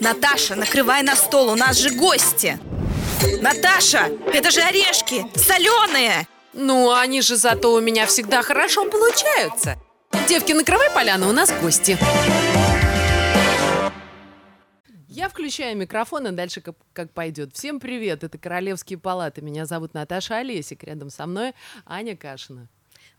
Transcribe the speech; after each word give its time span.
Наташа, 0.00 0.54
накрывай 0.54 1.02
на 1.02 1.16
стол, 1.16 1.50
у 1.50 1.56
нас 1.56 1.78
же 1.78 1.90
гости 1.90 2.58
Наташа, 3.40 4.10
это 4.32 4.50
же 4.50 4.60
орешки, 4.60 5.24
соленые 5.36 6.26
Ну, 6.52 6.92
они 6.92 7.20
же 7.20 7.36
зато 7.36 7.72
у 7.72 7.80
меня 7.80 8.06
всегда 8.06 8.42
хорошо 8.42 8.84
получаются 8.84 9.76
Девки, 10.28 10.52
накрывай 10.52 10.90
поляну, 10.90 11.28
у 11.28 11.32
нас 11.32 11.52
гости 11.60 11.98
я 15.18 15.28
включаю 15.28 15.76
микрофон, 15.76 16.28
и 16.28 16.30
дальше 16.30 16.60
как, 16.60 16.76
как 16.92 17.12
пойдет. 17.12 17.52
Всем 17.52 17.80
привет, 17.80 18.22
это 18.22 18.38
Королевские 18.38 19.00
палаты. 19.00 19.42
Меня 19.42 19.66
зовут 19.66 19.92
Наташа 19.92 20.36
Олесик, 20.36 20.84
рядом 20.84 21.10
со 21.10 21.26
мной 21.26 21.54
Аня 21.86 22.16
Кашина. 22.16 22.68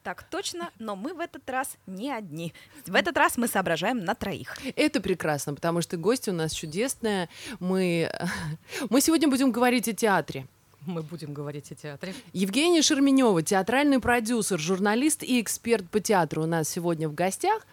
Так 0.09 0.23
точно, 0.23 0.71
но 0.79 0.95
мы 0.95 1.13
в 1.13 1.19
этот 1.19 1.47
раз 1.47 1.77
не 1.85 2.11
одни. 2.11 2.51
В 2.87 2.95
этот 2.95 3.15
раз 3.15 3.37
мы 3.37 3.47
соображаем 3.47 4.03
на 4.03 4.15
троих. 4.15 4.57
Это 4.75 5.01
прекрасно, 5.01 5.53
потому 5.53 5.83
что 5.83 5.97
гости 5.97 6.31
у 6.31 6.33
нас 6.33 6.51
чудесные. 6.51 7.29
Мы, 7.59 8.09
мы 8.89 9.01
сегодня 9.01 9.27
будем 9.27 9.51
говорить 9.51 9.87
о 9.87 9.93
театре. 9.93 10.47
Мы 10.87 11.03
будем 11.03 11.31
говорить 11.31 11.71
о 11.71 11.75
театре. 11.75 12.15
Евгения 12.33 12.81
Шерменева, 12.81 13.43
театральный 13.43 13.99
продюсер, 13.99 14.57
журналист 14.57 15.21
и 15.21 15.39
эксперт 15.39 15.87
по 15.87 15.99
театру 15.99 16.41
у 16.41 16.47
нас 16.47 16.67
сегодня 16.67 17.07
в 17.07 17.13
гостях. 17.13 17.67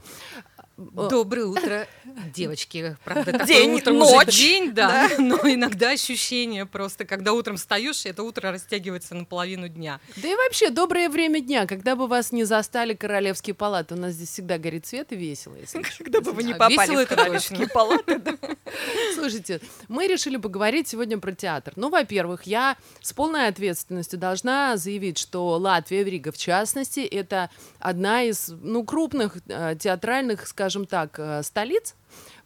Доброе 0.77 1.47
утро, 1.47 1.89
девочки. 2.35 2.98
Правда, 3.03 3.47
день, 3.47 3.77
утро 3.77 3.93
ночь. 3.93 4.29
уже 4.29 4.39
день, 4.39 4.75
да, 4.75 5.09
да, 5.09 5.15
но 5.19 5.37
иногда 5.45 5.91
ощущение 5.91 6.66
просто, 6.66 7.07
когда 7.07 7.33
утром 7.33 7.57
встаешь, 7.57 8.05
это 8.05 8.23
утро 8.23 8.52
растягивается 8.52 9.15
на 9.15 9.25
половину 9.25 9.69
дня. 9.69 10.01
Да 10.16 10.29
и 10.29 10.35
вообще, 10.35 10.69
доброе 10.69 11.09
время 11.09 11.41
дня, 11.41 11.66
когда 11.66 11.97
бы 11.97 12.07
вас 12.07 12.30
не 12.30 12.45
застали 12.45 12.93
королевские 12.93 13.55
палаты. 13.55 13.95
У 13.95 13.97
нас 13.97 14.12
здесь 14.12 14.29
всегда 14.29 14.59
горит 14.59 14.87
свет 14.87 15.12
и 15.12 15.16
весело. 15.16 15.55
Если 15.55 15.83
когда 15.99 16.21
бы 16.21 16.33
вы 16.33 16.43
не 16.43 16.52
попали 16.52 17.05
в 17.05 17.09
королевские 17.09 17.69
палаты. 17.69 18.21
Слушайте, 19.15 19.63
мы 19.88 20.07
решили 20.07 20.37
поговорить 20.37 20.88
сегодня 20.88 21.16
про 21.16 21.33
театр. 21.33 21.73
Ну, 21.77 21.88
во-первых, 21.88 22.43
я 22.43 22.77
с 23.01 23.15
полной 23.15 23.49
ответственностью 23.49 24.18
должна 24.18 24.77
заявить, 24.77 25.16
что 25.16 25.57
Латвия, 25.57 26.05
Рига 26.05 26.33
в 26.33 26.37
частности, 26.38 27.01
это 27.01 27.49
одна 27.79 28.24
из, 28.24 28.49
ну, 28.49 28.85
крупных 28.85 29.38
э, 29.49 29.74
театральных, 29.80 30.46
скажем, 30.46 30.65
скажем 30.66 30.84
так, 30.84 31.20
э, 31.20 31.45
столиц, 31.45 31.95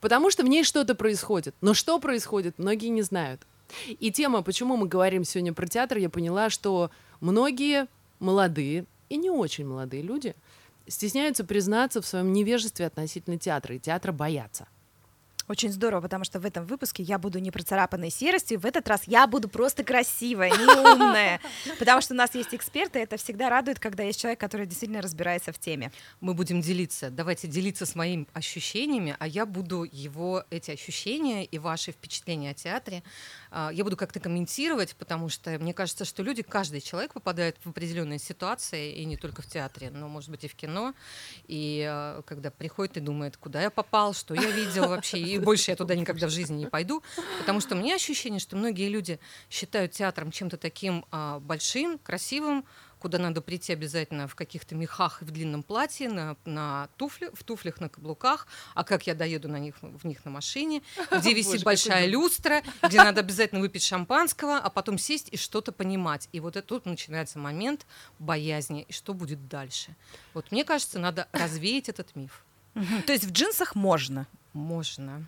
потому 0.02 0.30
что 0.30 0.42
в 0.42 0.46
ней 0.46 0.62
что-то 0.62 0.94
происходит. 0.94 1.54
Но 1.62 1.72
что 1.72 1.98
происходит, 1.98 2.58
многие 2.58 2.88
не 2.88 3.00
знают. 3.00 3.46
И 3.88 4.12
тема, 4.12 4.42
почему 4.42 4.76
мы 4.76 4.86
говорим 4.86 5.24
сегодня 5.24 5.54
про 5.54 5.66
театр, 5.66 5.96
я 5.96 6.10
поняла, 6.10 6.50
что 6.50 6.90
многие 7.20 7.86
молодые 8.18 8.84
и 9.08 9.16
не 9.16 9.30
очень 9.30 9.66
молодые 9.66 10.02
люди 10.02 10.34
стесняются 10.86 11.44
признаться 11.44 12.02
в 12.02 12.06
своем 12.06 12.34
невежестве 12.34 12.84
относительно 12.84 13.38
театра, 13.38 13.74
и 13.74 13.78
театра 13.78 14.12
боятся. 14.12 14.68
Очень 15.50 15.72
здорово, 15.72 16.02
потому 16.02 16.22
что 16.22 16.38
в 16.38 16.46
этом 16.46 16.64
выпуске 16.64 17.02
я 17.02 17.18
буду 17.18 17.40
не 17.40 17.50
процарапанной 17.50 18.10
серостью, 18.10 18.60
в 18.60 18.64
этот 18.64 18.86
раз 18.86 19.02
я 19.06 19.26
буду 19.26 19.48
просто 19.48 19.82
красивая, 19.82 20.48
не 20.48 20.64
умная, 20.64 21.40
потому 21.80 22.00
что 22.00 22.14
у 22.14 22.16
нас 22.16 22.36
есть 22.36 22.54
эксперты, 22.54 23.00
это 23.00 23.16
всегда 23.16 23.50
радует, 23.50 23.80
когда 23.80 24.04
есть 24.04 24.20
человек, 24.20 24.38
который 24.38 24.64
действительно 24.66 25.02
разбирается 25.02 25.52
в 25.52 25.58
теме. 25.58 25.90
Мы 26.20 26.34
будем 26.34 26.60
делиться, 26.60 27.10
давайте 27.10 27.48
делиться 27.48 27.84
с 27.84 27.96
моими 27.96 28.28
ощущениями, 28.32 29.16
а 29.18 29.26
я 29.26 29.44
буду 29.44 29.82
его, 29.90 30.44
эти 30.50 30.70
ощущения 30.70 31.44
и 31.44 31.58
ваши 31.58 31.90
впечатления 31.90 32.50
о 32.50 32.54
театре, 32.54 33.02
а, 33.50 33.70
я 33.72 33.82
буду 33.82 33.96
как-то 33.96 34.20
комментировать, 34.20 34.94
потому 34.94 35.28
что 35.28 35.50
мне 35.58 35.74
кажется, 35.74 36.04
что 36.04 36.22
люди, 36.22 36.42
каждый 36.42 36.80
человек 36.80 37.12
попадает 37.12 37.56
в 37.64 37.70
определенные 37.70 38.20
ситуации, 38.20 38.94
и 38.94 39.04
не 39.04 39.16
только 39.16 39.42
в 39.42 39.48
театре, 39.48 39.90
но, 39.90 40.06
может 40.06 40.30
быть, 40.30 40.44
и 40.44 40.48
в 40.48 40.54
кино, 40.54 40.94
и 41.48 41.84
а, 41.90 42.22
когда 42.22 42.52
приходит 42.52 42.98
и 42.98 43.00
думает, 43.00 43.36
куда 43.36 43.60
я 43.60 43.70
попал, 43.70 44.14
что 44.14 44.34
я 44.34 44.48
видел 44.52 44.86
вообще, 44.86 45.18
и 45.18 45.39
больше 45.40 45.70
я 45.70 45.76
туда 45.76 45.94
никогда 45.94 46.26
в 46.26 46.30
жизни 46.30 46.56
не 46.56 46.66
пойду, 46.66 47.02
потому 47.38 47.60
что 47.60 47.74
у 47.74 47.78
меня 47.78 47.94
ощущение, 47.94 48.40
что 48.40 48.56
многие 48.56 48.88
люди 48.88 49.18
считают 49.50 49.92
театром 49.92 50.30
чем-то 50.30 50.56
таким 50.56 51.04
а, 51.10 51.40
большим, 51.40 51.98
красивым, 51.98 52.64
куда 53.00 53.18
надо 53.18 53.40
прийти 53.40 53.72
обязательно 53.72 54.28
в 54.28 54.34
каких-то 54.34 54.74
мехах 54.74 55.22
и 55.22 55.24
в 55.24 55.30
длинном 55.30 55.62
платье, 55.62 56.08
на, 56.08 56.36
на 56.44 56.88
туфли, 56.96 57.30
в 57.32 57.42
туфлях 57.42 57.80
на 57.80 57.88
каблуках, 57.88 58.46
а 58.74 58.84
как 58.84 59.06
я 59.06 59.14
доеду 59.14 59.48
на 59.48 59.58
них, 59.58 59.74
в 59.80 60.06
них 60.06 60.24
на 60.24 60.30
машине, 60.30 60.82
где 61.10 61.32
висит 61.34 61.64
большая 61.64 62.06
люстра, 62.06 62.62
где 62.82 62.98
надо 62.98 63.20
обязательно 63.20 63.60
выпить 63.60 63.82
шампанского, 63.82 64.58
а 64.58 64.70
потом 64.70 64.98
сесть 64.98 65.28
и 65.32 65.36
что-то 65.36 65.72
понимать. 65.72 66.28
И 66.32 66.40
вот 66.40 66.56
это 66.56 66.68
тут 66.68 66.86
начинается 66.86 67.38
момент 67.38 67.86
боязни, 68.18 68.82
и 68.82 68.92
что 68.92 69.14
будет 69.14 69.48
дальше. 69.48 69.96
Вот 70.34 70.52
мне 70.52 70.64
кажется, 70.64 70.98
надо 70.98 71.26
развеять 71.32 71.88
этот 71.88 72.14
миф. 72.14 72.44
То 73.06 73.12
есть 73.12 73.24
в 73.24 73.32
джинсах 73.32 73.74
можно? 73.74 74.26
Можно. 74.52 75.26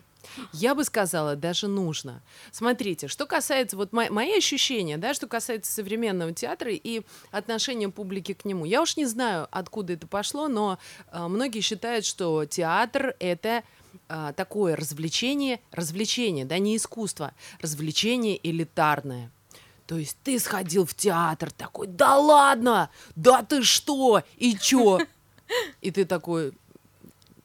Я 0.53 0.73
бы 0.75 0.83
сказала, 0.83 1.35
даже 1.35 1.67
нужно. 1.67 2.21
Смотрите, 2.51 3.07
что 3.07 3.25
касается, 3.25 3.75
вот 3.75 3.91
мои, 3.91 4.09
мои 4.09 4.37
ощущения, 4.37 4.97
да, 4.97 5.13
что 5.13 5.27
касается 5.27 5.71
современного 5.71 6.33
театра 6.33 6.71
и 6.71 7.01
отношения 7.31 7.89
публики 7.89 8.33
к 8.33 8.45
нему. 8.45 8.65
Я 8.65 8.81
уж 8.81 8.97
не 8.97 9.05
знаю, 9.05 9.47
откуда 9.51 9.93
это 9.93 10.07
пошло, 10.07 10.47
но 10.47 10.79
э, 11.11 11.27
многие 11.27 11.61
считают, 11.61 12.05
что 12.05 12.45
театр— 12.45 13.15
это 13.19 13.63
э, 14.07 14.33
такое 14.35 14.75
развлечение, 14.75 15.59
развлечение, 15.71 16.45
да, 16.45 16.57
не 16.57 16.77
искусство, 16.77 17.33
развлечение 17.59 18.39
элитарное. 18.47 19.29
То 19.87 19.97
есть 19.97 20.17
ты 20.23 20.39
сходил 20.39 20.85
в 20.85 20.95
театр 20.95 21.51
такой, 21.51 21.87
да 21.87 22.17
ладно, 22.17 22.89
да 23.15 23.43
ты 23.43 23.63
что, 23.63 24.23
и 24.37 24.57
чё? 24.57 24.99
И 25.81 25.91
ты 25.91 26.05
такой, 26.05 26.53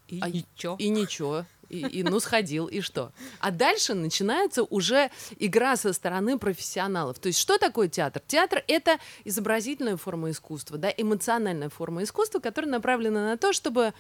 и 0.09 0.21
а, 0.23 0.31
ничего. 0.31 0.77
И 0.79 0.89
ничего. 0.89 1.45
И, 1.69 1.81
и 1.81 2.03
ну 2.03 2.19
сходил, 2.21 2.67
и 2.67 2.81
что? 2.81 3.13
А 3.41 3.51
дальше 3.51 3.95
начинается 3.95 4.63
уже 4.63 5.11
игра 5.39 5.77
со 5.77 5.93
стороны 5.93 6.39
профессионалов. 6.39 7.19
То 7.19 7.27
есть 7.29 7.39
что 7.39 7.59
такое 7.59 7.89
театр? 7.89 8.23
Театр— 8.27 8.65
это 8.69 8.99
изобразительная 9.25 9.97
форма 9.97 10.31
искусства, 10.31 10.79
да, 10.79 10.93
эмоциональная 10.97 11.69
форма 11.69 12.03
искусства, 12.03 12.39
которая 12.39 12.71
направлена 12.71 13.27
на 13.27 13.37
то, 13.37 13.53
чтобы 13.53 13.93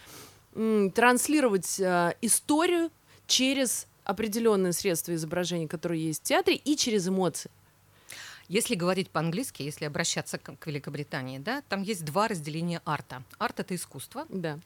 м, 0.55 0.91
транслировать 0.91 1.79
э, 1.79 2.15
историю 2.23 2.91
через 3.27 3.87
определенные 4.05 4.73
средства 4.73 5.15
изображения, 5.15 5.69
которые 5.69 6.07
есть 6.07 6.23
в 6.23 6.25
театре, 6.25 6.57
и 6.57 6.77
через 6.77 7.07
эмоции. 7.09 7.51
Если 8.49 8.75
говорить 8.75 9.11
по-английски, 9.11 9.63
если 9.63 9.85
обращаться 9.85 10.39
к, 10.39 10.57
к 10.57 10.67
Великобритании, 10.67 11.39
да, 11.39 11.63
там 11.69 11.83
есть 11.83 12.07
два 12.07 12.29
разделения 12.29 12.81
арта. 12.87 13.23
Арт— 13.39 13.61
это 13.61 13.75
искусство, 13.75 14.25
да. 14.31 14.59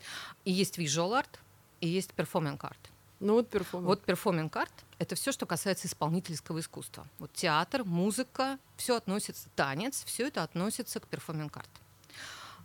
и 0.45 0.53
есть 0.53 0.79
visual 0.79 1.21
art, 1.21 1.41
и 1.81 1.89
есть 1.89 2.11
performing 2.17 2.59
art. 2.59 2.91
Ну 3.22 3.34
вот 3.34 3.49
performing. 3.50 3.87
Вот 3.87 4.05
performing 4.05 4.56
art— 4.56 4.72
это 4.99 5.15
все, 5.15 5.31
что 5.31 5.47
касается 5.47 5.87
исполнительского 5.87 6.59
искусства. 6.59 7.06
Вот 7.21 7.33
театр, 7.33 7.84
музыка, 7.84 8.59
все 8.77 8.97
относится, 8.97 9.49
танец, 9.55 10.03
все 10.05 10.27
это 10.27 10.43
относится 10.43 10.99
к 10.99 11.06
performing 11.06 11.56
art. 11.56 11.71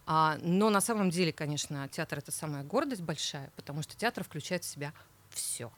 А, 0.07 0.39
но 0.41 0.71
на 0.71 0.81
самом 0.81 1.11
деле, 1.11 1.31
конечно, 1.31 1.87
театр 1.89 2.17
это 2.17 2.31
самая 2.31 2.63
гордость 2.63 3.03
большая, 3.03 3.51
потому 3.55 3.83
что 3.83 3.95
театр 3.95 4.23
включает 4.23 4.63
в 4.63 4.67
себя 4.67 4.93
все. 5.37 5.71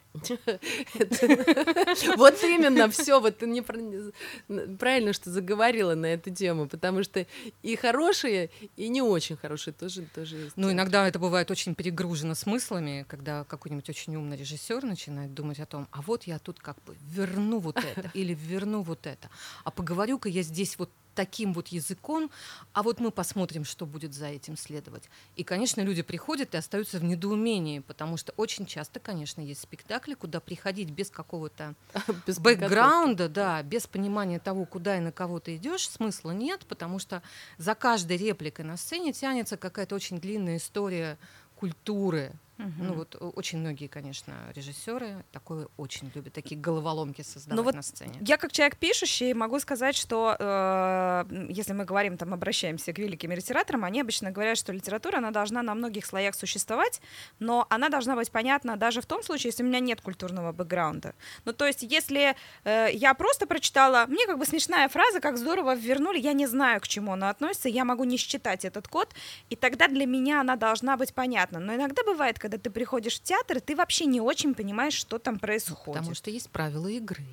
Вот 2.17 2.43
именно 2.43 2.89
все. 2.89 3.19
Вот 3.19 3.37
ты 3.37 3.45
не 3.45 3.61
правильно, 3.61 5.13
что 5.13 5.29
заговорила 5.29 5.93
на 5.93 6.07
эту 6.07 6.31
тему, 6.31 6.67
потому 6.67 7.03
что 7.03 7.27
и 7.61 7.75
хорошие, 7.75 8.49
и 8.75 8.89
не 8.89 9.03
очень 9.03 9.37
хорошие 9.37 9.73
тоже 9.73 10.01
тоже 10.15 10.37
есть. 10.37 10.57
Ну, 10.57 10.71
иногда 10.71 11.07
это 11.07 11.19
бывает 11.19 11.51
очень 11.51 11.75
перегружено 11.75 12.33
смыслами, 12.33 13.05
когда 13.07 13.43
какой-нибудь 13.43 13.89
очень 13.89 14.15
умный 14.15 14.37
режиссер 14.37 14.83
начинает 14.83 15.33
думать 15.33 15.59
о 15.59 15.65
том, 15.65 15.87
а 15.91 16.01
вот 16.01 16.23
я 16.23 16.39
тут 16.39 16.59
как 16.59 16.81
бы 16.85 16.95
верну 17.01 17.59
вот 17.59 17.77
это 17.77 18.09
или 18.15 18.33
верну 18.33 18.81
вот 18.81 19.05
это, 19.05 19.29
а 19.63 19.71
поговорю-ка 19.71 20.29
я 20.29 20.41
здесь 20.41 20.79
вот 20.79 20.89
таким 21.15 21.53
вот 21.53 21.67
языком, 21.69 22.31
а 22.73 22.83
вот 22.83 22.99
мы 22.99 23.11
посмотрим, 23.11 23.65
что 23.65 23.85
будет 23.85 24.13
за 24.13 24.27
этим 24.27 24.57
следовать. 24.57 25.09
И, 25.35 25.43
конечно, 25.43 25.81
люди 25.81 26.01
приходят 26.01 26.53
и 26.53 26.57
остаются 26.57 26.99
в 26.99 27.03
недоумении, 27.03 27.79
потому 27.79 28.17
что 28.17 28.33
очень 28.37 28.65
часто, 28.65 28.99
конечно, 28.99 29.41
есть 29.41 29.61
спектакли, 29.61 30.13
куда 30.13 30.39
приходить 30.39 30.89
без 30.91 31.09
какого-то 31.09 31.75
без 32.27 32.39
бэкграунда, 32.39 33.29
да, 33.29 33.61
без 33.63 33.87
понимания 33.87 34.39
того, 34.39 34.65
куда 34.65 34.97
и 34.97 34.99
на 34.99 35.11
кого 35.11 35.39
ты 35.39 35.55
идешь, 35.55 35.89
смысла 35.89 36.31
нет, 36.31 36.65
потому 36.67 36.99
что 36.99 37.21
за 37.57 37.75
каждой 37.75 38.17
репликой 38.17 38.65
на 38.65 38.77
сцене 38.77 39.13
тянется 39.13 39.57
какая-то 39.57 39.95
очень 39.95 40.19
длинная 40.19 40.57
история 40.57 41.17
культуры, 41.55 42.33
Угу. 42.59 42.83
Ну 42.83 42.93
вот 42.93 43.15
очень 43.35 43.59
многие, 43.59 43.87
конечно, 43.87 44.33
режиссеры 44.53 45.23
такое 45.31 45.69
очень 45.77 46.11
любят, 46.13 46.33
такие 46.33 46.59
головоломки 46.59 47.21
создавать 47.21 47.57
ну, 47.57 47.63
вот 47.63 47.73
на 47.73 47.81
сцене. 47.81 48.19
Я 48.19 48.35
как 48.35 48.51
человек 48.51 48.75
пишущий 48.75 49.33
могу 49.33 49.59
сказать, 49.59 49.95
что 49.95 50.35
э, 50.37 51.25
если 51.49 51.71
мы 51.71 51.85
говорим, 51.85 52.17
там, 52.17 52.33
обращаемся 52.33 52.91
к 52.91 52.99
великим 52.99 53.31
литераторам, 53.31 53.85
они 53.85 54.01
обычно 54.01 54.31
говорят, 54.31 54.57
что 54.57 54.73
литература, 54.73 55.19
она 55.19 55.31
должна 55.31 55.63
на 55.63 55.73
многих 55.73 56.05
слоях 56.05 56.35
существовать, 56.35 57.01
но 57.39 57.65
она 57.69 57.87
должна 57.87 58.15
быть 58.15 58.29
понятна 58.29 58.75
даже 58.75 58.99
в 58.99 59.05
том 59.05 59.23
случае, 59.23 59.49
если 59.49 59.63
у 59.63 59.65
меня 59.65 59.79
нет 59.79 60.01
культурного 60.01 60.51
бэкграунда. 60.51 61.15
Ну 61.45 61.53
то 61.53 61.65
есть 61.65 61.83
если 61.83 62.35
э, 62.65 62.87
я 62.91 63.13
просто 63.13 63.47
прочитала, 63.47 64.05
мне 64.07 64.25
как 64.27 64.37
бы 64.37 64.45
смешная 64.45 64.89
фраза, 64.89 65.21
как 65.21 65.37
здорово 65.37 65.75
вернули, 65.75 66.19
я 66.19 66.33
не 66.33 66.47
знаю, 66.47 66.81
к 66.81 66.87
чему 66.89 67.13
она 67.13 67.29
относится, 67.29 67.69
я 67.69 67.85
могу 67.85 68.03
не 68.03 68.17
считать 68.17 68.65
этот 68.65 68.89
код, 68.89 69.13
и 69.49 69.55
тогда 69.55 69.87
для 69.87 70.05
меня 70.05 70.41
она 70.41 70.57
должна 70.57 70.97
быть 70.97 71.13
понятна. 71.13 71.59
Но 71.59 71.75
иногда 71.75 72.03
бывает, 72.03 72.37
когда 72.37 72.48
когда 72.49 72.57
ты 72.57 72.71
приходишь 72.71 73.17
в 73.19 73.23
театр, 73.23 73.61
ты 73.61 73.75
вообще 73.75 74.05
не 74.05 74.21
очень 74.21 74.55
понимаешь, 74.55 74.93
что 74.93 75.19
там 75.19 75.37
происходит. 75.37 75.85
Потому 75.85 76.15
что 76.15 76.31
есть 76.31 76.49
правила 76.49 76.87
игры. 76.87 77.23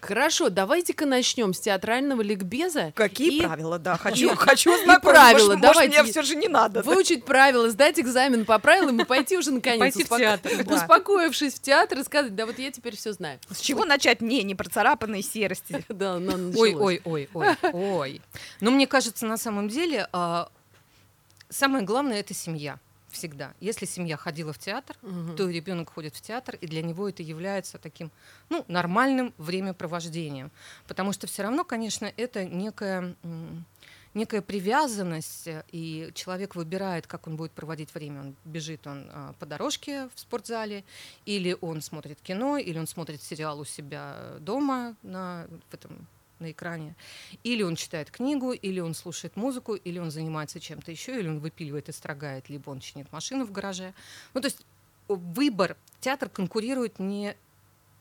Хорошо, 0.00 0.48
давайте-ка 0.48 1.06
начнем 1.06 1.52
с 1.52 1.60
театрального 1.60 2.22
ликбеза. 2.22 2.92
Какие 2.96 3.42
и 3.42 3.42
правила, 3.42 3.78
да, 3.78 3.96
хочу, 3.98 4.30
Нет, 4.30 4.38
хочу 4.38 4.74
и 4.74 4.84
знать 4.84 5.02
правила, 5.02 5.48
может, 5.48 5.60
давайте. 5.60 5.98
Может, 5.98 6.02
мне 6.02 6.10
все 6.12 6.22
же 6.22 6.34
не 6.34 6.48
надо. 6.48 6.82
да? 6.82 6.90
Выучить 6.90 7.24
правила, 7.24 7.68
сдать 7.70 8.00
экзамен 8.00 8.44
по 8.44 8.58
правилам 8.58 9.00
и 9.00 9.04
пойти 9.04 9.36
уже 9.36 9.52
наконец, 9.52 9.94
Пойти 9.94 10.04
в 10.04 10.08
театр, 10.08 10.64
да. 10.64 10.74
успокоившись 10.74 11.54
в 11.54 11.60
театр 11.60 11.98
и 11.98 12.04
сказать, 12.04 12.34
да 12.34 12.46
вот 12.46 12.58
я 12.58 12.72
теперь 12.72 12.96
все 12.96 13.12
знаю. 13.12 13.38
С 13.50 13.60
чего 13.60 13.84
начать? 13.84 14.20
Не, 14.20 14.42
не 14.42 14.54
про 14.54 14.68
царапанные 14.68 15.22
серости. 15.22 15.84
Да, 15.98 16.18
но 16.18 16.58
Ой, 16.58 16.74
ой, 16.74 17.00
ой, 17.04 17.28
ой, 17.34 17.56
ой. 17.72 18.22
Но 18.60 18.70
мне 18.70 18.86
кажется, 18.86 19.26
на 19.26 19.36
самом 19.36 19.68
деле 19.68 20.08
а, 20.12 20.48
самое 21.50 21.84
главное 21.84 22.18
это 22.20 22.34
семья 22.34 22.78
всегда. 23.10 23.54
Если 23.60 23.86
семья 23.86 24.16
ходила 24.16 24.52
в 24.52 24.58
театр, 24.58 24.96
Мгм. 25.02 25.36
то 25.36 25.48
ребенок 25.48 25.90
ходит 25.90 26.14
в 26.14 26.20
театр, 26.20 26.56
и 26.60 26.66
для 26.66 26.82
него 26.82 27.08
это 27.08 27.22
является 27.22 27.78
таким 27.78 28.10
ну, 28.48 28.64
нормальным 28.68 29.34
времяпровождением. 29.38 30.50
Потому 30.86 31.12
что 31.12 31.26
все 31.26 31.42
равно, 31.42 31.64
конечно, 31.64 32.12
это 32.16 32.44
некая, 32.44 33.14
некая 34.14 34.42
привязанность, 34.42 35.46
э, 35.46 35.64
и 35.70 36.10
человек 36.14 36.54
выбирает, 36.54 37.06
как 37.06 37.26
он 37.26 37.36
будет 37.36 37.52
проводить 37.52 37.94
время. 37.94 38.20
Он 38.20 38.36
бежит 38.44 38.86
он 38.86 39.08
а, 39.12 39.32
по 39.38 39.46
дорожке 39.46 40.08
в 40.14 40.20
спортзале, 40.20 40.84
или 41.26 41.56
он 41.60 41.80
смотрит 41.82 42.18
кино, 42.22 42.56
или 42.58 42.78
он 42.78 42.86
смотрит 42.86 43.22
сериал 43.22 43.60
у 43.60 43.64
себя 43.64 44.36
дома 44.40 44.96
на, 45.02 45.46
в 45.70 45.74
этом, 45.74 46.06
на 46.40 46.50
экране, 46.50 46.94
или 47.44 47.62
он 47.62 47.76
читает 47.76 48.10
книгу, 48.10 48.52
или 48.52 48.80
он 48.80 48.94
слушает 48.94 49.36
музыку, 49.36 49.74
или 49.74 49.98
он 49.98 50.10
занимается 50.10 50.60
чем-то 50.60 50.90
еще, 50.90 51.18
или 51.18 51.28
он 51.28 51.40
выпиливает 51.40 51.88
и 51.88 51.92
строгает, 51.92 52.48
либо 52.48 52.70
он 52.70 52.80
чинит 52.80 53.10
машину 53.12 53.44
в 53.44 53.52
гараже. 53.52 53.94
Ну, 54.34 54.40
то 54.40 54.46
есть 54.46 54.64
выбор, 55.08 55.76
театр 56.00 56.28
конкурирует 56.28 56.98
не 56.98 57.36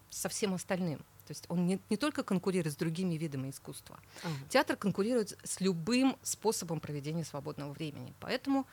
со 0.09 0.29
всем 0.29 0.53
остальным. 0.53 0.99
То 1.27 1.31
есть 1.31 1.45
он 1.49 1.67
не, 1.67 1.79
не 1.89 1.97
только 1.97 2.23
конкурирует 2.23 2.73
с 2.73 2.77
другими 2.77 3.15
видами 3.15 3.49
искусства. 3.49 3.99
Ага. 4.23 4.33
Театр 4.49 4.77
конкурирует 4.77 5.37
с 5.43 5.59
любым 5.59 6.15
способом 6.23 6.79
проведения 6.79 7.25
свободного 7.25 7.73
времени. 7.73 8.13
Поэтому 8.21 8.65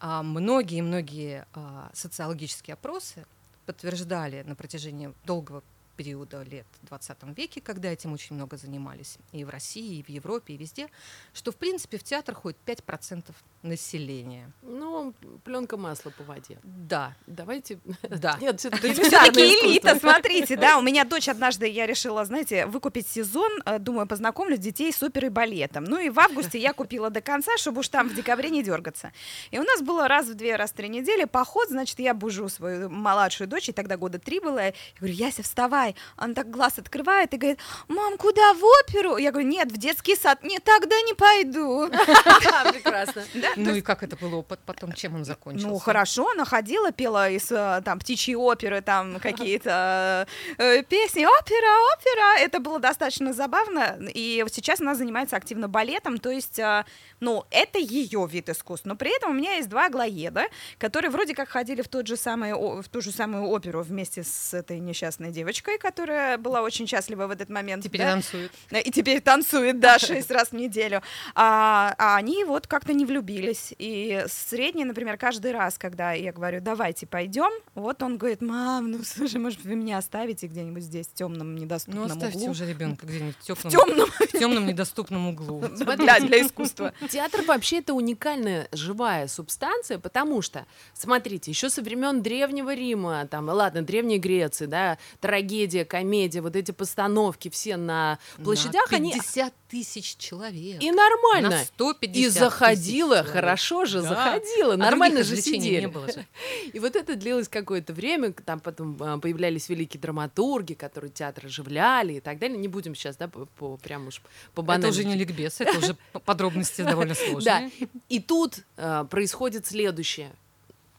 а, 0.00 0.22
многие-многие 0.22 1.46
а, 1.52 1.90
социологические 1.92 2.72
опросы 2.72 3.26
подтверждали 3.66 4.42
на 4.42 4.54
протяжении 4.54 5.12
долгого 5.24 5.62
периода 5.98 6.42
лет 6.44 6.66
в 6.80 6.86
20 6.86 7.36
веке, 7.36 7.60
когда 7.60 7.90
этим 7.92 8.12
очень 8.12 8.36
много 8.36 8.56
занимались 8.56 9.18
и 9.32 9.44
в 9.44 9.50
России, 9.50 9.98
и 9.98 10.02
в 10.04 10.08
Европе, 10.08 10.54
и 10.54 10.56
везде, 10.56 10.88
что 11.34 11.50
в 11.50 11.56
принципе 11.56 11.98
в 11.98 12.04
театр 12.04 12.36
ходит 12.36 12.58
5% 12.64 13.34
населения. 13.62 14.52
Ну, 14.62 15.12
пленка 15.44 15.76
масла 15.76 16.10
по 16.10 16.22
воде. 16.22 16.60
Да, 16.62 17.16
Давайте. 17.26 17.80
да. 18.02 18.38
Нет, 18.40 18.60
все-таки 18.60 18.88
элита, 18.88 19.98
смотрите, 19.98 20.56
да, 20.56 20.78
у 20.78 20.82
меня 20.82 21.04
дочь 21.04 21.28
однажды, 21.34 21.66
я 21.66 21.86
решила, 21.86 22.24
знаете, 22.24 22.66
выкупить 22.66 23.08
сезон, 23.08 23.50
э, 23.66 23.80
думаю, 23.80 24.06
познакомлю 24.06 24.56
детей 24.56 24.92
с 24.92 25.02
оперой 25.02 25.26
и 25.26 25.30
балетом. 25.30 25.82
Ну 25.82 25.98
и 25.98 26.10
в 26.10 26.20
августе 26.20 26.58
я 26.58 26.72
купила 26.72 27.10
до 27.10 27.20
конца, 27.20 27.56
чтобы 27.58 27.80
уж 27.80 27.88
там 27.88 28.08
в 28.08 28.14
декабре 28.14 28.50
не 28.50 28.62
дергаться. 28.62 29.12
И 29.50 29.58
у 29.58 29.64
нас 29.64 29.82
было 29.82 30.06
раз 30.06 30.26
в 30.26 30.34
две, 30.34 30.54
раз 30.54 30.70
в 30.70 30.74
три 30.74 30.88
недели 30.88 31.24
поход, 31.24 31.68
значит, 31.68 31.98
я 31.98 32.14
бужу 32.14 32.48
свою 32.48 32.88
младшую 32.88 33.48
дочь, 33.48 33.66
ей 33.66 33.74
тогда 33.74 33.96
года 33.96 34.20
три 34.20 34.38
было, 34.38 34.66
я 34.66 34.74
говорю, 35.00 35.14
Яся, 35.14 35.42
вставай. 35.42 35.87
Она 36.16 36.34
так 36.34 36.50
глаз 36.50 36.78
открывает 36.78 37.34
и 37.34 37.36
говорит, 37.36 37.60
мам, 37.88 38.16
куда, 38.16 38.54
в 38.54 38.62
оперу? 38.82 39.16
Я 39.16 39.30
говорю, 39.30 39.48
нет, 39.48 39.70
в 39.70 39.76
детский 39.76 40.16
сад. 40.16 40.42
Нет, 40.42 40.64
тогда 40.64 41.00
не 41.02 41.14
пойду. 41.14 41.88
Прекрасно. 42.72 43.24
Ну 43.56 43.74
и 43.74 43.80
как 43.80 44.02
это 44.02 44.16
был 44.16 44.34
опыт 44.34 44.60
потом, 44.64 44.92
чем 44.92 45.14
он 45.14 45.24
закончился? 45.24 45.68
Ну, 45.68 45.78
хорошо, 45.78 46.30
она 46.30 46.44
ходила, 46.44 46.92
пела 46.92 47.30
из 47.30 47.50
э, 47.50 47.82
там 47.84 47.98
птичьей 47.98 48.36
оперы, 48.36 48.80
там 48.80 49.18
какие-то 49.20 50.26
э, 50.58 50.82
песни, 50.82 51.24
опера, 51.24 51.72
опера. 51.96 52.38
Это 52.38 52.60
было 52.60 52.78
достаточно 52.78 53.32
забавно. 53.32 53.98
И 54.14 54.40
вот 54.42 54.52
сейчас 54.52 54.80
она 54.80 54.94
занимается 54.94 55.36
активно 55.36 55.68
балетом, 55.68 56.18
то 56.18 56.30
есть, 56.30 56.58
э, 56.58 56.84
ну, 57.20 57.44
это 57.50 57.78
ее 57.78 58.26
вид 58.30 58.48
искусства. 58.48 58.90
Но 58.90 58.96
при 58.96 59.14
этом 59.16 59.30
у 59.30 59.34
меня 59.34 59.54
есть 59.54 59.68
два 59.68 59.88
глоеда, 59.88 60.46
которые 60.78 61.10
вроде 61.10 61.34
как 61.34 61.48
ходили 61.48 61.82
в, 61.82 61.88
тот 61.88 62.06
же 62.06 62.16
самый, 62.16 62.52
в 62.52 62.88
ту 62.88 63.00
же 63.00 63.12
самую 63.12 63.48
оперу 63.48 63.82
вместе 63.82 64.22
с 64.22 64.54
этой 64.54 64.78
несчастной 64.78 65.30
девочкой, 65.30 65.77
которая 65.78 66.38
была 66.38 66.62
очень 66.62 66.86
счастлива 66.86 67.26
в 67.26 67.30
этот 67.30 67.48
момент. 67.48 67.82
Теперь 67.84 68.00
да. 68.02 68.12
танцует. 68.12 68.52
Э, 68.70 68.80
И 68.82 68.90
теперь 68.90 69.20
танцует, 69.20 69.80
да, 69.80 69.98
шесть 70.00 70.30
раз 70.30 70.48
в 70.50 70.52
неделю. 70.54 71.02
А, 71.34 71.94
а 71.98 72.16
они 72.16 72.44
вот 72.44 72.66
как-то 72.66 72.92
не 72.92 73.04
влюбились. 73.04 73.74
И 73.78 74.24
средний, 74.28 74.84
например, 74.84 75.16
каждый 75.16 75.52
раз, 75.52 75.78
когда 75.78 76.12
я 76.12 76.32
говорю, 76.32 76.60
давайте 76.60 77.06
пойдем, 77.06 77.50
вот 77.74 78.02
он 78.02 78.18
говорит, 78.18 78.40
мам, 78.42 78.90
ну 78.90 79.02
слушай, 79.04 79.38
может, 79.38 79.64
вы 79.64 79.74
меня 79.74 79.98
оставите 79.98 80.46
где-нибудь 80.46 80.82
здесь 80.82 81.06
в 81.08 81.14
темном 81.14 81.54
Ну, 81.54 81.62
недоступном 81.62 82.04
оставьте 82.04 82.38
углу? 82.38 82.50
уже 82.50 82.66
ребенка 82.66 83.06
где-нибудь 83.06 83.36
в 83.36 83.54
В 83.54 83.62
темном, 83.68 83.96
темном 83.96 84.10
в 84.10 84.32
темном 84.32 84.66
недоступном 84.66 85.28
углу. 85.28 85.60
для, 85.96 86.20
для 86.20 86.42
искусства. 86.42 86.92
Театр 87.10 87.42
вообще 87.46 87.78
это 87.78 87.94
уникальная 87.94 88.68
живая 88.72 89.28
субстанция, 89.28 89.98
потому 89.98 90.42
что, 90.42 90.66
смотрите, 90.94 91.50
еще 91.50 91.70
со 91.70 91.82
времен 91.82 92.22
Древнего 92.22 92.74
Рима, 92.74 93.26
там, 93.26 93.48
ладно, 93.48 93.82
Древней 93.82 94.18
Греции, 94.18 94.66
да, 94.66 94.98
трагедия, 95.20 95.67
комедия, 95.84 96.40
вот 96.40 96.56
эти 96.56 96.70
постановки 96.70 97.48
все 97.50 97.76
на 97.76 98.18
площадях, 98.42 98.90
На 98.90 98.96
они 98.96 99.12
50 99.12 99.52
тысяч 99.68 100.16
человек. 100.16 100.82
и 100.82 100.90
нормально. 100.90 101.50
На 101.50 101.64
150 101.64 102.16
И 102.16 102.28
заходила, 102.28 103.22
хорошо 103.22 103.84
же, 103.84 104.00
Да. 104.02 104.08
заходила, 104.08 104.74
А 104.74 104.76
нормально 104.76 105.22
же 105.22 105.36
сидели. 105.40 105.80
не 105.82 105.88
было 105.88 106.06
же. 106.10 106.26
И 106.72 106.78
вот 106.78 106.96
это 106.96 107.16
длилось 107.16 107.48
какое-то 107.48 107.92
время, 107.92 108.32
там 108.32 108.60
потом 108.60 108.96
а, 109.00 109.18
появлялись 109.18 109.68
великие 109.68 110.00
драматурги, 110.00 110.74
которые 110.74 111.10
театр 111.10 111.46
оживляли 111.46 112.14
и 112.14 112.20
так 112.20 112.38
далее. 112.38 112.56
Не 112.56 112.68
будем 112.68 112.94
сейчас, 112.94 113.16
да, 113.16 113.28
по, 113.28 113.44
по- 113.46 113.76
прям 113.76 114.06
уж 114.08 114.20
по 114.54 114.60
Это 114.60 114.62
банальности. 114.62 115.00
уже 115.00 115.08
не 115.08 115.16
ликбез, 115.16 115.60
это 115.60 115.78
уже 115.78 115.96
подробности 116.24 116.82
довольно 116.82 117.14
Да, 117.14 117.20
сложные. 117.30 117.70
и 118.08 118.20
тут 118.20 118.60
а, 118.76 119.04
происходит 119.04 119.66
следующее. 119.66 120.32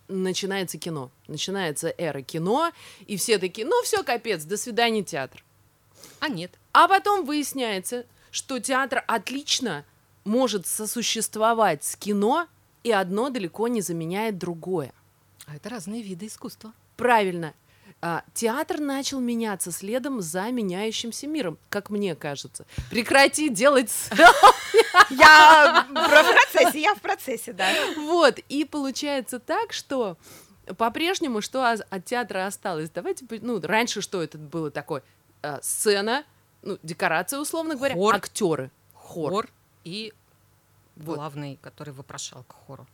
Начинается 0.10 0.78
кино, 0.78 1.12
начинается 1.28 1.94
эра 1.98 2.22
кино, 2.22 2.72
и 3.06 3.16
все 3.16 3.38
такие, 3.38 3.66
ну 3.66 3.82
все, 3.84 4.04
капец, 4.04 4.44
до 4.44 4.58
свидания, 4.58 5.04
театр. 5.04 5.44
А 6.20 6.28
нет. 6.28 6.52
А 6.74 6.88
потом 6.88 7.26
выясняется, 7.26 8.06
что 8.32 8.60
театр 8.60 9.04
отлично 9.08 9.86
может 10.24 10.66
сосуществовать 10.66 11.84
с 11.84 11.96
кино, 11.96 12.48
и 12.84 12.92
одно 12.92 13.30
далеко 13.30 13.68
не 13.68 13.82
заменяет 13.82 14.38
другое. 14.38 14.94
А 15.46 15.56
это 15.56 15.70
разные 15.70 16.02
виды 16.02 16.28
искусства. 16.28 16.74
Правильно. 16.98 17.54
А, 18.02 18.24
театр 18.34 18.80
начал 18.80 19.20
меняться 19.20 19.72
следом 19.72 20.22
за 20.22 20.50
меняющимся 20.52 21.28
миром, 21.28 21.58
как 21.70 21.90
мне 21.90 22.16
кажется. 22.16 22.66
Прекрати 22.90 23.50
делать 23.50 23.92
Я 25.10 25.86
в 25.90 25.94
процессе, 26.54 26.82
я 26.82 26.96
в 26.96 27.02
процессе, 27.02 27.52
да. 27.54 27.70
Вот, 27.98 28.40
и 28.48 28.64
получается 28.64 29.40
так, 29.40 29.74
что 29.74 30.18
по-прежнему, 30.78 31.42
что 31.42 31.70
от 31.70 32.06
театра 32.06 32.46
осталось? 32.46 32.90
Давайте, 32.90 33.26
ну, 33.42 33.60
раньше 33.62 34.02
что 34.02 34.22
это 34.22 34.38
было 34.38 34.72
такое? 34.72 35.04
А, 35.42 35.60
сцена, 35.62 36.24
ну, 36.62 36.78
декорация, 36.84 37.40
условно 37.40 37.76
говоря, 37.76 37.96
Хор. 37.96 38.16
актеры, 38.16 38.72
хор. 38.94 39.32
Хор 39.32 39.50
и 39.84 40.14
Вот. 40.96 41.16
главный, 41.16 41.58
который 41.62 41.94
вопрошал 41.94 42.44
к 42.44 42.54
хору. 42.66 42.86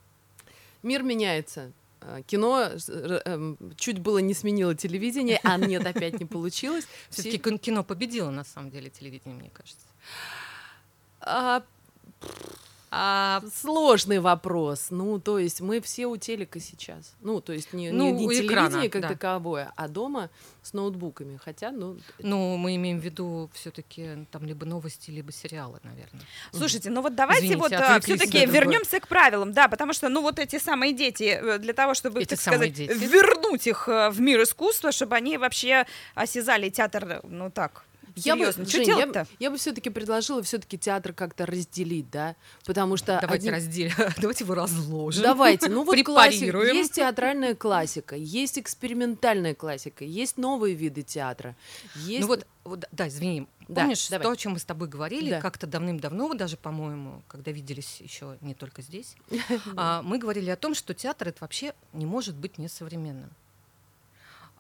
Мир 0.84 1.04
меняется. 1.04 1.72
А, 2.02 2.22
Кино 2.24 2.70
эм, 3.26 3.58
чуть 3.78 4.00
было 4.00 4.20
не 4.20 4.34
сменило 4.34 4.76
телевидение, 4.76 5.40
а 5.44 5.58
нет, 5.58 5.86
опять 5.86 6.20
не 6.20 6.26
получилось. 6.26 6.86
Все- 7.10 7.24
Все-таки 7.24 7.58
кино 7.58 7.84
победило, 7.84 8.30
на 8.30 8.44
самом 8.44 8.70
деле, 8.72 8.90
телевидение, 8.90 9.38
мне 9.40 9.50
кажется. 9.50 9.88
А, 12.98 13.42
Сложный 13.54 14.20
вопрос. 14.20 14.88
Ну, 14.90 15.20
то 15.20 15.38
есть 15.38 15.60
мы 15.60 15.82
все 15.82 16.06
у 16.08 16.16
телека 16.16 16.62
сейчас. 16.62 17.14
Ну, 17.20 17.42
то 17.42 17.52
есть 17.52 17.74
не, 17.74 17.88
не- 17.88 17.92
Ну, 17.92 18.06
не 18.18 18.26
у 18.26 18.32
телевидение 18.32 18.48
экрана, 18.48 18.90
как 18.90 19.02
да. 19.02 19.08
таковое, 19.10 19.74
а 19.76 19.88
дома 19.90 20.30
с 20.64 20.72
ноутбуками. 20.72 21.38
Хотя, 21.44 21.72
ну, 21.72 21.98
Ну, 22.20 22.56
мы 22.56 22.76
имеем 22.78 23.00
в 23.00 23.04
виду 23.04 23.50
все-таки 23.54 24.26
там 24.32 24.46
либо 24.46 24.66
новости, 24.66 25.12
либо 25.12 25.34
сериалы, 25.34 25.80
наверное. 25.84 26.22
Слушайте, 26.54 26.90
ну 26.90 27.02
вот 27.02 27.16
давайте 27.16 27.46
Извините, 27.48 27.62
вот 27.62 27.72
на 27.72 28.00
другое. 28.00 28.46
вернемся 28.46 29.00
к 29.02 29.08
правилам, 29.10 29.52
да, 29.52 29.68
потому 29.68 29.92
что, 29.92 30.08
ну 30.08 30.22
вот 30.22 30.40
эти 30.40 30.58
самые 30.58 30.94
дети, 30.94 31.38
э, 31.42 31.58
для 31.60 31.74
того, 31.74 31.96
чтобы, 31.96 32.22
Эти 32.22 32.30
так 32.30 32.40
сказать, 32.40 32.72
дети. 32.74 32.92
вернуть 32.94 33.68
их 33.68 33.90
э, 33.90 34.10
в 34.10 34.22
мир 34.22 34.42
искусства, 34.42 34.94
чтобы 34.94 35.18
они 35.18 35.38
вообще 35.38 35.86
осязали 36.14 36.70
театр, 36.70 37.20
ну 37.24 37.52
так, 37.52 37.84
Я 38.16 38.36
бы, 38.36 38.52
что 38.52 38.66
Жень, 38.66 38.82
я, 38.88 38.96
делать-то? 38.96 39.28
я 39.40 39.52
бы 39.52 39.58
все-таки 39.58 39.90
предложила 39.90 40.42
все-таки 40.42 40.78
театр 40.78 41.14
как-то 41.14 41.46
разделить, 41.46 42.10
да, 42.10 42.36
потому 42.66 42.98
что 42.98 43.20
Давайте 43.22 43.50
одни- 43.50 43.52
разделим, 43.52 43.94
давайте 44.22 44.44
его 44.44 44.56
разложим. 44.56 45.24
Давайте, 45.24 45.70
ну 45.70 45.84
вот 45.84 46.02
классика. 46.04 46.58
Есть 46.64 46.94
театральная 46.94 47.56
классика, 47.56 48.16
есть 48.16 48.58
экспериментальная 48.58 49.54
классика, 49.54 50.06
есть 50.06 50.38
новые 50.38 50.76
виды 50.76 51.02
театра. 51.04 51.56
Есть... 51.96 52.22
Ну 52.22 52.28
вот, 52.28 52.48
вот, 52.64 52.86
да, 52.92 53.08
извини, 53.08 53.48
Да, 53.68 53.82
помнишь 53.82 54.08
давай. 54.10 54.24
то, 54.24 54.32
о 54.32 54.36
чем 54.36 54.54
мы 54.54 54.60
с 54.60 54.66
тобой 54.66 54.88
говорили, 54.88 55.32
Да. 55.32 55.42
как-то 55.42 55.68
давным-давно, 55.68 56.34
даже, 56.34 56.58
по-моему, 56.58 57.22
когда 57.28 57.52
виделись 57.52 58.00
еще 58.02 58.38
не 58.42 58.54
только 58.54 58.82
здесь, 58.82 59.16
а, 59.76 60.02
мы 60.02 60.18
говорили 60.20 60.50
о 60.50 60.56
том, 60.56 60.74
что 60.74 60.94
театр 60.94 61.28
это 61.28 61.38
вообще 61.42 61.74
не 61.94 62.06
может 62.06 62.36
быть 62.36 62.58
несовременным. 62.58 63.30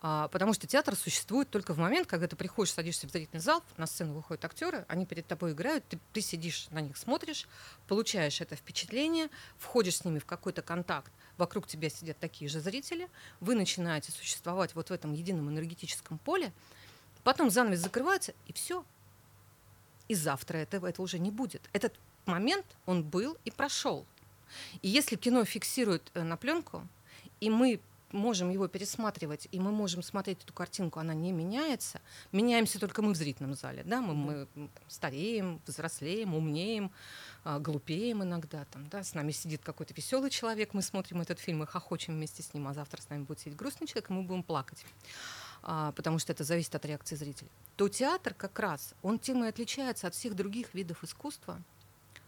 А, 0.07 0.27
потому 0.27 0.53
что 0.53 0.67
театр 0.67 0.95
существует 0.95 1.49
только 1.49 1.73
в 1.73 1.79
момент, 1.79 2.05
когда 2.05 2.27
ты 2.27 2.35
приходишь, 2.35 2.71
садишься 2.73 3.07
в 3.07 3.11
зрительный 3.11 3.41
зал, 3.41 3.63
на 3.75 3.87
сцену 3.87 4.13
выходят 4.13 4.45
актеры, 4.45 4.85
они 4.87 5.03
перед 5.03 5.25
тобой 5.25 5.53
играют, 5.53 5.83
ты, 5.89 5.97
ты 6.13 6.21
сидишь 6.21 6.67
на 6.69 6.79
них, 6.79 6.95
смотришь, 6.95 7.47
получаешь 7.87 8.39
это 8.39 8.55
впечатление, 8.55 9.29
входишь 9.57 9.95
с 9.95 10.05
ними 10.05 10.19
в 10.19 10.25
какой-то 10.27 10.61
контакт, 10.61 11.11
вокруг 11.37 11.65
тебя 11.65 11.89
сидят 11.89 12.19
такие 12.19 12.47
же 12.47 12.59
зрители, 12.59 13.09
вы 13.39 13.55
начинаете 13.55 14.11
существовать 14.11 14.75
вот 14.75 14.91
в 14.91 14.93
этом 14.93 15.11
едином 15.13 15.49
энергетическом 15.49 16.19
поле, 16.19 16.53
потом 17.23 17.49
занавес 17.49 17.79
закрывается, 17.79 18.35
и 18.45 18.53
все. 18.53 18.85
И 20.07 20.13
завтра 20.13 20.57
этого, 20.57 20.85
этого 20.85 21.05
уже 21.05 21.17
не 21.17 21.31
будет. 21.31 21.67
Этот 21.73 21.95
момент, 22.27 22.67
он 22.85 23.01
был 23.01 23.39
и 23.43 23.49
прошел. 23.49 24.05
И 24.83 24.87
если 24.87 25.15
кино 25.15 25.43
фиксирует 25.45 26.11
э, 26.13 26.21
на 26.21 26.37
пленку, 26.37 26.87
и 27.39 27.49
мы 27.49 27.81
можем 28.15 28.49
его 28.49 28.67
пересматривать, 28.67 29.47
и 29.51 29.59
мы 29.59 29.71
можем 29.71 30.01
смотреть 30.01 30.43
эту 30.43 30.53
картинку, 30.53 30.99
она 30.99 31.13
не 31.13 31.31
меняется, 31.31 32.01
меняемся 32.31 32.79
только 32.79 33.01
мы 33.01 33.13
в 33.13 33.15
зрительном 33.15 33.55
зале, 33.55 33.83
да, 33.83 34.01
мы, 34.01 34.13
мы 34.15 34.47
там 34.55 34.69
стареем, 34.87 35.61
взрослеем, 35.67 36.33
умнеем, 36.33 36.91
а, 37.43 37.59
глупеем 37.59 38.23
иногда, 38.23 38.65
там, 38.65 38.87
да, 38.89 39.03
с 39.03 39.13
нами 39.13 39.31
сидит 39.31 39.61
какой-то 39.63 39.93
веселый 39.93 40.29
человек, 40.29 40.73
мы 40.73 40.81
смотрим 40.81 41.21
этот 41.21 41.39
фильм 41.39 41.63
и 41.63 41.65
хохочем 41.65 42.15
вместе 42.15 42.41
с 42.41 42.53
ним, 42.53 42.67
а 42.67 42.73
завтра 42.73 43.01
с 43.01 43.09
нами 43.09 43.23
будет 43.23 43.39
сидеть 43.39 43.55
грустный 43.55 43.87
человек, 43.87 44.09
и 44.09 44.13
мы 44.13 44.23
будем 44.23 44.43
плакать, 44.43 44.85
а, 45.61 45.91
потому 45.91 46.17
что 46.17 46.31
это 46.31 46.43
зависит 46.43 46.73
от 46.73 46.85
реакции 46.85 47.15
зрителей. 47.15 47.51
То 47.75 47.89
театр 47.89 48.33
как 48.33 48.57
раз, 48.59 48.95
он 49.03 49.19
тем 49.19 49.43
и 49.43 49.47
отличается 49.47 50.07
от 50.07 50.15
всех 50.15 50.35
других 50.35 50.73
видов 50.73 51.03
искусства, 51.03 51.61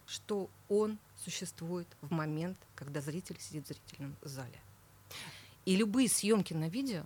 что 0.06 0.48
он 0.68 0.98
существует 1.16 1.86
в 2.00 2.10
момент, 2.12 2.58
когда 2.74 3.00
зритель 3.00 3.38
сидит 3.40 3.64
в 3.64 3.68
зрительном 3.68 4.16
зале. 4.22 4.58
И 5.68 5.76
любые 5.76 6.08
съемки 6.08 6.54
на 6.54 6.70
видео 6.70 7.04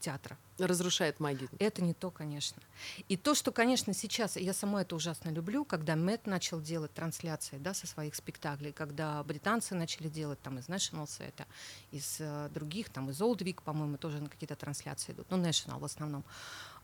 театра 0.00 0.38
разрушает 0.58 1.20
магию. 1.20 1.50
это 1.58 1.82
не 1.82 1.92
то, 1.92 2.10
конечно. 2.10 2.62
И 3.06 3.18
то, 3.18 3.34
что, 3.34 3.52
конечно, 3.52 3.92
сейчас, 3.92 4.36
я 4.36 4.54
сама 4.54 4.80
это 4.80 4.96
ужасно 4.96 5.28
люблю, 5.28 5.66
когда 5.66 5.94
Мэтт 5.94 6.26
начал 6.26 6.62
делать 6.62 6.94
трансляции 6.94 7.58
да, 7.58 7.74
со 7.74 7.86
своих 7.86 8.14
спектаклей, 8.14 8.72
когда 8.72 9.22
британцы 9.24 9.74
начали 9.74 10.08
делать 10.08 10.40
там 10.40 10.58
из 10.58 10.68
National 10.68 11.06
это, 11.18 11.44
из 11.90 12.16
э, 12.18 12.48
других, 12.54 12.88
там 12.88 13.10
из 13.10 13.20
Old 13.20 13.40
Vic, 13.40 13.62
по-моему, 13.62 13.98
тоже 13.98 14.22
на 14.22 14.30
какие-то 14.30 14.56
трансляции 14.56 15.12
идут, 15.12 15.26
ну, 15.28 15.36
National 15.36 15.78
в 15.78 15.84
основном. 15.84 16.24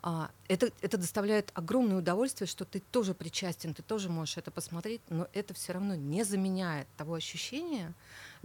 А, 0.01 0.31
это, 0.47 0.71
это 0.81 0.97
доставляет 0.97 1.51
огромное 1.55 1.99
удовольствие, 1.99 2.47
что 2.47 2.65
ты 2.65 2.81
тоже 2.81 3.15
причастен, 3.15 3.75
ты 3.75 3.83
тоже 3.83 4.09
можешь 4.09 4.37
это 4.37 4.51
посмотреть, 4.51 5.01
но 5.09 5.27
это 5.33 5.55
все 5.55 5.73
равно 5.73 5.97
не 5.97 6.25
заменяет 6.25 6.87
того 6.97 7.15
ощущения 7.15 7.93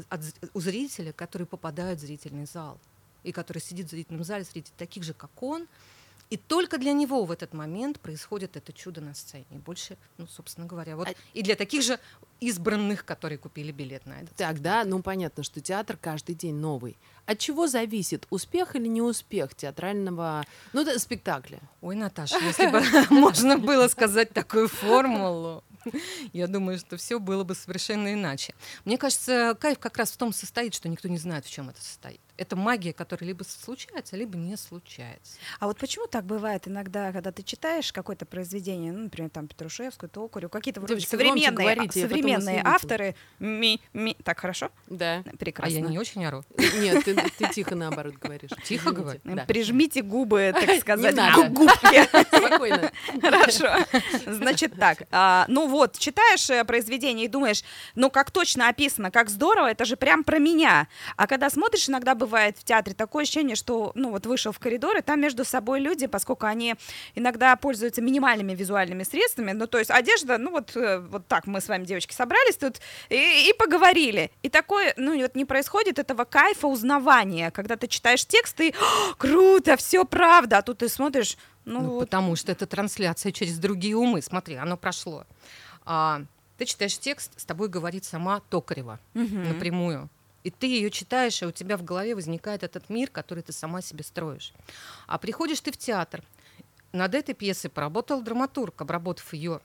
от 0.10 0.22
у 0.54 0.60
зрителя, 0.60 1.14
который 1.14 1.46
попадает 1.46 2.00
в 2.00 2.02
зрительный 2.02 2.46
зал 2.46 2.80
и 3.24 3.32
который 3.32 3.60
сидит 3.60 3.88
в 3.88 3.92
зрительном 3.92 4.24
зале 4.24 4.44
среди 4.44 4.72
таких 4.78 5.04
же, 5.04 5.14
как 5.14 5.44
он, 5.44 5.68
и 6.30 6.38
только 6.38 6.80
для 6.80 6.94
него 6.94 7.26
в 7.26 7.32
этот 7.32 7.54
момент 7.54 8.00
происходит 8.00 8.58
это 8.58 8.74
чудо 8.74 9.02
на 9.02 9.14
сцене. 9.14 9.46
И 9.52 9.58
больше, 9.58 9.98
ну, 10.18 10.26
собственно 10.26 10.66
говоря, 10.66 10.96
вот 10.96 11.10
А- 11.10 11.14
и 11.36 11.44
для 11.44 11.56
таких 11.56 11.84
же 11.84 12.00
избранных, 12.48 13.06
которые 13.06 13.38
купили 13.38 13.72
билет 13.72 14.06
на 14.06 14.22
это. 14.22 14.34
Тогда, 14.36 14.84
ну 14.84 15.02
понятно, 15.02 15.44
что 15.44 15.62
театр 15.62 15.98
каждый 16.00 16.36
день 16.36 16.56
новый. 16.56 16.98
От 17.26 17.40
чего 17.40 17.68
зависит 17.68 18.28
успех 18.30 18.76
или 18.76 18.88
неуспех 18.88 19.56
театрального, 19.56 20.46
ну 20.74 20.84
да, 20.84 21.00
спектакля? 21.00 21.60
Ой, 21.82 21.96
Наташа, 21.96 22.38
если 22.40 22.68
бы 22.68 22.82
можно 23.10 23.58
было 23.58 23.88
сказать 23.88 24.32
такую 24.32 24.68
формулу, 24.68 25.64
я 26.34 26.48
думаю, 26.48 26.78
что 26.78 26.98
все 26.98 27.20
было 27.20 27.44
бы 27.44 27.56
совершенно 27.56 28.14
иначе. 28.14 28.54
Мне 28.86 28.98
кажется, 28.98 29.58
кайф 29.60 29.80
как 29.80 29.98
раз 29.98 30.12
в 30.12 30.18
том 30.18 30.34
состоит, 30.34 30.74
что 30.74 30.90
никто 30.90 31.08
не 31.08 31.18
знает, 31.18 31.46
в 31.46 31.50
чем 31.50 31.70
это 31.70 31.82
состоит. 31.82 32.22
Это 32.36 32.56
магия, 32.56 32.94
которая 32.94 33.28
либо 33.28 33.44
случается, 33.44 34.18
либо 34.18 34.38
не 34.38 34.58
случается. 34.58 35.38
А 35.60 35.68
вот 35.68 35.78
почему 35.78 36.08
так 36.08 36.26
бывает 36.26 36.68
иногда, 36.68 37.12
когда 37.12 37.32
ты 37.32 37.44
читаешь 37.44 37.94
какое-то 37.94 38.26
произведение, 38.26 38.92
ну, 38.92 39.04
например, 39.04 39.30
там 39.30 39.48
Петрушевскую, 39.48 40.10
Токарю, 40.10 40.50
какие-то 40.50 40.80
вроде 40.80 40.96
Девочки, 40.96 41.10
современные, 41.12 41.52
говорите, 41.52 42.08
потом 42.08 42.33
современные 42.40 42.62
авторы, 42.66 43.16
ми, 43.40 43.80
ми, 43.94 44.16
так 44.24 44.40
хорошо? 44.40 44.70
Да. 44.88 45.24
А 45.25 45.38
Прекрасно. 45.38 45.75
я 45.75 45.82
не 45.82 46.00
очень 46.00 46.25
ору. 46.25 46.44
Нет, 46.58 47.04
ты, 47.06 47.16
ты 47.16 47.54
тихо 47.54 47.75
наоборот 47.75 48.16
говоришь. 48.22 48.52
Тихо 48.63 48.92
говорю? 48.92 49.20
Да. 49.24 49.46
Прижмите 49.46 50.02
губы, 50.02 50.54
так 50.54 50.80
сказать, 50.80 51.16
к 51.16 51.50
губке. 51.50 52.04
Спокойно. 52.04 52.92
Хорошо. 53.22 53.68
Значит 54.28 54.74
так, 54.80 55.04
а, 55.12 55.46
ну 55.48 55.68
вот, 55.68 55.98
читаешь 55.98 56.50
э, 56.50 56.63
произведение 56.63 57.25
и 57.25 57.28
думаешь, 57.28 57.63
ну 57.96 58.10
как 58.10 58.32
точно 58.32 58.70
описано, 58.70 59.12
как 59.12 59.30
здорово, 59.30 59.72
это 59.72 59.86
же 59.86 59.96
прям 59.96 60.24
про 60.24 60.40
меня. 60.40 60.88
А 61.18 61.28
когда 61.28 61.50
смотришь, 61.50 61.90
иногда 61.90 62.16
бывает 62.16 62.58
в 62.58 62.63
театре 62.63 62.96
такое 62.96 63.24
ощущение, 63.24 63.56
что, 63.56 63.92
ну 63.96 64.12
вот 64.12 64.25
вышел 64.25 64.52
в 64.52 64.60
коридор, 64.60 64.98
и 64.98 65.02
там 65.02 65.20
между 65.22 65.46
собой 65.46 65.80
люди, 65.80 66.08
поскольку 66.08 66.46
они 66.46 66.75
иногда 67.16 67.56
пользуются 67.56 68.02
минимальными 68.02 68.54
визуальными 68.54 69.04
средствами, 69.04 69.52
ну 69.52 69.68
то 69.68 69.80
есть 69.80 69.92
одежда, 69.92 70.38
ну 70.38 70.52
вот, 70.52 70.75
э, 70.75 71.00
вот 71.00 71.28
так 71.28 71.48
мы 71.48 71.62
с 71.62 71.68
вами, 71.68 71.86
девочки, 71.86 72.13
собрались 72.24 72.56
тут 72.58 72.80
и, 73.10 73.50
и 73.50 73.53
поговорили. 73.58 74.32
И 74.44 74.50
такое, 74.50 74.94
ну 74.98 75.20
вот 75.22 75.36
не 75.36 75.46
происходит 75.46 76.00
этого 76.00 76.24
кайфа 76.24 76.68
узнавания, 76.68 77.51
когда 77.51 77.75
ты 77.75 77.88
читаешь 77.88 78.25
текст 78.25 78.60
и 78.62 78.74
«О, 78.80 79.13
круто, 79.15 79.75
все 79.75 80.06
правда, 80.06 80.60
а 80.60 80.62
тут 80.62 80.77
ты 80.80 80.89
смотришь, 80.89 81.38
ну, 81.65 81.82
Ну, 81.82 81.89
вот, 81.92 82.00
потому 82.00 82.36
что 82.36 82.51
это 82.51 82.65
трансляция 82.65 83.32
через 83.32 83.58
другие 83.60 83.96
умы. 83.96 84.22
Смотри, 84.22 84.56
оно 84.56 84.77
прошло. 84.77 85.25
А, 85.86 86.22
ты 86.58 86.65
читаешь 86.65 86.98
текст, 86.98 87.32
с 87.39 87.46
тобой 87.46 87.68
говорит 87.68 88.06
сама 88.06 88.42
Токарева 88.50 89.00
Мгм. 89.13 89.50
напрямую. 89.50 90.10
И 90.44 90.50
ты 90.51 90.68
ее 90.68 90.89
читаешь, 90.92 91.42
и 91.42 91.46
у 91.46 91.51
тебя 91.51 91.77
в 91.77 91.84
голове 91.84 92.15
возникает 92.15 92.63
этот 92.63 92.89
мир, 92.89 93.10
который 93.10 93.44
ты 93.44 93.51
сама 93.53 93.82
себе 93.82 94.03
строишь. 94.03 94.53
А 95.08 95.18
приходишь 95.18 95.62
ты 95.62 95.72
в 95.72 95.77
театр. 95.77 96.22
Над 96.92 97.15
этой 97.15 97.34
пьесой 97.34 97.70
поработал 97.72 98.22
драматург, 98.22 98.82
обработав 98.82 99.34
ее 99.34 99.62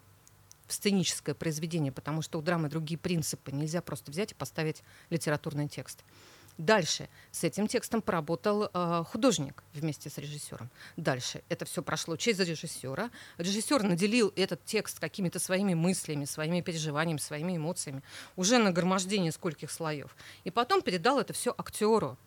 сценическое 0.68 1.34
произведение, 1.34 1.92
потому 1.92 2.22
что 2.22 2.38
у 2.38 2.42
драмы 2.42 2.68
другие 2.68 2.98
принципы. 2.98 3.52
Нельзя 3.52 3.82
просто 3.82 4.10
взять 4.10 4.32
и 4.32 4.34
поставить 4.34 4.82
литературный 5.10 5.68
текст. 5.68 6.04
Дальше 6.58 7.08
с 7.30 7.44
этим 7.44 7.68
текстом 7.68 8.02
поработал 8.02 8.68
э, 8.74 9.04
художник 9.06 9.62
вместе 9.72 10.10
с 10.10 10.18
режиссером. 10.18 10.68
Дальше 10.96 11.42
это 11.48 11.64
все 11.64 11.82
прошло 11.82 12.16
через 12.16 12.40
режиссера. 12.40 13.10
Режиссер 13.38 13.84
наделил 13.84 14.32
этот 14.34 14.64
текст 14.64 14.98
какими-то 14.98 15.38
своими 15.38 15.74
мыслями, 15.74 16.24
своими 16.24 16.60
переживаниями, 16.60 17.18
своими 17.18 17.56
эмоциями, 17.56 18.02
уже 18.34 18.58
нагромождение 18.58 19.30
скольких 19.30 19.70
слоев. 19.70 20.16
И 20.42 20.50
потом 20.50 20.82
передал 20.82 21.20
это 21.20 21.32
все 21.32 21.54
актеру. 21.56 22.18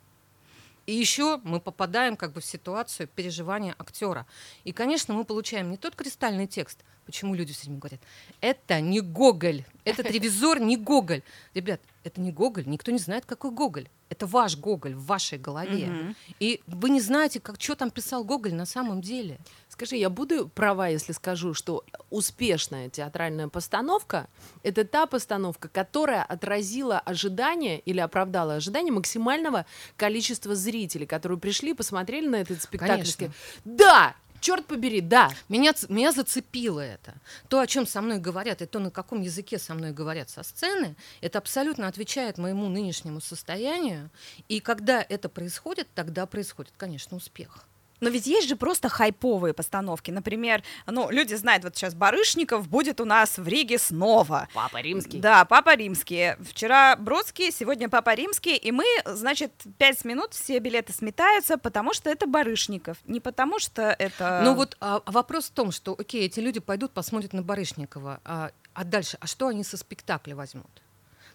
И 0.85 0.93
еще 0.93 1.39
мы 1.43 1.59
попадаем 1.59 2.17
как 2.17 2.33
бы 2.33 2.41
в 2.41 2.45
ситуацию 2.45 3.07
переживания 3.07 3.75
актера. 3.77 4.25
И, 4.63 4.71
конечно, 4.71 5.13
мы 5.13 5.25
получаем 5.25 5.71
не 5.71 5.77
тот 5.77 5.95
кристальный 5.95 6.47
текст. 6.47 6.79
Почему 7.05 7.33
люди 7.33 7.53
все 7.53 7.65
время 7.65 7.79
говорят, 7.79 8.01
это 8.41 8.79
не 8.79 9.01
Гоголь, 9.01 9.65
этот 9.85 10.09
ревизор 10.11 10.59
не 10.59 10.77
Гоголь. 10.77 11.23
Ребят, 11.53 11.81
это 12.03 12.21
не 12.21 12.31
Гоголь, 12.31 12.67
никто 12.67 12.91
не 12.91 12.99
знает, 12.99 13.25
какой 13.25 13.51
Гоголь. 13.51 13.89
Это 14.09 14.27
ваш 14.27 14.57
Гоголь 14.57 14.93
в 14.93 15.05
вашей 15.05 15.37
голове. 15.37 15.87
Мгм. 15.87 16.15
И 16.39 16.61
вы 16.67 16.89
не 16.89 17.01
знаете, 17.01 17.39
как, 17.39 17.61
что 17.61 17.75
там 17.75 17.91
писал 17.91 18.23
Гоголь 18.23 18.53
на 18.53 18.65
самом 18.65 19.01
деле. 19.01 19.39
Скажи, 19.71 19.95
я 19.95 20.09
буду 20.09 20.49
права, 20.49 20.89
если 20.89 21.13
скажу, 21.13 21.53
что 21.53 21.85
успешная 22.09 22.89
театральная 22.89 23.47
постановка— 23.47 24.27
это 24.63 24.83
та 24.83 25.05
постановка, 25.05 25.69
которая 25.69 26.23
отразила 26.23 26.99
ожидания 26.99 27.79
или 27.79 28.01
оправдала 28.01 28.55
ожидания 28.55 28.91
максимального 28.91 29.65
количества 29.95 30.55
зрителей, 30.55 31.05
которые 31.05 31.39
пришли, 31.39 31.73
посмотрели 31.73 32.27
на 32.27 32.35
этот 32.35 32.61
спектакль. 32.61 32.91
Конечно. 32.91 33.33
Да! 33.63 34.15
Черт 34.41 34.65
побери, 34.65 34.99
да! 34.99 35.31
Меня, 35.47 35.73
меня 35.87 36.11
зацепило 36.11 36.81
это. 36.81 37.13
То, 37.47 37.61
о 37.61 37.67
чем 37.67 37.87
со 37.87 38.01
мной 38.01 38.17
говорят, 38.17 38.61
и 38.61 38.65
то, 38.65 38.79
на 38.79 38.91
каком 38.91 39.21
языке 39.21 39.57
со 39.57 39.73
мной 39.73 39.93
говорят 39.93 40.29
со 40.29 40.43
сцены, 40.43 40.97
это 41.21 41.37
абсолютно 41.37 41.87
отвечает 41.87 42.37
моему 42.37 42.67
нынешнему 42.67 43.21
состоянию. 43.21 44.09
И 44.49 44.59
когда 44.59 45.01
это 45.07 45.29
происходит, 45.29 45.87
тогда 45.95 46.25
происходит, 46.25 46.73
конечно, 46.75 47.15
успех. 47.15 47.65
Но 48.01 48.09
ведь 48.09 48.25
есть 48.25 48.49
же 48.49 48.55
просто 48.55 48.89
хайповые 48.89 49.53
постановки. 49.53 50.09
Например, 50.09 50.63
ну, 50.87 51.11
люди 51.11 51.35
знают, 51.35 51.63
вот 51.63 51.75
сейчас 51.75 51.93
Барышников 51.93 52.67
будет 52.67 52.99
у 52.99 53.05
нас 53.05 53.37
в 53.37 53.47
Риге 53.47 53.77
снова. 53.77 54.47
Папа 54.55 54.81
римский. 54.81 55.19
Да, 55.19 55.45
Папа 55.45 55.75
Римский. 55.75 56.35
Вчера 56.41 56.95
Бродский, 56.95 57.51
сегодня 57.51 57.89
Папа 57.89 58.15
Римский, 58.15 58.57
и 58.57 58.71
мы, 58.71 58.85
значит, 59.05 59.51
пять 59.77 60.03
минут 60.03 60.33
все 60.33 60.57
билеты 60.57 60.93
сметаются, 60.93 61.59
потому 61.59 61.93
что 61.93 62.09
это 62.09 62.25
Барышников, 62.25 62.97
не 63.05 63.19
потому 63.19 63.59
что 63.59 63.95
это... 63.99 64.41
Ну 64.43 64.55
вот 64.55 64.77
а, 64.79 65.01
вопрос 65.05 65.45
в 65.45 65.51
том, 65.51 65.71
что, 65.71 65.95
окей, 65.97 66.25
эти 66.25 66.39
люди 66.39 66.59
пойдут, 66.59 66.93
посмотрят 66.93 67.33
на 67.33 67.43
Барышникова, 67.43 68.19
а, 68.25 68.51
а 68.73 68.83
дальше, 68.83 69.17
а 69.19 69.27
что 69.27 69.47
они 69.47 69.63
со 69.63 69.77
спектакля 69.77 70.35
возьмут? 70.35 70.81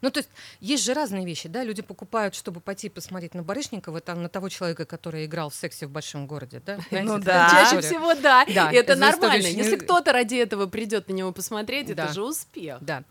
Ну, 0.03 0.11
то 0.11 0.19
есть 0.21 0.29
есть 0.61 0.85
же 0.85 0.95
разные 0.95 1.25
вещи, 1.25 1.49
да, 1.49 1.65
люди 1.65 1.83
покупают, 1.83 2.35
чтобы 2.35 2.61
пойти 2.61 2.89
посмотреть 2.89 3.35
на 3.35 3.43
Барышникова, 3.43 4.01
там, 4.01 4.23
на 4.23 4.29
того 4.29 4.49
человека, 4.49 4.85
который 4.85 5.25
играл 5.27 5.51
в 5.51 5.55
сексе 5.55 5.87
в 5.87 5.91
большом 5.91 6.27
городе, 6.27 6.61
да? 6.65 6.77
Ну 6.91 7.19
Знаете, 7.19 7.25
да. 7.25 7.49
такая 7.49 7.71
Чаще 7.71 7.81
всего 7.81 8.15
да. 8.15 8.45
Да, 8.55 8.71
И 8.71 8.77
это 8.77 8.93
историю 8.95 8.99
нормально. 9.21 9.49
очень- 9.49 9.59
Если 9.59 9.77
кто-то 9.77 10.13
ради 10.13 10.37
этого 10.37 10.67
придет 10.67 11.09
на 11.09 11.13
него 11.13 11.33
посмотреть, 11.33 11.95
Да. 11.95 12.05
это 12.05 12.13
же 12.13 12.23
успех. 12.23 12.79
Да. 12.81 13.05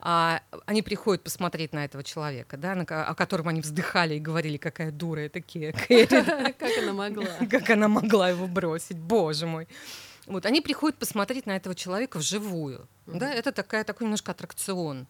А, 0.00 0.42
они 0.66 0.82
приходят 0.82 1.22
посмотреть 1.22 1.72
на 1.72 1.84
этого 1.84 2.02
человека, 2.02 2.56
да, 2.56 2.74
на 2.74 2.82
о 2.82 3.14
котором 3.14 3.48
они 3.48 3.60
вздыхали 3.60 4.16
и 4.16 4.18
говорили, 4.18 4.56
какая 4.56 4.90
дура 4.90 5.20
это 5.20 5.40
Кэрри, 5.52 6.06
Как 6.52 6.78
она 6.82 6.92
могла? 6.92 7.24
как 7.50 7.70
она 7.70 7.88
могла 7.88 8.28
его 8.30 8.46
бросить, 8.48 8.98
боже 8.98 9.46
мой. 9.46 9.68
Вот, 10.26 10.46
они 10.46 10.60
приходят 10.60 10.98
посмотреть 10.98 11.46
на 11.46 11.56
этого 11.56 11.74
человека 11.74 12.18
вживую. 12.18 12.88
Да, 13.06 13.32
это 13.32 13.50
такая, 13.52 13.84
такой 13.84 14.04
немножко 14.04 14.30
аттракцион. 14.32 15.06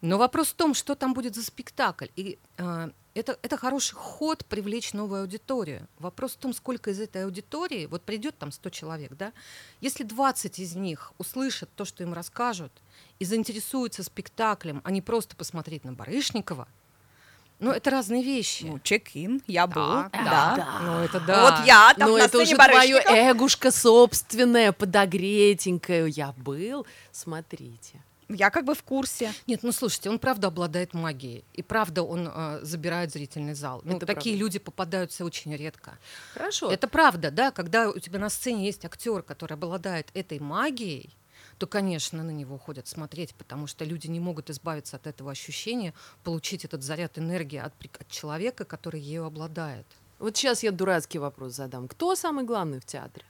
Но 0.00 0.18
вопрос 0.18 0.48
в 0.48 0.54
том, 0.54 0.74
что 0.74 0.94
там 0.94 1.14
будет 1.14 1.34
за 1.34 1.44
спектакль. 1.44 2.06
И 2.16 2.38
а, 2.58 2.90
это, 3.14 3.38
это 3.42 3.56
хороший 3.56 3.94
ход 3.94 4.44
привлечь 4.46 4.92
новую 4.92 5.22
аудиторию. 5.22 5.86
Вопрос 5.98 6.32
в 6.32 6.36
том, 6.36 6.52
сколько 6.52 6.90
из 6.90 7.00
этой 7.00 7.24
аудитории, 7.24 7.86
вот 7.86 8.02
придет 8.02 8.38
там 8.38 8.52
100 8.52 8.70
человек, 8.70 9.12
да, 9.12 9.32
если 9.80 10.04
20 10.04 10.58
из 10.58 10.74
них 10.74 11.12
услышат 11.18 11.68
то, 11.76 11.84
что 11.84 12.02
им 12.02 12.14
расскажут, 12.14 12.72
и 13.18 13.24
заинтересуются 13.24 14.02
спектаклем, 14.02 14.80
а 14.84 14.90
не 14.90 15.02
просто 15.02 15.36
посмотреть 15.36 15.84
на 15.84 15.92
Барышникова, 15.92 16.66
ну, 17.62 17.70
это 17.70 17.90
разные 17.90 18.24
вещи. 18.24 18.64
Ну, 18.64 18.80
чек-ин, 18.80 19.40
я 19.46 19.68
был. 19.68 19.86
Да, 19.86 20.10
Да. 20.12 20.54
да. 20.56 20.78
Ну, 20.82 20.98
это 20.98 21.20
да. 21.20 21.42
Вот 21.42 21.66
я 21.66 21.94
там 21.94 22.08
Но 22.10 22.16
на 22.16 22.22
это 22.22 22.28
сцене 22.28 22.56
уже 22.56 22.56
твое 22.56 22.98
эгушка 23.30 23.70
собственное, 23.70 24.72
подогретенькое. 24.72 26.08
Я 26.08 26.34
был, 26.36 26.84
смотрите. 27.12 28.02
Я 28.34 28.50
как 28.50 28.64
бы 28.64 28.74
в 28.74 28.82
курсе. 28.82 29.32
Нет, 29.46 29.62
ну 29.62 29.72
слушайте, 29.72 30.10
он 30.10 30.18
правда 30.18 30.48
обладает 30.48 30.94
магией. 30.94 31.44
И 31.52 31.62
правда 31.62 32.02
он 32.02 32.28
э, 32.32 32.60
забирает 32.62 33.12
зрительный 33.12 33.54
зал. 33.54 33.80
Ну, 33.84 33.96
Это 33.96 34.06
такие 34.06 34.34
правда. 34.34 34.44
люди 34.44 34.58
попадаются 34.58 35.24
очень 35.24 35.54
редко. 35.56 35.98
Хорошо. 36.34 36.70
Это 36.70 36.88
правда, 36.88 37.30
да, 37.30 37.50
когда 37.50 37.90
у 37.90 37.98
тебя 37.98 38.18
на 38.18 38.30
сцене 38.30 38.66
есть 38.66 38.84
актер, 38.84 39.22
который 39.22 39.54
обладает 39.54 40.10
этой 40.14 40.38
магией, 40.38 41.16
то, 41.58 41.66
конечно, 41.66 42.22
на 42.22 42.30
него 42.30 42.58
ходят 42.58 42.88
смотреть, 42.88 43.34
потому 43.34 43.66
что 43.66 43.84
люди 43.84 44.08
не 44.08 44.20
могут 44.20 44.50
избавиться 44.50 44.96
от 44.96 45.06
этого 45.06 45.30
ощущения, 45.30 45.94
получить 46.24 46.64
этот 46.64 46.82
заряд 46.82 47.18
энергии 47.18 47.58
от, 47.58 47.72
от 48.00 48.08
человека, 48.08 48.64
который 48.64 49.00
ею 49.00 49.24
обладает. 49.24 49.86
Вот 50.18 50.36
сейчас 50.36 50.62
я 50.62 50.70
дурацкий 50.72 51.18
вопрос 51.18 51.54
задам. 51.54 51.88
Кто 51.88 52.14
самый 52.14 52.44
главный 52.44 52.80
в 52.80 52.84
театре? 52.84 53.24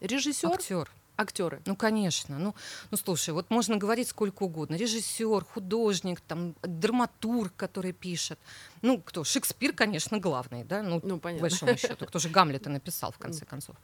Режиссер? 0.00 0.50
Актер. 0.50 0.90
Актеры. 1.16 1.60
Ну, 1.66 1.76
конечно. 1.76 2.38
Ну, 2.38 2.54
ну, 2.90 2.96
слушай, 2.96 3.30
вот 3.34 3.50
можно 3.50 3.76
говорить 3.76 4.08
сколько 4.08 4.44
угодно. 4.44 4.76
Режиссер, 4.76 5.44
художник, 5.44 6.20
там, 6.20 6.54
драматург, 6.62 7.52
который 7.54 7.92
пишет. 7.92 8.38
Ну, 8.80 8.98
кто? 9.00 9.22
Шекспир, 9.22 9.74
конечно, 9.74 10.18
главный, 10.18 10.64
да? 10.64 10.82
Ну, 10.82 11.00
Ну, 11.02 11.16
по 11.16 11.24
понятно. 11.24 11.42
большому 11.42 11.76
счету. 11.76 12.06
Кто 12.06 12.18
же 12.18 12.28
Гамлета 12.30 12.70
написал, 12.70 13.12
в 13.12 13.18
конце 13.18 13.44
концов. 13.44 13.76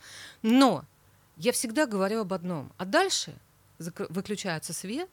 Но 0.43 0.85
я 1.37 1.53
всегда 1.53 1.87
говорю 1.87 2.21
об 2.23 2.33
одном. 2.33 2.73
А 2.79 2.85
дальше 2.87 3.35
выключается 3.79 4.73
свет, 4.73 5.11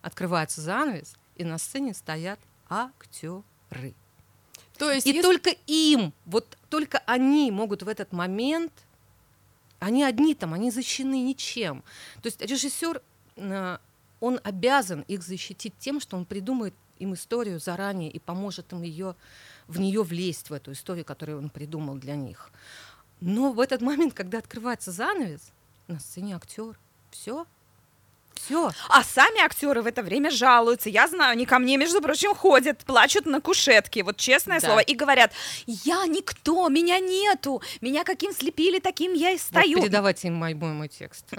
открывается 0.00 0.60
занавес, 0.62 1.14
и 1.36 1.44
на 1.44 1.58
сцене 1.58 1.92
стоят 1.94 2.40
актеры. 2.68 3.42
То 4.78 4.90
есть, 4.90 5.06
И 5.06 5.10
если- 5.10 5.22
только 5.22 5.50
им, 5.66 6.12
вот 6.24 6.56
только 6.70 6.98
они 7.06 7.50
могут 7.50 7.82
в 7.82 7.88
этот 7.88 8.10
момент, 8.12 8.72
они 9.82 10.04
одни 10.04 10.34
там, 10.34 10.54
они 10.54 10.70
защищены 10.70 11.22
ничем. 11.22 11.82
То 12.22 12.28
есть 12.28 12.40
режиссер, 12.40 13.02
э, 13.36 13.78
он 14.20 14.40
обязан 14.44 15.00
их 15.08 15.22
защитить 15.22 15.74
тем, 15.78 16.00
что 16.00 16.16
он 16.16 16.24
придумает 16.24 16.74
им 16.98 17.14
историю 17.14 17.58
заранее 17.58 18.10
и 18.10 18.20
поможет 18.20 18.72
им 18.72 18.82
ее, 18.82 19.16
в 19.66 19.80
нее 19.80 20.04
влезть, 20.04 20.50
в 20.50 20.52
эту 20.52 20.72
историю, 20.72 21.04
которую 21.04 21.38
он 21.38 21.50
придумал 21.50 21.96
для 21.96 22.14
них. 22.14 22.52
Но 23.20 23.52
в 23.52 23.58
этот 23.58 23.80
момент, 23.80 24.14
когда 24.14 24.38
открывается 24.38 24.92
занавес, 24.92 25.52
на 25.88 25.98
сцене 25.98 26.36
актер. 26.36 26.78
Все. 27.10 27.44
Все. 28.34 28.70
А 28.88 29.02
сами 29.04 29.40
актеры 29.44 29.82
в 29.82 29.86
это 29.86 30.02
время 30.02 30.30
жалуются. 30.30 30.88
Я 30.88 31.06
знаю, 31.08 31.32
они 31.32 31.46
ко 31.46 31.58
мне, 31.58 31.76
между 31.76 32.00
прочим, 32.00 32.34
ходят, 32.34 32.78
плачут 32.84 33.26
на 33.26 33.40
кушетке, 33.40 34.02
вот 34.02 34.16
честное 34.16 34.60
Да. 34.60 34.66
слово, 34.66 34.80
и 34.80 34.94
говорят, 34.94 35.32
я 35.66 36.06
никто, 36.06 36.68
меня 36.68 36.98
нету, 36.98 37.62
меня 37.80 38.04
каким 38.04 38.32
слепили, 38.32 38.78
таким 38.80 39.12
я 39.12 39.30
и 39.30 39.38
стою. 39.38 39.80
передавайте 39.80 40.28
им 40.28 40.34
мой, 40.34 40.54
мой, 40.54 40.72
мой 40.72 40.88
текст. 40.88 41.26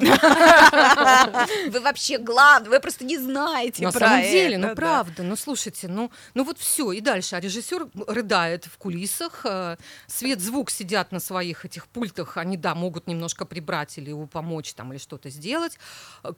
Вы 1.70 1.80
вообще 1.80 2.18
главный, 2.18 2.70
вы 2.70 2.80
просто 2.80 3.06
не 3.06 3.18
знаете 3.18 3.84
На 3.84 3.92
самом 3.92 4.22
деле, 4.22 4.58
ну 4.58 4.68
да. 4.70 4.76
правда, 4.76 5.24
ну 5.24 5.36
слушайте, 5.36 5.88
ну, 5.88 6.12
ну 6.34 6.44
вот 6.44 6.58
все, 6.60 6.92
и 6.92 7.02
дальше. 7.02 7.36
А 7.36 7.40
режиссер 7.40 7.88
рыдает 8.08 8.66
в 8.66 8.78
кулисах, 8.78 9.42
э, 9.46 9.78
свет, 10.08 10.40
звук 10.40 10.70
сидят 10.70 11.12
на 11.12 11.20
своих 11.20 11.66
этих 11.66 11.88
пультах, 11.88 12.38
они, 12.38 12.58
да, 12.58 12.76
могут 12.76 13.08
немножко 13.08 13.46
прибрать 13.46 13.98
или 13.98 14.14
помочь 14.28 14.74
там, 14.74 14.92
или 14.94 15.00
что-то 15.00 15.30
сделать. 15.30 15.78
Э, 16.24 16.32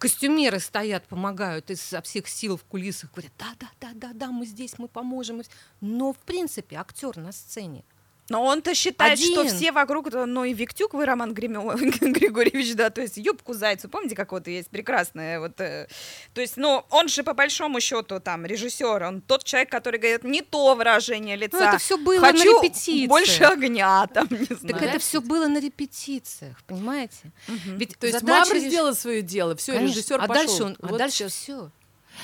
Костюмеры 0.46 0.60
стоят, 0.60 1.08
помогают 1.08 1.72
изо 1.72 2.04
всех 2.04 2.28
сил 2.28 2.56
в 2.56 2.64
кулисах, 2.66 3.12
говорят, 3.12 3.32
да, 3.40 3.56
да, 3.60 3.68
да, 3.82 3.90
да, 3.96 4.14
да, 4.14 4.28
мы 4.28 4.46
здесь, 4.46 4.78
мы 4.78 4.88
поможем. 4.88 5.42
Но, 5.82 6.14
в 6.14 6.20
принципе, 6.20 6.76
актер 6.76 7.18
на 7.18 7.32
сцене. 7.32 7.84
Но 8.28 8.44
он-то 8.44 8.74
считает, 8.74 9.20
что 9.20 9.42
Один. 9.42 9.56
все 9.56 9.72
вокруг, 9.72 10.12
ну 10.12 10.44
и 10.46 10.54
Виктюк, 10.54 10.96
вы, 10.96 11.06
Роман 11.06 11.34
Гримо- 11.34 11.76
Григорьевич, 12.02 12.74
да, 12.76 12.90
то 12.90 13.02
есть 13.02 13.18
юбку 13.18 13.54
зайцу, 13.54 13.88
помните, 13.88 14.16
как 14.16 14.32
вот 14.32 14.48
есть 14.48 14.70
прекрасная 14.70 15.40
вот, 15.40 15.62
э, 15.62 15.88
то 16.34 16.42
есть, 16.42 16.58
ну, 16.58 16.84
он 16.90 17.08
же 17.08 17.22
по 17.24 17.34
большому 17.36 17.80
счету 17.80 18.20
там 18.20 18.44
режиссер, 18.46 19.04
он 19.04 19.22
тот 19.22 19.44
человек, 19.44 19.70
который 19.70 20.00
говорит 20.00 20.24
не 20.24 20.42
то 20.42 20.74
выражение 20.74 21.36
лица. 21.36 21.60
Ну, 21.60 21.66
это 21.68 21.78
все 21.78 21.98
было 21.98 22.20
Хочу 22.20 22.40
на 22.60 22.64
репетиции. 22.64 23.06
больше 23.06 23.44
огня, 23.44 24.08
там, 24.08 24.28
не 24.32 24.46
Так 24.48 24.60
знаю. 24.60 24.84
это 24.86 24.98
все 25.00 25.22
было 25.22 25.48
на 25.48 25.60
репетициях, 25.60 26.58
понимаете? 26.66 27.32
Мгм. 27.48 27.78
Ведь 27.78 27.96
То 28.00 28.08
есть 28.08 28.20
задача 28.22 28.50
Мавр 28.50 28.56
реж- 28.56 28.68
сделал 28.70 28.96
свое 28.96 29.22
дело, 29.22 29.56
все, 29.56 29.74
Конечно. 29.74 29.94
режиссер 29.94 30.16
а 30.20 30.28
пошел. 30.28 30.34
дальше 30.48 30.64
он, 30.64 30.78
а 30.82 30.88
Вот 30.88 30.98
дальше 30.98 31.18
щас. 31.26 31.34
все. 31.34 31.70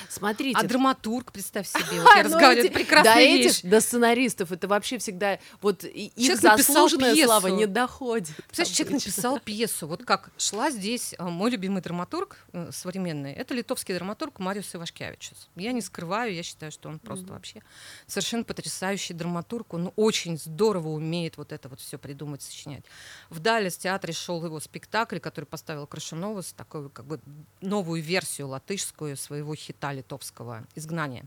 Смотрите. 0.10 0.58
А 0.60 0.64
драматург, 0.64 1.32
представь 1.32 1.68
себе, 1.68 2.02
вот 2.02 2.10
я 2.16 2.24
ну 2.24 2.30
разговариваю, 2.30 2.72
прекрасная 2.72 3.14
до 3.14 3.22
этих, 3.22 3.70
до 3.70 3.82
сценаристов, 3.82 4.52
это 4.52 4.68
вообще 4.68 4.98
всегда, 4.98 5.40
вот 5.62 5.84
их 5.84 6.40
заслуженная 6.40 7.16
слава 7.26 7.48
не 7.48 7.66
доходит. 7.66 8.36
Представляешь, 8.48 8.76
человек 8.76 8.94
написал 8.94 9.40
пьесу. 9.40 9.88
Вот 9.88 10.06
как 10.06 10.32
шла 10.38 10.72
здесь 10.72 11.14
а, 11.18 11.30
мой 11.30 11.52
любимый 11.52 11.82
драматург 11.82 12.38
э, 12.54 12.70
современный. 12.72 13.34
Это 13.34 13.54
литовский 13.54 13.94
драматург 13.94 14.40
Мариус 14.40 14.74
Ивашкевичус. 14.76 15.50
Я 15.56 15.72
не 15.72 15.82
скрываю, 15.82 16.34
я 16.34 16.44
считаю, 16.44 16.72
что 16.72 16.90
он 16.90 17.00
просто 17.00 17.32
вообще 17.34 17.62
совершенно 18.08 18.44
потрясающий 18.44 19.14
драматург. 19.14 19.74
Он 19.74 19.92
очень 19.96 20.38
здорово 20.38 20.90
умеет 20.90 21.38
вот 21.38 21.52
это 21.52 21.70
вот 21.70 21.80
все 21.80 21.98
придумать, 21.98 22.42
сочинять. 22.42 22.84
В 23.30 23.40
Далес 23.40 23.78
театре 23.78 24.14
шел 24.14 24.44
его 24.44 24.60
спектакль, 24.60 25.20
который 25.20 25.46
поставил 25.46 25.88
Крашуновас, 25.88 26.54
такую 26.54 26.90
как 26.90 27.06
бы 27.06 27.20
новую 27.62 28.02
версию 28.02 28.50
латышскую 28.50 29.18
своего 29.18 29.56
хита 29.56 29.81
литовского 29.94 30.64
«Изгнание». 30.76 31.26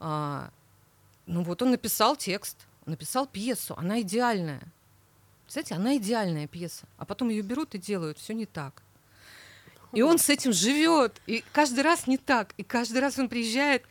А, 0.00 0.50
ну 1.26 1.42
вот 1.42 1.62
он 1.62 1.70
написал 1.70 2.16
текст, 2.16 2.56
написал 2.86 3.26
пьесу, 3.26 3.74
она 3.76 4.00
идеальная. 4.00 4.62
Знаете, 5.48 5.74
она 5.74 5.96
идеальная 5.96 6.46
пьеса, 6.46 6.86
а 6.98 7.04
потом 7.04 7.30
ее 7.30 7.42
берут 7.42 7.74
и 7.74 7.78
делают 7.78 8.18
все 8.18 8.34
не 8.34 8.46
так. 8.46 8.82
И 9.92 10.02
он 10.02 10.18
с 10.18 10.28
этим 10.28 10.52
живет, 10.52 11.20
и 11.26 11.42
каждый 11.52 11.80
раз 11.80 12.06
не 12.06 12.18
так, 12.18 12.52
и 12.58 12.62
каждый 12.62 13.00
раз 13.00 13.18
он 13.18 13.28
приезжает, 13.28 13.84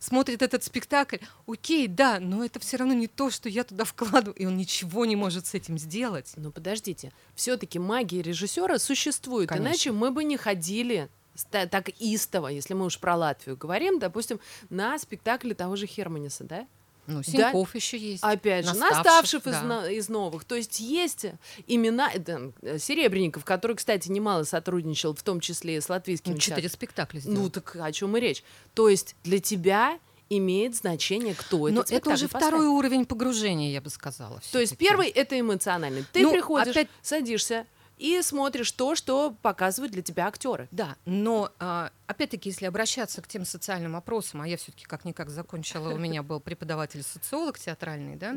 смотрит 0.00 0.42
этот 0.42 0.64
спектакль, 0.64 1.18
окей, 1.46 1.86
да, 1.86 2.18
но 2.20 2.44
это 2.44 2.58
все 2.58 2.76
равно 2.76 2.92
не 2.92 3.06
то, 3.06 3.30
что 3.30 3.48
я 3.48 3.64
туда 3.64 3.84
вкладываю, 3.84 4.34
и 4.34 4.46
он 4.46 4.56
ничего 4.56 5.04
не 5.04 5.16
может 5.16 5.46
с 5.46 5.54
этим 5.54 5.78
сделать. 5.78 6.32
Ну 6.36 6.50
подождите, 6.50 7.12
все-таки 7.34 7.78
магия 7.78 8.20
режиссера 8.20 8.78
существует, 8.78 9.48
Конечно. 9.48 9.68
иначе 9.68 9.92
мы 9.92 10.10
бы 10.10 10.24
не 10.24 10.36
ходили 10.36 11.08
так 11.50 11.88
истово, 12.00 12.48
если 12.48 12.74
мы 12.74 12.86
уж 12.86 12.98
про 12.98 13.16
Латвию 13.16 13.56
говорим, 13.56 13.98
допустим, 13.98 14.40
на 14.70 14.98
спектакле 14.98 15.54
того 15.54 15.76
же 15.76 15.86
Херманиса, 15.86 16.44
да? 16.44 16.66
Ну, 17.06 17.22
Синьков 17.22 17.74
еще 17.74 17.98
есть. 17.98 18.22
Опять 18.22 18.64
же, 18.66 18.74
Наставших, 18.76 19.46
из, 19.46 19.52
да. 19.52 19.62
но- 19.62 19.86
из 19.86 20.08
новых. 20.08 20.44
То 20.46 20.54
есть 20.54 20.80
есть 20.80 21.26
имена 21.66 22.10
это, 22.10 22.52
э, 22.62 22.78
Серебренников, 22.78 23.44
который, 23.44 23.76
кстати, 23.76 24.08
немало 24.08 24.44
сотрудничал, 24.44 25.14
в 25.14 25.22
том 25.22 25.40
числе 25.40 25.76
и 25.76 25.80
с 25.82 25.90
латвийским 25.90 26.32
Ну, 26.32 26.38
четыре 26.38 26.70
спектакля 26.70 27.18
сделал. 27.20 27.42
Ну 27.42 27.50
так 27.50 27.76
о 27.78 27.92
чем 27.92 28.16
и 28.16 28.20
речь? 28.20 28.42
То 28.72 28.88
есть 28.88 29.16
для 29.22 29.38
тебя 29.38 29.98
имеет 30.30 30.74
значение, 30.76 31.34
кто 31.34 31.58
Но 31.58 31.66
это 31.68 31.80
это 31.80 31.86
спектакль 31.88 32.12
уже 32.14 32.28
поставит. 32.28 32.46
второй 32.46 32.66
уровень 32.68 33.04
погружения, 33.04 33.70
я 33.70 33.82
бы 33.82 33.90
сказала. 33.90 34.40
То 34.50 34.58
есть 34.58 34.78
первый 34.78 35.08
это 35.10 35.38
эмоциональный. 35.38 36.06
Ты 36.10 36.22
Ну, 36.22 36.32
приходишь, 36.32 36.70
опять- 36.74 36.88
садишься 37.02 37.66
и 38.04 38.20
смотришь 38.20 38.70
то, 38.72 38.94
что 38.94 39.34
показывают 39.40 39.92
для 39.94 40.02
тебя 40.02 40.26
актеры. 40.26 40.68
Да, 40.70 40.96
но 41.06 41.50
а, 41.58 41.90
опять-таки, 42.06 42.50
если 42.50 42.66
обращаться 42.66 43.22
к 43.22 43.26
тем 43.26 43.46
социальным 43.46 43.96
опросам, 43.96 44.42
а 44.42 44.46
я 44.46 44.58
все-таки 44.58 44.84
как-никак 44.84 45.30
закончила, 45.30 45.88
у 45.88 45.96
меня 45.96 46.22
был 46.22 46.38
преподаватель-социолог 46.38 47.58
театральный, 47.58 48.16
да, 48.16 48.36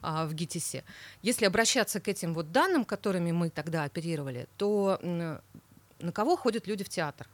а, 0.00 0.24
в 0.24 0.32
ГИТИСе. 0.32 0.82
Если 1.20 1.44
обращаться 1.44 2.00
к 2.00 2.08
этим 2.08 2.32
вот 2.32 2.52
данным, 2.52 2.86
которыми 2.86 3.32
мы 3.32 3.50
тогда 3.50 3.84
оперировали, 3.84 4.48
то 4.56 4.98
на 5.02 6.12
кого 6.12 6.36
ходят 6.36 6.66
люди 6.66 6.82
в 6.82 6.88
театр? 6.88 7.28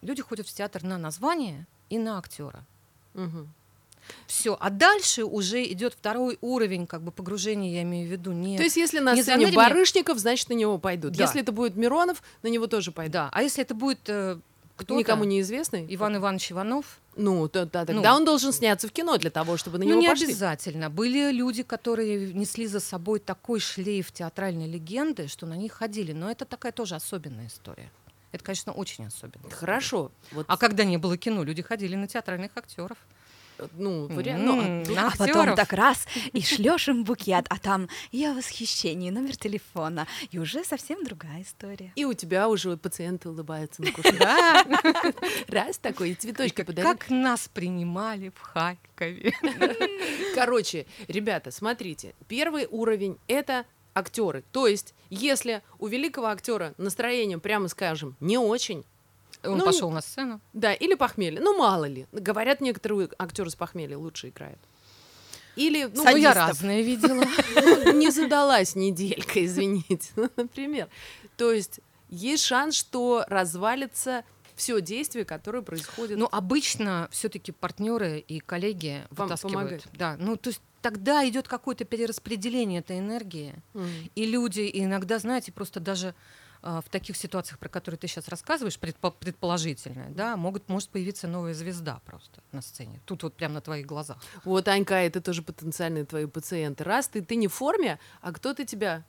Люди 0.00 0.22
ходят 0.22 0.48
в 0.48 0.54
театр 0.54 0.82
на 0.82 0.96
название 0.96 1.66
и 1.90 1.98
на 1.98 2.18
актера. 2.18 2.64
Мгм. 3.12 3.52
Все, 4.26 4.56
а 4.60 4.70
дальше 4.70 5.24
уже 5.24 5.64
идет 5.64 5.94
второй 5.94 6.38
уровень 6.40 6.86
как 6.86 7.02
бы 7.02 7.12
погружения, 7.12 7.70
я 7.72 7.82
имею 7.82 8.08
в 8.08 8.10
виду 8.12 8.32
не. 8.32 8.56
То 8.56 8.62
есть, 8.64 8.76
если 8.76 8.98
на 8.98 9.14
не 9.14 9.22
сцене 9.22 9.50
Барышников, 9.52 10.18
значит, 10.18 10.48
на 10.48 10.54
него 10.54 10.78
пойдут. 10.78 11.12
Да. 11.12 11.24
Если 11.24 11.40
это 11.40 11.52
будет 11.52 11.76
Миронов, 11.76 12.22
на 12.42 12.48
него 12.48 12.66
тоже 12.66 12.92
пойдут. 12.92 13.12
да, 13.12 13.28
а 13.32 13.42
если 13.42 13.62
это 13.62 13.74
будет 13.74 14.00
э, 14.08 14.38
кто 14.76 14.98
Никому 14.98 15.24
неизвестный? 15.24 15.86
Иван 15.94 16.16
Иванович 16.16 16.52
Иванов, 16.52 16.98
Ну, 17.14 17.46
то- 17.46 17.66
да, 17.66 17.84
тогда 17.84 18.10
Ну. 18.12 18.16
он 18.16 18.24
должен 18.24 18.52
сняться 18.52 18.88
в 18.88 18.90
кино 18.92 19.18
для 19.18 19.30
того, 19.30 19.56
чтобы 19.58 19.78
на 19.78 19.84
Ну, 19.84 19.90
него 19.90 20.00
не 20.00 20.08
пошли. 20.08 20.26
обязательно. 20.26 20.88
Были 20.88 21.30
люди, 21.30 21.62
которые 21.62 22.32
несли 22.32 22.66
за 22.66 22.80
собой 22.80 23.20
такой 23.20 23.60
шлейф 23.60 24.10
театральной 24.12 24.66
легенды, 24.66 25.28
что 25.28 25.46
на 25.46 25.54
них 25.54 25.72
ходили. 25.74 26.12
Но 26.12 26.30
это 26.30 26.46
такая 26.46 26.72
тоже 26.72 26.94
особенная 26.94 27.48
история. 27.48 27.90
Это, 28.32 28.42
конечно, 28.42 28.72
очень 28.72 29.06
особенно. 29.06 29.50
Хорошо. 29.50 30.10
Вот, 30.32 30.46
А 30.48 30.56
когда 30.56 30.84
не 30.84 30.96
было 30.96 31.18
кино, 31.18 31.42
люди 31.44 31.60
ходили 31.60 31.94
на 31.94 32.08
театральных 32.08 32.52
актеров. 32.56 32.96
Ну, 33.72 34.06
вариант. 34.08 34.44
ну, 34.44 34.60
М, 34.62 34.82
на 34.94 35.08
А 35.08 35.10
потом 35.10 35.26
актёров. 35.26 35.56
так 35.56 35.72
раз 35.72 36.06
и 36.32 36.40
шлешь 36.42 36.88
им 36.88 37.04
букет, 37.04 37.46
а 37.48 37.58
там 37.58 37.88
я 38.10 38.32
в 38.32 38.36
восхищении, 38.36 39.10
номер 39.10 39.36
телефона, 39.36 40.06
и 40.30 40.38
уже 40.38 40.64
совсем 40.64 41.04
другая 41.04 41.42
история. 41.42 41.92
И 41.96 42.04
у 42.04 42.12
тебя 42.14 42.48
уже 42.48 42.76
пациенты 42.76 43.28
улыбаются 43.28 43.82
на 43.82 43.92
кушетке. 43.92 44.18
Раз 45.48 45.78
такой, 45.78 46.10
и 46.10 46.14
цветочки 46.14 46.62
подарили. 46.62 46.90
как 46.92 47.10
нас 47.10 47.48
принимали 47.52 48.30
в 48.34 48.40
Харькове. 48.40 49.32
Короче, 50.34 50.86
ребята, 51.08 51.50
смотрите, 51.50 52.14
первый 52.28 52.66
уровень 52.70 53.18
это 53.28 53.64
актеры. 53.94 54.42
То 54.52 54.66
есть, 54.66 54.94
если 55.10 55.62
у 55.78 55.86
великого 55.86 56.28
актера 56.28 56.74
настроение, 56.78 57.38
прямо 57.38 57.68
скажем, 57.68 58.16
не 58.20 58.38
очень, 58.38 58.84
Он 59.44 59.58
Ну, 59.58 59.64
пошел 59.64 59.90
на 59.90 60.00
сцену. 60.00 60.40
да, 60.52 60.72
или 60.72 60.94
похмелье, 60.94 61.40
ну 61.40 61.56
мало 61.58 61.86
ли, 61.86 62.06
говорят, 62.12 62.60
некоторые 62.60 63.08
актеры 63.18 63.50
с 63.50 63.56
похмелья 63.56 63.98
лучше 63.98 64.28
играют. 64.28 64.58
Или, 65.56 65.84
ну, 65.84 66.04
Ну, 66.04 66.16
я 66.16 66.32
садистов. 66.32 66.36
разное 66.48 66.80
видела. 66.90 67.24
ну, 67.56 67.92
не 67.92 68.10
задалась 68.10 68.74
неделька, 68.74 69.44
извините, 69.44 70.10
например. 70.36 70.88
То 71.36 71.52
есть 71.52 71.80
есть 72.08 72.44
шанс, 72.44 72.74
что 72.76 73.24
развалится 73.28 74.24
все 74.54 74.80
действие, 74.80 75.24
которое 75.24 75.62
происходит. 75.62 76.16
Ну, 76.18 76.28
обычно 76.30 77.08
все-таки 77.10 77.52
партнеры 77.52 78.18
и 78.20 78.38
коллеги 78.40 79.02
Вам 79.10 79.26
вытаскивают. 79.28 79.54
помогают. 79.54 79.84
Да, 79.94 80.16
ну, 80.18 80.36
то 80.36 80.48
есть 80.50 80.60
тогда 80.82 81.26
идет 81.28 81.48
какое-то 81.48 81.84
перераспределение 81.84 82.80
этой 82.80 82.98
энергии. 82.98 83.54
М. 83.74 83.88
И 84.14 84.24
люди 84.26 84.60
и 84.60 84.84
иногда, 84.84 85.18
знаете, 85.18 85.52
просто 85.52 85.80
даже 85.80 86.14
в 86.62 86.84
таких 86.90 87.16
ситуациях, 87.16 87.58
про 87.58 87.68
которые 87.68 87.98
ты 87.98 88.06
сейчас 88.06 88.28
рассказываешь, 88.28 88.78
предпо- 88.78 89.12
предположительно, 89.18 90.06
да, 90.10 90.36
могут, 90.36 90.68
может 90.68 90.88
появиться 90.90 91.26
новая 91.26 91.54
звезда 91.54 92.00
просто 92.06 92.40
на 92.52 92.62
сцене. 92.62 93.00
Тут 93.04 93.22
вот 93.24 93.34
прямо 93.34 93.54
на 93.54 93.60
твоих 93.60 93.84
глазах. 93.86 94.18
Вот, 94.44 94.68
Анька, 94.68 94.94
это 94.94 95.20
тоже 95.20 95.42
потенциальные 95.42 96.04
твои 96.04 96.26
пациенты. 96.26 96.84
Раз 96.84 97.08
ты, 97.08 97.20
ты 97.22 97.34
не 97.36 97.48
в 97.48 97.52
форме, 97.54 97.98
а 98.20 98.32
кто-то 98.32 98.64
тебя 98.64 99.02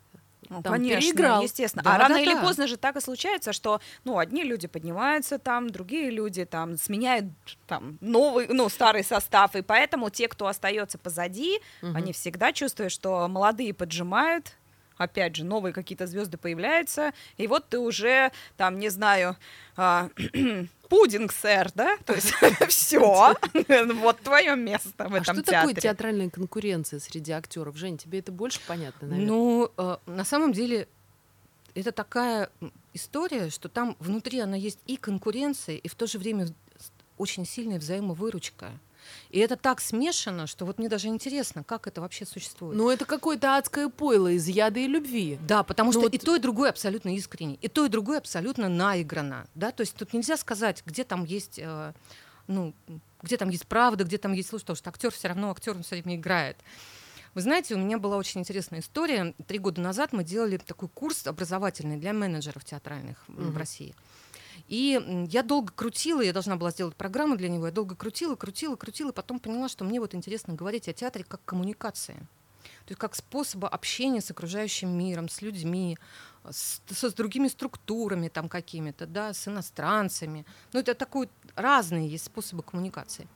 Ну, 0.49 0.61
там 0.63 0.73
конечно, 0.73 0.99
переиграл. 0.99 1.43
естественно. 1.43 1.83
Да, 1.83 1.95
а 1.95 1.97
рано 1.99 2.15
да, 2.15 2.21
или 2.21 2.33
да. 2.33 2.41
поздно 2.41 2.67
же 2.67 2.75
так 2.77 2.95
и 2.97 3.01
случается, 3.01 3.53
что, 3.53 3.79
ну, 4.03 4.17
одни 4.17 4.43
люди 4.43 4.67
поднимаются 4.67 5.37
там, 5.39 5.69
другие 5.69 6.09
люди 6.09 6.45
там 6.45 6.77
сменяют 6.77 7.25
там 7.67 7.97
новый, 8.01 8.47
ну, 8.49 8.67
старый 8.67 9.03
состав, 9.03 9.55
и 9.55 9.61
поэтому 9.61 10.09
те, 10.09 10.27
кто 10.27 10.47
остается 10.47 10.97
позади, 10.97 11.59
Мгм. 11.81 11.95
они 11.95 12.11
всегда 12.13 12.51
чувствуют, 12.51 12.91
что 12.91 13.27
молодые 13.27 13.73
поджимают, 13.73 14.53
опять 14.97 15.36
же, 15.36 15.43
новые 15.43 15.73
какие-то 15.73 16.08
звезды 16.08 16.38
появляются, 16.38 17.13
и 17.38 17.47
вот 17.47 17.67
ты 17.69 17.79
уже 17.79 18.32
там, 18.58 18.79
не 18.79 18.89
знаю, 18.89 19.36
а, 19.75 20.10
пудинг, 20.89 21.32
сэр, 21.32 21.71
да? 21.75 21.97
То 22.06 22.13
есть 22.13 22.34
все, 22.69 23.36
вот 23.95 24.19
твое 24.21 24.56
место 24.56 25.08
в 25.10 25.13
А 25.13 25.17
этом 25.19 25.36
что 25.36 25.43
такое 25.43 25.73
театре. 25.73 25.82
театральная 25.82 26.29
конкуренция 26.29 26.99
среди 26.99 27.32
актеров? 27.32 27.75
Жень, 27.75 27.97
тебе 27.97 28.19
это 28.19 28.32
больше 28.32 28.60
понятно, 28.67 29.08
наверное? 29.08 29.27
Ну, 29.27 29.71
э, 29.77 29.97
на 30.06 30.23
самом 30.25 30.53
деле, 30.53 30.88
это 31.75 31.91
такая 31.91 32.49
история, 32.93 33.49
что 33.49 33.69
там 33.69 33.95
внутри 33.99 34.39
она 34.39 34.56
есть 34.56 34.79
и 34.86 34.97
конкуренция, 34.97 35.77
и 35.77 35.88
в 35.88 35.95
то 35.95 36.06
же 36.08 36.19
время 36.19 36.47
очень 37.17 37.45
сильная 37.45 37.79
взаимовыручка. 37.79 38.71
И 39.29 39.39
это 39.39 39.55
так 39.55 39.81
смешано, 39.81 40.47
что 40.47 40.65
вот 40.65 40.77
мне 40.79 40.89
даже 40.89 41.07
интересно, 41.07 41.63
как 41.63 41.87
это 41.87 42.01
вообще 42.01 42.25
существует. 42.25 42.77
Ну, 42.77 42.89
это 42.89 43.05
какое-то 43.05 43.57
адское 43.57 43.89
пойло 43.89 44.29
из 44.29 44.47
яда 44.47 44.79
и 44.79 44.87
любви. 44.87 45.37
Да, 45.47 45.63
потому 45.63 45.87
Ну 45.89 45.91
что 45.93 46.01
вот- 46.01 46.13
и 46.13 46.17
то, 46.17 46.35
и 46.35 46.39
другое 46.39 46.69
абсолютно 46.69 47.15
искренне, 47.15 47.55
и 47.55 47.67
то, 47.67 47.85
и 47.85 47.89
другое 47.89 48.17
абсолютно 48.19 48.69
наиграно, 48.69 49.47
да, 49.55 49.71
то 49.71 49.81
есть 49.81 49.95
тут 49.95 50.13
нельзя 50.13 50.37
сказать, 50.37 50.83
где 50.85 51.03
там 51.03 51.23
есть, 51.25 51.59
э, 51.59 51.93
ну, 52.47 52.73
где 53.21 53.37
там 53.37 53.49
есть 53.49 53.67
правда, 53.67 54.03
где 54.03 54.17
там 54.17 54.33
есть 54.33 54.51
ложь, 54.53 54.61
потому 54.63 54.75
что 54.75 54.89
актер 54.89 55.11
все 55.11 55.27
равно 55.29 55.51
актер, 55.51 55.75
он 55.75 55.83
все 55.83 55.95
время 55.95 56.15
играет. 56.15 56.57
Вы 57.33 57.41
знаете, 57.41 57.73
у 57.73 57.79
меня 57.79 57.97
была 57.97 58.17
очень 58.17 58.41
интересная 58.41 58.79
история. 58.81 59.33
Три 59.47 59.57
года 59.57 59.81
назад 59.81 60.13
мы 60.13 60.23
делали 60.23 60.57
такой 60.57 60.87
курс 60.89 61.25
образовательный 61.25 61.97
для 61.97 62.13
менеджеров 62.13 62.63
театральных 62.63 63.17
м, 63.27 63.51
в. 63.51 63.57
России. 63.57 63.95
И 64.67 65.28
я 65.30 65.43
долго 65.43 65.71
крутила, 65.73 66.21
я 66.21 66.34
должна 66.34 66.56
была 66.56 66.71
сделать 66.71 66.95
программу 66.95 67.36
для 67.36 67.49
него, 67.49 67.65
я 67.67 67.71
долго 67.71 67.95
крутила, 67.95 68.36
крутила, 68.36 68.76
крутила, 68.76 69.12
потом 69.12 69.39
поняла, 69.39 69.67
что 69.67 69.84
мне 69.84 69.99
вот 69.99 70.15
интересно 70.15 70.54
говорить 70.54 70.88
о 70.88 70.93
театре 70.93 71.26
как 71.28 71.43
коммуникации. 71.45 72.15
То 72.86 72.91
есть 72.91 72.99
как 72.99 73.15
способа 73.15 73.67
общения 73.67 74.21
с 74.21 74.32
окружающим 74.32 74.89
миром, 74.89 75.30
с 75.30 75.41
людьми, 75.41 75.97
с, 76.49 76.82
с 76.89 77.13
другими 77.13 77.47
структурами 77.47 78.28
там 78.28 78.49
какими-то, 78.49 79.06
да, 79.06 79.34
с 79.34 79.47
иностранцами. 79.47 80.45
Ну, 80.73 80.80
это 80.80 80.93
такой 80.93 81.30
разные 81.56 82.08
есть 82.08 82.26
способы 82.26 82.63
коммуникации. 82.63 83.28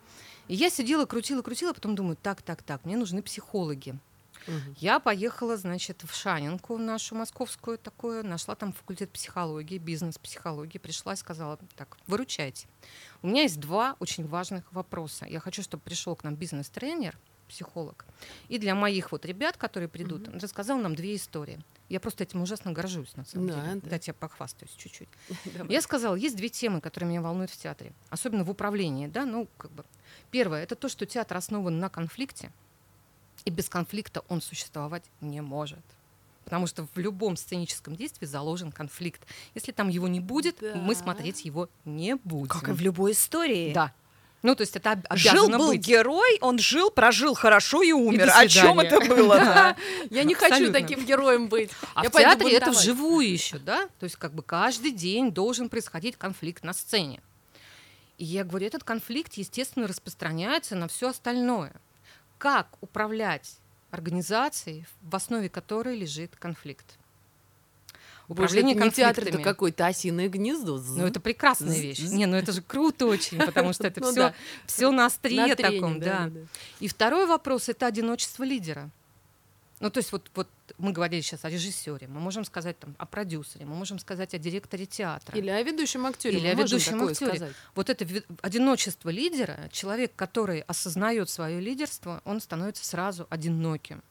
И 0.48 0.56
я 0.56 0.70
сидела, 0.70 1.06
крутила, 1.06 1.42
крутила, 1.42 1.74
потом 1.74 1.96
думаю, 1.96 2.18
так, 2.22 2.42
так, 2.42 2.64
так, 2.64 2.86
мне 2.86 2.98
нужны 2.98 3.22
психологи. 3.22 3.98
Мгм. 4.48 4.76
Я 4.78 5.00
поехала, 5.00 5.58
значит, 5.58 6.04
в 6.04 6.14
Шанинку, 6.16 6.78
нашу 6.78 7.16
московскую 7.16 7.78
такую, 7.78 8.26
нашла 8.26 8.56
там 8.56 8.74
факультет 8.74 9.12
психологии, 9.12 9.78
бизнес-психологии, 9.78 10.78
пришла 10.78 11.14
и 11.14 11.16
сказала, 11.18 11.60
так, 11.76 11.98
выручайте. 12.08 12.68
У 13.22 13.28
меня 13.28 13.44
есть 13.44 13.60
два 13.60 13.96
очень 14.00 14.26
важных 14.28 14.72
вопроса. 14.72 15.26
Я 15.26 15.40
хочу, 15.40 15.62
чтобы 15.62 15.84
пришел 15.84 16.16
к 16.16 16.24
нам 16.24 16.36
бизнес-тренер, 16.36 17.18
психолог, 17.48 18.06
и 18.50 18.58
для 18.58 18.76
моих 18.76 19.14
вот 19.14 19.26
ребят, 19.26 19.56
которые 19.56 19.88
придут, 19.88 20.28
Мгм. 20.28 20.40
рассказал 20.40 20.78
нам 20.80 20.96
две 20.96 21.16
истории. 21.16 21.60
Я 21.88 22.02
просто 22.02 22.24
этим 22.26 22.42
ужасно 22.42 22.74
горжусь, 22.74 23.16
на 23.16 23.24
самом 23.24 23.48
Да, 23.48 23.62
деле. 23.62 23.76
да. 23.82 23.90
Дайте 23.92 24.10
я 24.12 24.14
похвастаюсь 24.14 24.74
чуть-чуть. 24.76 25.08
Я 25.70 25.82
сказала, 25.82 26.16
есть 26.16 26.36
две 26.36 26.50
темы, 26.50 26.82
которые 26.82 27.10
меня 27.10 27.22
волнуют 27.22 27.50
в 27.52 27.56
театре, 27.58 27.94
особенно 28.10 28.44
в 28.44 28.50
управлении, 28.50 29.08
да, 29.08 29.24
ну, 29.26 29.48
как 29.58 29.72
бы. 29.72 29.86
Первое, 30.30 30.62
это 30.64 30.76
то, 30.76 30.90
что 30.90 31.06
театр 31.06 31.38
основан 31.38 31.80
на 31.80 31.88
конфликте, 31.90 32.52
и 33.48 33.50
без 33.50 33.70
конфликта 33.70 34.24
он 34.28 34.42
существовать 34.42 35.04
не 35.22 35.42
может. 35.42 35.80
Потому 36.44 36.68
что 36.68 36.86
в 36.94 36.98
любом 37.00 37.38
сценическом 37.38 37.96
действии 37.96 38.26
заложен 38.26 38.72
конфликт. 38.72 39.22
Если 39.56 39.72
там 39.72 39.88
его 39.90 40.08
не 40.08 40.20
будет, 40.20 40.58
Да. 40.62 40.76
мы 40.76 40.96
смотреть 40.96 41.46
его 41.46 41.70
не 41.86 42.16
будем. 42.16 42.50
Как 42.50 42.68
и 42.70 42.72
в 42.74 42.82
любой 42.82 43.14
истории. 43.14 43.74
Да. 43.74 43.94
Ну, 44.44 44.54
то 44.56 44.62
есть 44.62 44.76
это 44.76 44.92
об- 44.92 45.06
Жил 45.18 45.32
обязано 45.46 45.58
был 45.58 45.68
быть. 45.70 45.82
герой, 45.86 46.38
он 46.42 46.60
жил, 46.60 46.92
прожил 46.92 47.34
хорошо 47.36 47.82
и 47.82 47.92
умер. 47.92 48.28
до 48.28 48.38
О 48.38 48.48
чем 48.48 48.80
это 48.80 49.00
было? 49.16 49.76
Я 50.10 50.24
не 50.24 50.36
хочу 50.36 50.72
таким 50.72 51.06
героем 51.06 51.48
быть. 51.48 51.72
А 51.96 52.04
в 52.04 52.12
театре 52.12 52.52
это 52.58 52.72
вживую 52.72 53.30
еще, 53.32 53.58
да? 53.60 53.88
То 54.00 54.04
есть 54.04 54.16
как 54.18 54.34
бы 54.34 54.44
каждый 54.44 54.92
день 54.92 55.32
должен 55.32 55.70
происходить 55.70 56.18
конфликт 56.18 56.64
на 56.64 56.74
сцене. 56.74 57.22
И 58.18 58.26
я 58.26 58.44
говорю, 58.44 58.68
этот 58.68 58.84
конфликт, 58.84 59.34
естественно, 59.36 59.88
распространяется 59.88 60.76
на 60.76 60.88
все 60.88 61.10
остальное. 61.10 61.74
Как 62.38 62.68
управлять 62.82 63.58
организацией, 63.92 64.86
в 65.02 65.16
основе 65.16 65.50
которой 65.50 65.98
лежит 65.98 66.36
конфликт? 66.36 66.98
Боже, 68.28 68.60
это 68.60 68.68
не 68.68 68.74
театр, 68.74 68.90
это 68.90 69.14
конфликтами. 69.14 69.44
какое-то 69.44 69.86
осиное 69.86 70.28
гнездо. 70.28 70.78
Ну, 70.78 71.06
это 71.06 71.22
прекрасная 71.22 71.80
вещь. 71.80 72.00
Не, 72.00 72.26
ну 72.26 72.36
это 72.36 72.52
же 72.52 72.62
круто 72.62 73.06
очень, 73.06 73.38
потому 73.40 73.72
что 73.72 73.88
это 73.88 74.02
Ну 74.04 74.12
все, 74.12 74.20
да. 74.20 74.34
все 74.66 74.92
на 74.92 75.06
острие 75.06 75.56
таком, 75.56 76.00
да. 76.00 76.30
И 76.80 76.88
второй 76.88 77.26
вопрос 77.26 77.70
это 77.70 77.86
одиночество 77.86 78.44
лидера. 78.44 78.90
Ну, 79.80 79.92
то 79.92 80.00
есть 80.00 80.12
вот, 80.12 80.32
вот 80.34 80.48
мы 80.80 80.92
говорили 80.92 81.22
сейчас 81.22 81.46
о 81.46 81.50
режиссере, 81.50 82.08
мы 82.08 82.20
можем 82.20 82.46
сказать 82.46 82.80
там, 82.80 82.96
о 82.98 83.06
продюсере, 83.06 83.66
мы 83.66 83.76
можем 83.76 84.00
сказать 84.00 84.34
о 84.34 84.40
директоре 84.40 84.88
театра. 84.88 85.38
Или 85.38 85.50
о 85.50 85.62
ведущем 85.62 86.06
актере. 86.08 86.40
Или 86.40 86.48
мы 86.48 86.62
о 86.62 86.64
ведущем 86.64 87.04
актере. 87.04 87.36
сказать. 87.36 87.56
Вот 87.76 87.90
это 87.90 88.06
одиночество 88.42 89.10
лидера, 89.10 89.70
человек, 89.72 90.14
который 90.16 90.62
осознает 90.62 91.30
свое 91.30 91.60
лидерство, 91.60 92.22
он 92.26 92.42
становится 92.42 92.84
сразу 92.86 93.28
одиноким. 93.30 94.02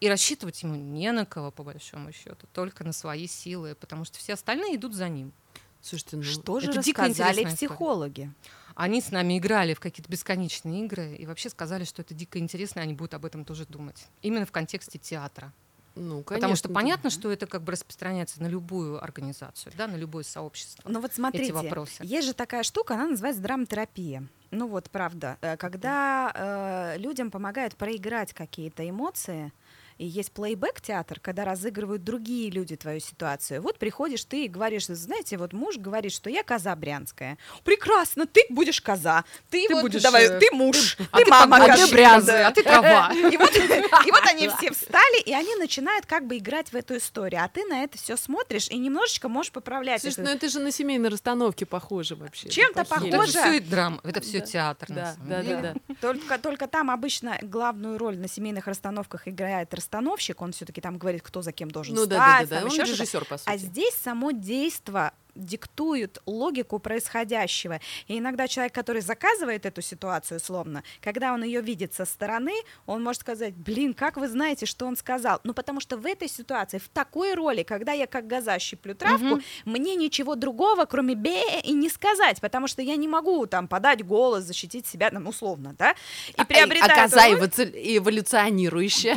И 0.00 0.08
рассчитывать 0.08 0.62
ему 0.62 0.76
не 0.76 1.12
на 1.12 1.26
кого, 1.26 1.50
по 1.50 1.62
большому 1.62 2.10
счету, 2.12 2.46
только 2.54 2.82
на 2.82 2.92
свои 2.92 3.26
силы, 3.26 3.74
потому 3.74 4.06
что 4.06 4.18
все 4.18 4.32
остальные 4.32 4.76
идут 4.76 4.94
за 4.94 5.10
ним. 5.10 5.32
Слушайте, 5.82 6.16
ну, 6.16 6.22
Что 6.22 6.60
же 6.60 6.70
это 6.70 6.82
дико 6.82 7.02
рассказали 7.02 7.40
интересная 7.40 7.54
история. 7.54 7.68
Они 8.74 9.00
с 9.00 9.10
нами 9.10 9.38
играли 9.38 9.74
в 9.74 9.80
какие-то 9.80 10.10
бесконечные 10.10 10.84
игры 10.84 11.14
и 11.14 11.26
вообще 11.26 11.48
сказали, 11.50 11.84
что 11.84 12.02
это 12.02 12.14
дико 12.14 12.38
интересно, 12.38 12.80
и 12.80 12.82
они 12.82 12.94
будут 12.94 13.14
об 13.14 13.24
этом 13.24 13.44
тоже 13.44 13.66
думать. 13.66 14.06
Именно 14.22 14.46
в 14.46 14.52
контексте 14.52 14.98
театра. 14.98 15.52
ну, 15.94 16.22
Потому 16.22 16.56
что 16.56 16.68
конечно, 16.68 16.74
понятно, 16.74 17.10
да. 17.10 17.10
что 17.10 17.30
это 17.30 17.46
как 17.46 17.62
бы 17.62 17.72
распространяется 17.72 18.42
на 18.42 18.46
любую 18.46 19.02
организацию, 19.02 19.72
да, 19.76 19.86
на 19.86 19.96
любое 19.96 20.24
сообщество. 20.24 20.88
Ну 20.88 21.00
вот 21.00 21.12
смотрите, 21.12 21.52
вопросы. 21.52 22.02
есть 22.02 22.26
же 22.26 22.34
такая 22.34 22.62
штука, 22.62 22.94
она 22.94 23.08
называется 23.08 23.42
драматерапия. 23.42 24.26
Ну 24.50 24.66
вот, 24.66 24.90
правда, 24.90 25.38
э, 25.40 25.56
когда 25.56 26.32
э, 26.94 26.98
людям 26.98 27.30
помогают 27.30 27.76
проиграть 27.76 28.32
какие-то 28.32 28.88
эмоции, 28.88 29.52
и 30.00 30.06
есть 30.06 30.32
плейбэк-театр, 30.32 31.20
когда 31.20 31.44
разыгрывают 31.44 32.02
другие 32.02 32.50
люди 32.50 32.74
твою 32.74 33.00
ситуацию. 33.00 33.60
Вот 33.60 33.78
приходишь 33.78 34.24
ты 34.24 34.46
и 34.46 34.48
говоришь, 34.48 34.86
знаете, 34.86 35.36
вот 35.36 35.52
муж 35.52 35.76
говорит, 35.76 36.12
что 36.12 36.30
я 36.30 36.42
коза 36.42 36.74
брянская. 36.74 37.36
Прекрасно, 37.64 38.26
ты 38.26 38.46
будешь 38.48 38.80
коза. 38.80 39.24
Ты, 39.50 39.68
Ты 39.68 39.74
вот, 39.74 39.82
будешь, 39.82 40.02
давай, 40.02 40.24
э, 40.24 40.40
ты 40.40 40.46
муж, 40.52 40.96
а 41.12 41.18
ты, 41.18 41.24
ты 41.24 41.30
мама 41.30 41.58
погода, 41.58 41.72
коза. 41.72 41.86
ты 41.86 41.92
брянза, 41.92 42.46
а 42.46 42.50
ты 42.50 42.62
трава. 42.62 43.12
И 43.12 43.36
вот, 43.36 43.54
и 44.06 44.10
вот 44.10 44.24
они 44.26 44.48
все 44.48 44.70
встали, 44.72 45.20
и 45.20 45.34
они 45.34 45.54
начинают 45.56 46.06
как 46.06 46.26
бы 46.26 46.38
играть 46.38 46.72
в 46.72 46.76
эту 46.76 46.96
историю. 46.96 47.42
А 47.44 47.48
ты 47.48 47.66
на 47.66 47.84
это 47.84 47.98
все 47.98 48.16
смотришь 48.16 48.68
и 48.68 48.78
немножечко 48.78 49.28
можешь 49.28 49.52
поправлять. 49.52 50.00
Слушай, 50.00 50.24
ну 50.24 50.30
это 50.30 50.48
же 50.48 50.60
на 50.60 50.72
семейной 50.72 51.10
расстановке 51.10 51.66
похоже 51.66 52.16
вообще. 52.16 52.48
Чем-то 52.48 52.86
похоже. 52.86 53.10
Это 53.10 53.26
все 53.26 53.60
драма, 53.60 54.00
это 54.02 54.22
все 54.22 54.40
Да. 54.40 54.46
театр. 54.46 54.88
Да, 54.88 55.14
да, 55.28 55.42
да, 55.42 55.60
да. 55.60 55.94
Только, 56.00 56.38
только 56.38 56.66
там 56.68 56.90
обычно 56.90 57.38
главную 57.42 57.98
роль 57.98 58.16
на 58.16 58.28
семейных 58.28 58.66
расстановках 58.66 59.28
играет 59.28 59.74
расстановщик, 59.90 60.40
он 60.40 60.52
все-таки 60.52 60.80
там 60.80 60.98
говорит, 60.98 61.22
кто 61.22 61.42
за 61.42 61.52
кем 61.52 61.70
должен 61.70 61.94
Ну 61.94 62.06
да, 62.06 62.16
стать, 62.16 62.48
да, 62.48 62.56
да, 62.56 62.62
да. 62.62 62.70
там 62.70 62.80
Он 62.80 62.86
режиссер, 62.86 63.24
по 63.24 63.38
сути. 63.38 63.48
А 63.48 63.56
здесь 63.56 63.94
само 63.94 64.30
действо 64.30 65.12
диктует 65.40 66.18
логику 66.26 66.78
происходящего. 66.78 67.80
И 68.08 68.18
иногда 68.18 68.46
человек, 68.48 68.74
который 68.74 69.02
заказывает 69.02 69.66
эту 69.66 69.82
ситуацию 69.82 70.40
словно, 70.40 70.82
когда 71.00 71.32
он 71.32 71.42
ее 71.44 71.60
видит 71.60 71.94
со 71.94 72.04
стороны, 72.04 72.52
он 72.86 73.02
может 73.02 73.22
сказать, 73.22 73.54
блин, 73.54 73.94
как 73.94 74.16
вы 74.16 74.28
знаете, 74.28 74.66
что 74.66 74.86
он 74.86 74.96
сказал? 74.96 75.40
Ну, 75.44 75.54
потому 75.54 75.80
что 75.80 75.96
в 75.96 76.06
этой 76.06 76.28
ситуации, 76.28 76.78
в 76.78 76.88
такой 76.88 77.34
роли, 77.34 77.62
когда 77.62 77.92
я 77.92 78.06
как 78.06 78.26
газа 78.26 78.58
щиплю 78.58 78.94
травку, 78.94 79.24
Мгм. 79.24 79.42
мне 79.64 79.96
ничего 79.96 80.34
другого, 80.34 80.84
кроме 80.84 81.14
бе 81.14 81.60
и 81.60 81.72
не 81.72 81.88
сказать, 81.88 82.40
потому 82.40 82.66
что 82.68 82.82
я 82.82 82.96
не 82.96 83.08
могу 83.08 83.46
там 83.46 83.68
подать 83.68 84.04
голос, 84.04 84.44
защитить 84.44 84.86
себя, 84.86 85.10
там, 85.10 85.26
условно, 85.26 85.74
да? 85.78 85.92
И 86.28 86.34
А- 86.36 86.44
приобретаю 86.44 86.90
а 86.90 87.04
эту 87.04 87.10
коза 87.16 87.26
роль. 87.28 87.38
эволю- 87.38 87.72
эволюционирующая. 87.98 89.14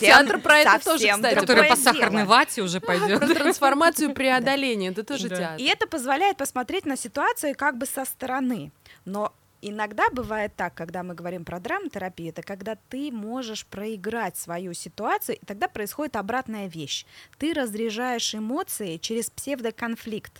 Театр 0.00 0.40
про 0.40 0.58
это 0.60 0.84
тоже, 0.84 1.08
кстати. 1.08 1.34
Которая 1.34 1.68
по 1.70 1.76
сахарной 1.76 2.24
вате 2.24 2.62
уже 2.62 2.80
пойдет. 2.80 3.18
Про 3.20 3.28
трансформацию 3.34 4.12
преодоления. 4.14 4.83
Это 4.90 5.04
тоже 5.04 5.28
Да. 5.28 5.36
театр. 5.36 5.56
И 5.58 5.64
это 5.68 5.86
позволяет 5.86 6.36
посмотреть 6.36 6.86
на 6.86 6.96
ситуацию 6.96 7.54
как 7.56 7.78
бы 7.78 7.86
со 7.86 8.04
стороны. 8.04 8.72
Но 9.04 9.32
иногда 9.62 10.08
бывает 10.10 10.52
так, 10.56 10.74
когда 10.74 11.02
мы 11.02 11.14
говорим 11.14 11.44
про 11.44 11.58
драматерапию, 11.60 12.30
это 12.30 12.42
когда 12.42 12.76
ты 12.88 13.10
можешь 13.10 13.66
проиграть 13.66 14.36
свою 14.36 14.74
ситуацию, 14.74 15.36
и 15.36 15.44
тогда 15.44 15.68
происходит 15.68 16.16
обратная 16.16 16.68
вещь. 16.68 17.06
Ты 17.38 17.54
разряжаешь 17.54 18.34
эмоции 18.34 18.98
через 18.98 19.30
псевдоконфликт. 19.30 20.32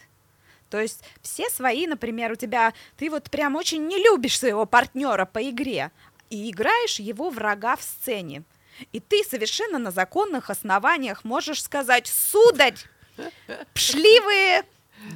То 0.70 0.80
есть 0.80 1.04
все 1.22 1.48
свои, 1.50 1.86
например, 1.86 2.32
у 2.32 2.36
тебя, 2.36 2.72
ты 2.96 3.10
вот 3.10 3.30
прям 3.30 3.54
очень 3.56 3.86
не 3.86 3.98
любишь 3.98 4.38
своего 4.38 4.66
партнера 4.66 5.24
по 5.24 5.38
игре, 5.48 5.90
и 6.30 6.50
играешь 6.50 6.98
его 6.98 7.30
врага 7.30 7.76
в 7.76 7.82
сцене. 7.82 8.42
И 8.92 8.98
ты 8.98 9.22
совершенно 9.22 9.78
на 9.78 9.92
законных 9.92 10.50
основаниях 10.50 11.22
можешь 11.22 11.62
сказать, 11.62 12.08
сударь, 12.08 12.74
пшли 13.74 14.20
вы 14.20 14.64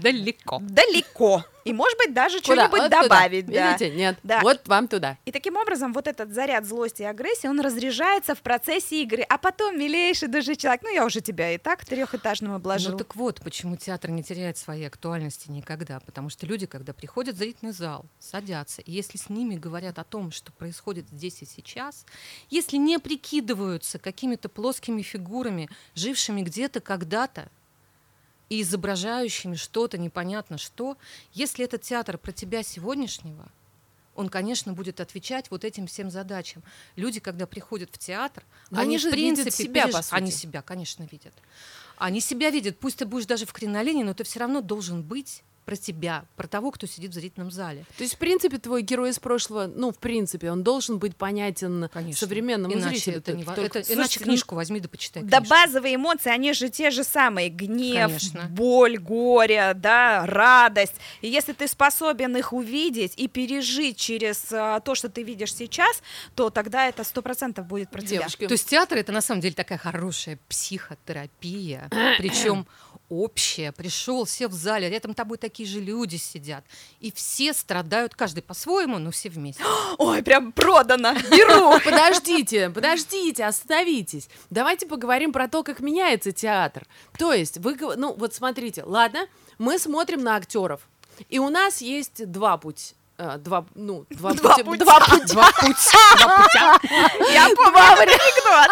Далеко. 0.03 0.59
далеко. 0.61 1.45
И, 1.65 1.73
может 1.73 1.99
быть, 1.99 2.15
даже 2.15 2.39
что-нибудь 2.39 2.71
Вот 2.71 2.85
туда. 2.85 3.03
добавить. 3.03 3.47
да. 3.47 3.73
Видите? 3.73 3.91
Нет. 3.95 4.19
Да. 4.23 4.41
Вот 4.41 4.67
вам 4.69 4.89
туда. 4.89 5.19
И 5.27 5.33
таким 5.33 5.57
образом 5.57 5.93
вот 5.93 6.07
этот 6.07 6.33
заряд 6.33 6.65
злости 6.67 7.03
и 7.03 7.05
агрессии, 7.05 7.47
он 7.47 7.61
разряжается 7.61 8.35
в 8.35 8.41
процессе 8.41 9.03
игры. 9.03 9.23
А 9.23 9.37
потом, 9.39 9.79
милейший 9.79 10.29
души 10.29 10.57
человек, 10.57 10.83
ну 10.83 10.93
я 10.93 11.05
уже 11.05 11.21
тебя 11.21 11.53
и 11.53 11.59
так 11.59 11.85
трехэтажным 11.85 12.53
обложил. 12.55 12.93
Ну 12.93 12.99
так 12.99 13.15
вот, 13.17 13.41
почему 13.43 13.77
театр 13.77 14.11
не 14.11 14.23
теряет 14.23 14.57
своей 14.57 14.87
актуальности 14.87 15.51
никогда. 15.51 16.01
Потому 16.01 16.29
что 16.31 16.47
люди, 16.47 16.67
когда 16.67 16.93
приходят 16.95 17.35
в 17.35 17.39
зрительный 17.39 17.73
зал, 17.73 18.07
садятся, 18.19 18.81
и 18.83 18.93
если 18.93 19.19
с 19.19 19.29
ними 19.29 19.57
говорят 19.57 19.99
о 19.99 20.05
том, 20.05 20.33
что 20.33 20.53
происходит 20.53 21.09
здесь 21.11 21.43
и 21.43 21.47
сейчас, 21.47 22.07
если 22.51 22.77
не 22.77 22.99
прикидываются 22.99 23.99
какими-то 23.99 24.49
плоскими 24.49 25.03
фигурами, 25.03 25.69
жившими 25.95 26.41
где-то 26.43 26.81
когда-то, 26.81 27.51
и 28.49 28.63
изображающими 28.63 29.55
что-то 29.57 29.99
непонятно 29.99 30.59
что, 30.59 30.97
если 31.33 31.65
этот 31.65 31.83
театр 31.83 32.19
про 32.19 32.33
тебя 32.33 32.63
сегодняшнего, 32.63 33.47
он, 34.15 34.29
конечно, 34.29 34.73
будет 34.73 35.01
отвечать 35.01 35.51
вот 35.51 35.65
этим 35.65 35.87
всем 35.87 36.11
задачам. 36.11 36.63
Люди, 36.97 37.21
когда 37.21 37.47
приходят 37.47 37.91
в 37.93 37.99
театр, 37.99 38.43
Но 38.71 38.81
они, 38.81 38.89
они 38.89 38.99
же 38.99 39.09
в 39.09 39.13
принципе 39.13 39.45
видят 39.45 39.55
себя, 39.55 39.85
переж- 39.87 39.93
по 39.93 40.03
сути. 40.03 40.15
Они 40.15 40.31
себя, 40.33 40.63
конечно, 40.63 41.09
видят. 41.11 41.33
Они 41.97 42.21
себя 42.21 42.51
видят. 42.51 42.79
Пусть 42.79 42.99
ты 42.99 43.07
будешь 43.07 43.27
даже 43.27 43.47
в 43.47 43.53
кринолине, 43.53 44.05
но 44.05 44.15
ты 44.15 44.25
все 44.25 44.41
равно 44.41 44.61
должен 44.61 45.03
быть 45.03 45.43
про 45.69 45.77
тебя, 45.77 46.25
про 46.35 46.47
того, 46.47 46.71
кто 46.71 46.87
сидит 46.87 47.11
в 47.11 47.15
зрительном 47.15 47.51
зале. 47.51 47.85
То 47.99 48.03
есть, 48.03 48.15
в 48.15 48.17
принципе, 48.19 48.57
твой 48.57 48.81
герой 48.81 49.11
из 49.11 49.19
прошлого, 49.19 49.67
ну, 49.67 49.93
в 49.93 49.99
принципе, 49.99 50.51
он 50.51 50.63
должен 50.63 50.97
быть 50.99 51.15
понятен 51.15 51.91
Конечно. 51.93 52.21
современному 52.27 52.73
Иначе 52.73 52.89
зрителю. 52.97 53.17
это 53.19 53.33
не 53.35 53.45
Только- 53.45 53.61
это- 53.61 53.79
иначе 53.81 53.95
Слушайте, 53.95 54.21
книжку 54.25 54.55
возьми 54.55 54.81
да 54.81 54.89
почитай. 54.89 55.23
Да 55.25 55.41
книжку. 55.41 55.51
базовые 55.55 55.97
эмоции, 55.97 56.31
они 56.31 56.55
же 56.55 56.71
те 56.71 56.91
же 56.91 57.05
самые. 57.05 57.51
Гнев, 57.51 58.07
Конечно. 58.07 58.47
боль, 58.49 58.97
горе, 58.97 59.75
да, 59.75 60.25
радость. 60.25 60.95
И 61.21 61.29
если 61.29 61.53
ты 61.53 61.69
способен 61.69 62.35
их 62.39 62.55
увидеть 62.55 63.13
и 63.19 63.29
пережить 63.29 63.99
через 63.99 64.47
а, 64.51 64.81
то, 64.81 64.95
что 64.95 65.11
ты 65.11 65.23
видишь 65.23 65.55
сейчас, 65.55 66.01
то 66.35 66.49
тогда 66.49 66.87
это 66.89 67.05
сто 67.05 67.21
процентов 67.21 67.67
будет 67.67 67.91
про 67.91 68.01
тебя. 68.01 68.21
Девушки, 68.21 68.47
То 68.47 68.53
есть 68.55 68.71
театр 68.71 68.97
это 68.97 69.13
на 69.13 69.21
самом 69.21 69.43
деле 69.43 69.55
такая 69.55 69.77
хорошая 69.77 70.39
психотерапия, 70.49 71.89
причем 72.19 72.67
общая. 73.09 73.73
Пришел, 73.73 74.27
сел 74.27 74.49
в 74.49 74.53
зале, 74.53 74.89
рядом 74.89 75.15
тобой 75.15 75.39
такие 75.39 75.69
же 75.69 75.81
люди 75.81 76.17
сидят, 76.17 76.65
и 77.01 77.13
все 77.13 77.53
страдают, 77.53 78.15
каждый 78.15 78.43
по-своему, 78.43 78.99
но 78.99 79.11
все 79.11 79.29
вместе. 79.29 79.63
Ой, 79.99 80.23
прям 80.23 80.53
продано. 80.53 81.15
Беру. 81.31 81.79
Подождите, 81.85 82.71
подождите, 82.75 83.45
остановитесь. 83.45 84.29
Давайте 84.51 84.87
поговорим 84.87 85.33
про 85.33 85.49
то, 85.49 85.63
как 85.63 85.81
меняется 85.81 86.33
театр. 86.33 86.87
То 87.19 87.33
есть, 87.33 87.59
вы, 87.59 87.77
ну 87.97 88.15
вот 88.15 88.35
смотрите, 88.35 88.83
ладно, 88.85 89.27
мы 89.59 89.79
смотрим 89.79 90.23
на 90.23 90.37
актеров, 90.37 90.89
и 91.29 91.39
у 91.39 91.49
нас 91.49 91.81
есть 91.81 92.31
два 92.31 92.57
пути. 92.57 92.95
Э, 93.19 93.39
Два, 93.39 93.67
ну, 93.75 94.07
два, 94.11 94.33
Два 94.33 94.55
пути, 94.55 94.65
пути. 94.65 94.79
два 94.85 95.01
пути. 95.01 95.35
Два 95.35 95.53
путя. 95.53 96.79
Я 97.33 97.49
помню 97.55 97.79
этот 97.79 98.09
анекдот. 98.09 98.71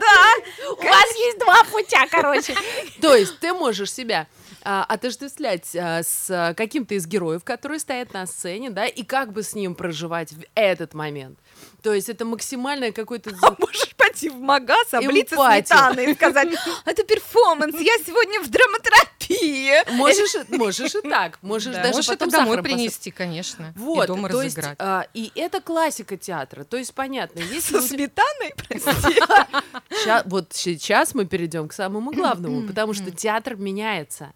Да. 0.00 0.70
У 0.70 0.84
вас 0.84 1.16
есть 1.16 1.38
два 1.38 1.64
путя, 1.70 2.06
короче. 2.10 2.54
То 3.00 3.14
есть 3.14 3.38
ты 3.40 3.52
можешь 3.52 3.92
себя 3.92 4.26
а, 4.64 4.84
отождествлять 4.84 5.74
а, 5.74 6.02
с 6.02 6.54
каким-то 6.56 6.94
из 6.94 7.06
героев, 7.06 7.42
которые 7.44 7.78
стоят 7.80 8.12
на 8.12 8.26
сцене, 8.26 8.70
да, 8.70 8.86
и 8.86 9.02
как 9.02 9.32
бы 9.32 9.42
с 9.42 9.54
ним 9.54 9.74
проживать 9.74 10.32
в 10.32 10.42
этот 10.54 10.94
момент. 10.94 11.38
То 11.82 11.92
есть 11.92 12.08
это 12.08 12.24
максимальное 12.24 12.92
какое-то... 12.92 13.30
А 13.42 13.54
можешь 13.58 13.94
пойти 13.96 14.30
в 14.30 14.38
магаз, 14.40 14.92
облиться 14.94 15.34
Эмпатия. 15.34 15.64
сметаной 15.76 16.10
и 16.12 16.14
сказать, 16.14 16.48
это 16.84 17.02
перформанс, 17.04 17.74
я 17.80 17.94
сегодня 18.06 18.40
в 18.40 18.48
драматерапии. 18.48 19.92
Можешь, 19.96 20.34
и- 20.34 20.56
можешь 20.56 20.94
и 20.94 21.00
так, 21.00 21.38
можешь 21.42 21.72
Да. 21.74 21.82
даже 21.82 21.94
Можешь 21.94 22.08
это 22.10 22.18
потом 22.18 22.30
домой 22.30 22.44
сахаром 22.46 22.62
посыпать. 22.64 22.78
принести, 22.80 23.10
конечно, 23.10 23.72
Вот, 23.76 24.04
и 24.04 24.06
дома 24.08 24.28
то 24.28 24.42
есть, 24.42 24.56
разыграть. 24.58 24.76
а, 24.80 25.06
и 25.14 25.32
это 25.34 25.60
классика 25.60 26.16
театра, 26.16 26.64
то 26.64 26.76
есть 26.76 26.94
понятно, 26.94 27.40
есть 27.40 27.66
Со 27.68 27.74
люди- 27.78 27.86
сметаной, 27.88 28.54
прости. 28.56 29.20
Ща- 30.04 30.22
вот 30.26 30.52
сейчас 30.52 31.14
мы 31.14 31.24
перейдем 31.26 31.68
к 31.68 31.72
самому 31.72 32.12
главному, 32.12 32.66
потому 32.66 32.94
что 32.94 33.10
театр 33.10 33.56
меняется. 33.56 34.32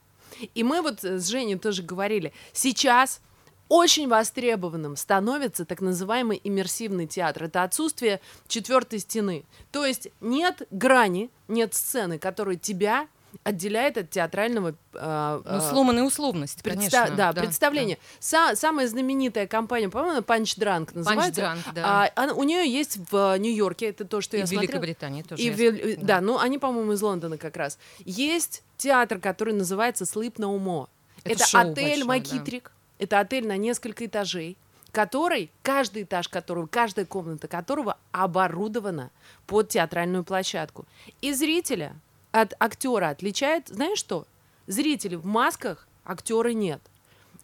И 0.54 0.62
мы 0.62 0.82
вот 0.82 1.02
э, 1.04 1.18
с 1.18 1.28
Женей 1.28 1.56
тоже 1.58 1.82
говорили, 1.82 2.32
сейчас 2.52 3.20
очень 3.68 4.09
востребованным 4.09 4.96
становится 4.96 5.64
так 5.64 5.81
называемый 5.81 6.40
иммерсивный 6.44 7.07
театр. 7.07 7.44
Это 7.44 7.62
отсутствие 7.62 8.20
четвертой 8.48 8.98
стены. 9.00 9.44
То 9.72 9.85
есть 9.85 10.09
нет 10.20 10.62
грани, 10.70 11.31
нет 11.48 11.74
сцены, 11.74 12.18
которая 12.18 12.57
тебя 12.57 13.09
отделяет 13.44 13.98
от 13.98 14.09
театрального... 14.09 14.74
э, 14.94 15.40
Ну, 15.44 15.57
э, 15.59 15.61
сломанная 15.68 16.05
условность, 16.05 16.61
Предста- 16.61 16.90
конечно. 16.90 17.16
да, 17.16 17.33
представление. 17.35 17.98
Са- 18.18 18.57
самая 18.57 18.88
знаменитая 18.88 19.46
компания, 19.46 19.90
по-моему, 19.90 20.20
Punch 20.22 20.57
Drunk 20.59 20.90
называется. 20.94 21.42
Панч-дранк, 21.42 21.74
да. 21.74 21.83
А, 22.05 22.11
она- 22.22 22.33
у 22.33 22.44
нее 22.44 22.66
есть 22.66 22.96
в 23.11 23.37
Нью-Йорке, 23.37 23.90
это 23.90 24.07
то, 24.07 24.22
что 24.22 24.37
И 24.37 24.40
я 24.40 24.46
в 24.46 24.48
смотрела. 24.48 24.70
Великобритании 24.70 25.20
тоже. 25.22 25.42
И 25.42 25.50
в 25.50 25.61
Вел- 25.61 25.72
смотрела, 25.76 26.00
да. 26.07 26.20
ну 26.22 26.38
они, 26.38 26.57
по-моему, 26.59 26.92
из 26.92 27.02
Лондона 27.02 27.37
как 27.37 27.57
раз. 27.59 27.79
Есть 28.07 28.62
театр, 28.79 29.18
который 29.18 29.52
называется 29.52 30.05
Sleep 30.05 30.37
No 30.37 30.59
More. 30.59 30.87
Это 31.24 31.42
Это, 31.44 31.61
отель 31.61 32.05
большое, 32.05 32.05
Макитрик. 32.05 32.72
Это 32.98 33.20
отель 33.20 33.46
на 33.46 33.56
несколько 33.56 34.06
этажей, 34.06 34.56
который, 34.92 35.50
каждый 35.62 36.04
этаж 36.04 36.28
которого, 36.28 36.66
каждая 36.66 37.04
комната 37.04 37.48
которого 37.48 37.98
оборудована 38.12 39.11
под 39.46 39.68
театральную 39.68 40.24
площадку. 40.24 40.87
И 41.20 41.32
зрителя 41.32 41.94
от 42.32 42.54
актера 42.59 43.11
отличает, 43.11 43.68
знаешь 43.68 43.98
что? 43.98 44.26
Зрители 44.66 45.14
в 45.16 45.26
масках, 45.26 45.87
актеры 46.04 46.54
нет. 46.54 46.80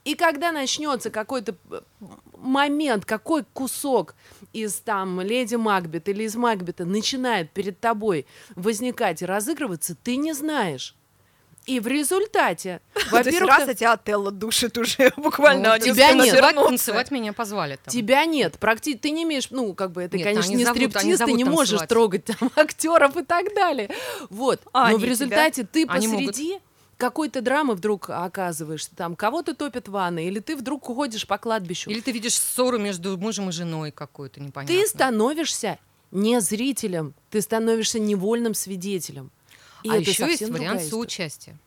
И 0.05 0.15
когда 0.15 0.51
начнется 0.51 1.11
какой-то 1.11 1.55
э, 1.71 1.81
момент, 2.37 3.05
какой 3.05 3.45
кусок 3.53 4.15
из 4.53 4.75
там 4.81 5.21
Леди 5.21 5.55
Макбет 5.55 6.09
или 6.09 6.25
из 6.25 6.35
Макбета 6.35 6.85
начинает 6.85 7.51
перед 7.51 7.79
тобой 7.79 8.27
возникать 8.57 9.23
и 9.23 9.27
разыгрываться, 9.27 9.95
ты 9.95 10.17
не 10.17 10.33
знаешь. 10.33 10.97
И 11.67 11.79
в 11.81 11.87
результате, 11.87 12.81
во-первых, 13.11 13.59
раз 13.59 13.69
а 13.69 13.75
тебя 13.75 13.93
Отелло 13.93 14.31
душит 14.31 14.77
уже 14.79 15.13
буквально. 15.17 15.75
Ну, 15.75 15.79
тебя 15.79 16.13
нет. 16.13 16.37
Танцевать, 16.37 17.11
меня 17.11 17.33
позвали 17.33 17.79
там. 17.83 17.93
тебя 17.93 18.25
нет, 18.25 18.57
практи- 18.61 18.99
ты 18.99 19.11
не 19.11 19.23
имеешь, 19.23 19.51
ну, 19.51 19.75
как 19.75 19.93
бы, 19.93 20.03
это, 20.03 20.17
Нет, 20.17 20.27
конечно, 20.27 20.51
не 20.53 20.65
зовут, 20.65 20.79
стриптиз, 20.79 21.19
ты 21.19 21.33
не 21.33 21.45
можешь 21.45 21.81
танцевать. 21.81 21.89
трогать 21.89 22.25
там 22.25 22.51
актеров 22.57 23.17
и 23.17 23.25
так 23.25 23.55
далее. 23.55 23.91
Вот. 24.31 24.61
А, 24.73 24.91
Но 24.91 24.97
они 24.97 24.99
в 24.99 25.05
результате 25.05 25.65
ты 25.65 25.87
Они 25.89 26.09
могут. 26.09 26.29
посреди 26.29 26.59
какой-то 26.97 27.41
драмы 27.41 27.75
вдруг 27.75 28.11
оказываешься, 28.11 28.91
там 28.95 29.17
кого-то 29.17 29.55
топят 29.55 29.89
в 29.89 29.93
ванной, 29.93 30.27
или 30.27 30.39
ты 30.39 30.57
вдруг 30.57 30.89
уходишь 30.89 31.27
по 31.27 31.37
кладбищу. 31.37 31.91
Или 31.91 32.01
ты 32.01 32.13
видишь 32.13 32.35
ссору 32.35 32.79
между 32.79 33.17
мужем 33.19 33.49
и 33.49 33.53
женой 33.53 33.91
какую-то 33.91 34.41
непонятную. 34.41 34.81
Ты 34.83 34.89
становишься 34.89 35.79
не 36.13 36.41
зрителем, 36.41 37.15
ты 37.31 37.41
становишься 37.41 37.99
невольным 37.99 38.55
свидетелем. 38.55 39.31
И 39.83 39.91
а 39.91 39.97
это 40.01 40.11
еще 40.11 40.27
есть 40.27 40.49
вариант 40.49 40.83
соучастия. 40.83 41.59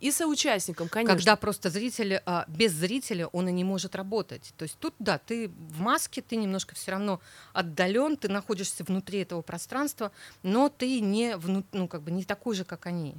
И 0.00 0.10
соучастником, 0.10 0.88
конечно. 0.88 1.14
Когда 1.14 1.36
просто 1.36 1.70
зритель, 1.70 2.20
а, 2.26 2.44
без 2.48 2.72
зрителя 2.72 3.28
он 3.28 3.48
и 3.48 3.52
не 3.52 3.62
может 3.62 3.94
работать. 3.94 4.52
То 4.56 4.64
есть 4.64 4.76
тут, 4.80 4.94
да, 4.98 5.18
ты 5.18 5.48
в 5.48 5.80
маске, 5.80 6.22
ты 6.22 6.34
немножко 6.34 6.74
все 6.74 6.90
равно 6.90 7.20
отдален, 7.52 8.16
ты 8.16 8.28
находишься 8.28 8.82
внутри 8.82 9.20
этого 9.20 9.42
пространства, 9.42 10.10
но 10.42 10.68
ты 10.68 10.98
не, 10.98 11.36
вну- 11.36 11.64
ну, 11.70 11.86
как 11.86 12.02
бы 12.02 12.10
не 12.10 12.24
такой 12.24 12.56
же, 12.56 12.64
как 12.64 12.86
они. 12.86 13.14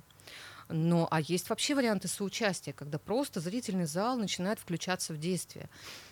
Но, 0.67 1.07
а 1.09 1.21
есть 1.21 1.49
вообще 1.49 1.73
варианты 1.75 2.09
соучастия, 2.09 2.73
когда 2.73 2.97
просто 2.99 3.39
зрительный 3.39 3.85
зал 3.85 4.17
начинает 4.17 4.59
включаться 4.59 5.13
в 5.13 5.17
действие. 5.19 5.69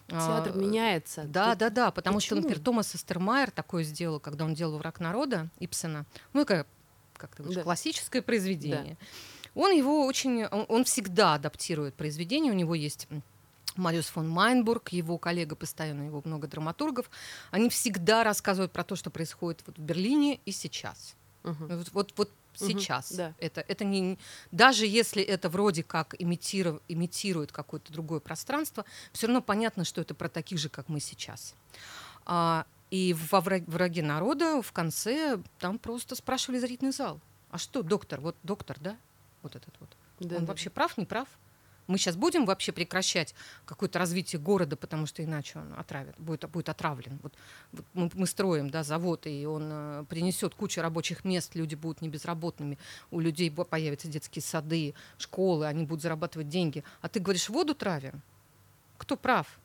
Театр 0.07 0.53
А, 0.55 0.57
меняется. 0.57 1.23
Да, 1.23 1.49
Тут- 1.49 1.57
да, 1.59 1.69
да, 1.69 1.91
потому 1.91 2.19
что, 2.21 2.35
почему? 2.35 2.41
например, 2.47 2.63
Томас 2.63 2.95
Эстермайер 2.95 3.51
такое 3.51 3.83
сделал, 3.83 4.19
когда 4.21 4.45
он 4.45 4.53
делал 4.53 4.77
«Враг 4.77 4.99
народа» 4.99 5.49
Ипсена. 5.59 6.05
Ну, 6.33 6.45
как, 6.45 6.67
как 7.21 7.35
ты 7.35 7.43
говоришь, 7.43 7.57
Да. 7.57 7.63
классическое 7.63 8.21
произведение. 8.21 8.97
Он 9.53 9.71
его 9.71 10.05
очень, 10.05 10.45
он, 10.45 10.65
он 10.69 10.83
всегда 10.85 11.35
адаптирует 11.35 11.93
произведение. 11.95 12.51
У 12.51 12.55
него 12.55 12.73
есть 12.73 13.07
Мариус 13.75 14.07
фон 14.07 14.27
Майнбург, 14.27 14.89
его 14.89 15.17
коллега 15.17 15.55
постоянно, 15.55 16.03
его 16.03 16.21
много 16.25 16.47
драматургов. 16.47 17.09
Они 17.51 17.69
всегда 17.69 18.23
рассказывают 18.23 18.71
про 18.71 18.83
то, 18.83 18.95
что 18.95 19.09
происходит 19.09 19.61
вот 19.65 19.77
в 19.77 19.81
Берлине 19.81 20.39
и 20.45 20.51
сейчас. 20.51 21.15
Мгм. 21.43 21.67
Вот, 21.67 21.89
вот, 21.93 22.13
вот 22.17 22.29
сейчас. 22.55 23.11
да. 23.13 23.33
Это, 23.39 23.61
это 23.67 23.83
не, 23.83 24.17
даже 24.51 24.85
если 24.85 25.23
это 25.23 25.49
вроде 25.49 25.83
как 25.83 26.13
имитиру- 26.19 26.81
имитирует 26.87 27.51
какое-то 27.51 27.91
другое 27.93 28.19
пространство, 28.19 28.85
все 29.13 29.27
равно 29.27 29.41
понятно, 29.41 29.83
что 29.85 30.01
это 30.01 30.13
про 30.13 30.29
таких 30.29 30.59
же, 30.59 30.69
как 30.69 30.89
мы 30.89 30.99
сейчас. 30.99 31.55
А, 32.25 32.65
и 32.91 33.13
во 33.13 33.39
«Вра- 33.39 33.63
«Враге 33.67 34.03
народа» 34.03 34.61
в 34.61 34.71
конце 34.71 35.39
там 35.59 35.79
просто 35.79 36.15
спрашивали 36.15 36.59
зрительный 36.59 36.91
зал. 36.91 37.19
А 37.49 37.57
что, 37.57 37.81
доктор? 37.81 38.19
Вот 38.19 38.35
доктор, 38.43 38.77
да? 38.79 38.97
Вот 39.41 39.55
этот 39.55 39.73
вот. 39.79 39.89
Да, 40.19 40.35
Он 40.35 40.45
да. 40.45 40.47
вообще 40.49 40.69
прав, 40.69 40.97
не 40.97 41.05
прав? 41.05 41.27
Мы 41.87 41.97
сейчас 41.97 42.15
будем 42.15 42.45
вообще 42.45 42.71
прекращать 42.71 43.33
какое-то 43.65 43.97
развитие 43.97 44.39
города, 44.39 44.75
потому 44.75 45.07
что 45.07 45.23
иначе 45.23 45.59
он 45.59 45.73
отравит, 45.77 46.15
будет, 46.17 46.47
будет 46.49 46.69
отравлен. 46.69 47.19
Вот, 47.23 47.33
вот 47.71 47.85
мы, 47.93 48.11
мы 48.13 48.27
строим 48.27 48.69
да, 48.69 48.83
завод, 48.83 49.25
и 49.25 49.45
он 49.45 49.69
э, 49.71 50.05
принесет 50.07 50.53
кучу 50.53 50.81
рабочих 50.81 51.25
мест, 51.25 51.55
люди 51.55 51.75
будут 51.75 52.01
не 52.01 52.07
безработными, 52.07 52.77
у 53.09 53.19
людей 53.19 53.49
появятся 53.51 54.07
детские 54.07 54.43
сады, 54.43 54.93
школы, 55.17 55.65
они 55.65 55.85
будут 55.85 56.03
зарабатывать 56.03 56.49
деньги. 56.49 56.83
А 57.01 57.09
ты 57.09 57.19
говоришь, 57.19 57.49
воду 57.49 57.73
травим? 57.73 58.21
Кто 58.97 59.17
прав? 59.17 59.59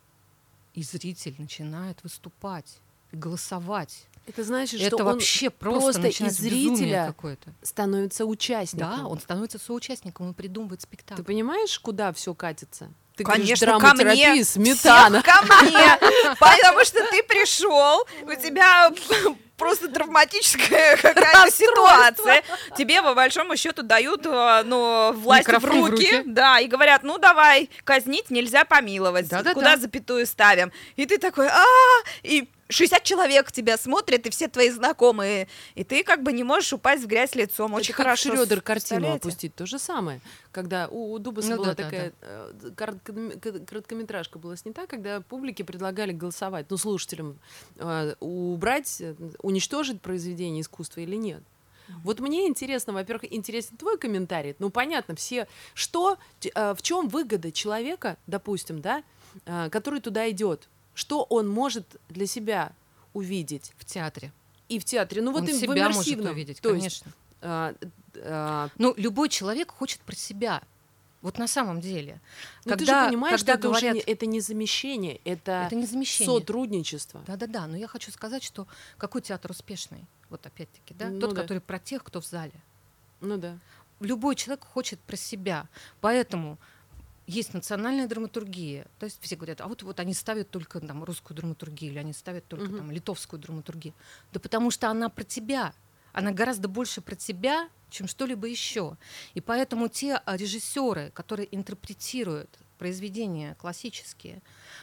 И 0.75 0.83
зритель 0.83 1.35
начинает 1.39 2.03
выступать, 2.03 2.81
голосовать. 3.19 4.07
Это 4.27 4.43
значит, 4.43 4.81
Это 4.81 4.97
что 4.97 4.97
он 4.99 5.05
вообще 5.05 5.51
просто, 5.51 5.81
просто 5.81 6.01
начинается 6.03 6.43
из 6.43 6.51
зрителя 6.51 7.15
становится 7.63 8.27
участником. 8.27 8.97
Да, 8.97 9.07
он 9.07 9.21
становится 9.21 9.59
соучастником, 9.59 10.29
он 10.29 10.35
придумывает 10.35 10.83
спектакль. 10.83 11.21
Ты 11.21 11.25
понимаешь, 11.25 11.79
куда 11.79 12.13
все 12.13 12.35
катится? 12.35 12.91
Ты 13.17 13.25
Конечно, 13.25 13.79
говоришь, 13.79 13.99
ко 13.99 14.05
мне. 14.05 14.45
сметана. 14.45 15.23
Всех 15.23 15.35
ко 15.35 15.65
мне. 15.65 16.35
Потому 16.41 16.85
что 16.85 17.07
ты 17.09 17.23
пришел, 17.23 18.07
у 18.25 18.35
тебя 18.35 18.93
просто 19.57 19.89
травматическая 19.89 20.97
какая-то 21.03 21.51
ситуация. 21.51 22.43
Тебе, 22.77 23.03
по 23.03 23.15
большому 23.15 23.57
счету, 23.57 23.83
дают 23.83 24.27
э, 24.27 24.63
ну, 24.67 25.13
власть 25.13 25.47
в 25.47 25.49
Микрофон 25.49 25.83
в 25.83 25.91
руки, 25.91 26.17
руки. 26.17 26.23
да, 26.27 26.61
и 26.61 26.67
говорят, 26.67 27.05
ну 27.05 27.17
давай, 27.17 27.71
казнить 27.85 28.31
нельзя 28.31 28.65
помиловать. 28.65 29.29
Да-да-да. 29.29 29.55
Куда 29.55 29.77
запятую 29.77 30.27
ставим? 30.27 30.73
И 30.97 31.07
ты 31.07 31.17
такой, 31.19 31.49
а 31.49 31.65
и 32.23 32.49
60 32.69 33.03
человек 33.05 33.53
тебя 33.53 33.77
смотрят, 33.77 34.27
и 34.27 34.31
все 34.31 34.49
твои 34.49 34.71
знакомые, 34.71 35.49
и 35.75 35.85
ты 35.85 36.03
как 36.03 36.23
бы 36.23 36.33
не 36.33 36.43
можешь 36.45 36.73
упасть 36.73 37.05
в 37.05 37.07
грязь 37.07 37.35
лицом. 37.35 37.75
Очень 37.75 37.91
Это 37.91 37.97
как 37.97 38.05
хорошо. 38.07 38.31
Шрёдер 38.35 38.61
картину 38.61 39.13
опустить. 39.15 39.55
То 39.55 39.67
же 39.67 39.79
самое. 39.79 40.21
Когда 40.53 40.89
у, 40.89 41.13
у 41.13 41.19
Дубаса 41.19 41.51
Ну 41.51 41.57
была 41.57 41.67
да, 41.69 41.75
да, 41.75 41.83
такая 41.85 42.13
э, 42.23 42.53
короткоми- 42.77 43.39
к- 43.39 43.67
короткометражка 43.67 44.39
была 44.39 44.57
снята, 44.57 44.87
когда 44.87 45.21
публике 45.21 45.65
предлагали 45.65 46.13
голосовать, 46.13 46.67
ну, 46.71 46.77
слушателям, 46.77 47.39
э, 47.77 48.15
убрать, 48.21 49.01
э, 49.01 49.15
уничтожить 49.43 50.01
произведение 50.01 50.63
искусства 50.63 51.01
или 51.01 51.17
нет. 51.17 51.43
Вот 52.03 52.19
мне 52.19 52.49
интересно, 52.49 52.93
во-первых, 52.93 53.33
интересен 53.33 53.77
твой 53.77 53.97
комментарий. 53.97 54.57
Ну, 54.59 54.71
понятно, 54.71 55.15
все, 55.15 55.47
что, 55.75 56.19
э, 56.43 56.75
в 56.75 56.83
чем 56.83 57.09
выгода 57.09 57.53
человека, 57.53 58.17
допустим, 58.27 58.81
да, 58.81 59.05
э, 59.45 59.69
который 59.71 60.01
туда 60.01 60.29
идет, 60.31 60.69
что 60.97 61.23
он 61.25 61.47
может 61.49 61.85
для 62.09 62.27
себя 62.27 62.73
увидеть 63.15 63.73
в 63.79 63.85
театре. 63.85 64.33
и 64.69 64.81
в 64.81 64.85
театре, 64.85 65.23
ну 65.23 65.31
вот 65.31 65.43
он 65.43 65.49
и 65.49 65.53
в 65.53 65.57
себя 65.61 65.87
может 65.87 66.03
иммерсивном. 66.09 66.33
увидеть, 66.33 66.61
То 66.61 66.75
есть, 66.75 67.03
конечно. 67.05 67.13
а, 67.43 67.75
а, 68.17 68.69
Ну, 68.79 68.95
любой 68.97 69.29
человек 69.29 69.71
хочет 69.71 70.01
про 70.01 70.17
себя. 70.17 70.61
Вот 71.23 71.39
на 71.39 71.47
самом 71.47 71.81
деле. 71.81 72.21
ну 72.65 72.73
ты 72.73 72.79
Когда- 72.79 73.05
же 73.05 73.09
понимаешь, 73.11 73.39
когда 73.41 73.53
что 73.53 73.59
это, 73.61 73.69
уже 73.71 73.81
говорят- 73.81 73.95
не, 74.07 74.13
это 74.13 74.27
не 74.27 74.41
замещение, 74.41 75.21
это, 75.25 75.65
Это 75.67 75.77
не 75.77 75.87
замещение. 75.87 76.35
сотрудничество. 76.41 77.23
Да-да-да, 77.29 77.67
но 77.69 77.77
я 77.77 77.87
хочу 77.87 78.11
сказать, 78.11 78.43
что 78.43 78.67
какой 78.99 79.23
театр 79.23 79.51
успешный? 79.53 80.05
Вот 80.31 80.45
опять-таки, 80.47 80.95
да? 80.95 81.09
Ну 81.11 81.21
Тот, 81.21 81.35
да. 81.35 81.43
который 81.43 81.61
про 81.61 81.79
тех, 81.79 82.03
кто 82.03 82.21
в 82.21 82.27
зале. 82.27 82.53
Ну 83.21 83.37
да. 83.37 83.57
Любой 84.01 84.35
человек 84.35 84.65
хочет 84.65 84.99
про 85.01 85.17
себя. 85.17 85.69
Поэтому 86.01 86.59
есть 87.27 87.55
национальная 87.55 88.07
драматургия. 88.07 88.87
То 88.99 89.05
есть 89.05 89.19
все 89.21 89.37
говорят, 89.37 89.61
а 89.61 89.67
вот, 89.67 89.83
вот 89.83 90.01
они 90.01 90.15
ставят 90.15 90.51
только 90.51 90.81
там, 90.81 91.03
русскую 91.05 91.37
драматургию, 91.37 91.93
или 91.93 91.99
они 91.99 92.13
ставят 92.13 92.47
только 92.47 92.67
Мгм. 92.67 92.77
там, 92.79 92.91
литовскую 92.91 93.41
драматургию. 93.41 93.95
Да 94.33 94.41
потому 94.41 94.71
что 94.71 94.89
она 94.89 95.09
про 95.09 95.25
тебя. 95.25 95.73
Она 96.13 96.33
гораздо 96.33 96.69
больше 96.69 97.01
про 97.01 97.15
тебя, 97.15 97.69
чем 97.91 98.09
что-либо 98.09 98.47
еще. 98.47 98.97
И 99.35 99.41
поэтому 99.41 99.89
те 99.89 100.23
режиссеры, 100.27 101.11
которые 101.15 101.55
интерпретируют 101.55 102.59
произведения 102.79 103.55
классические, 103.55 104.43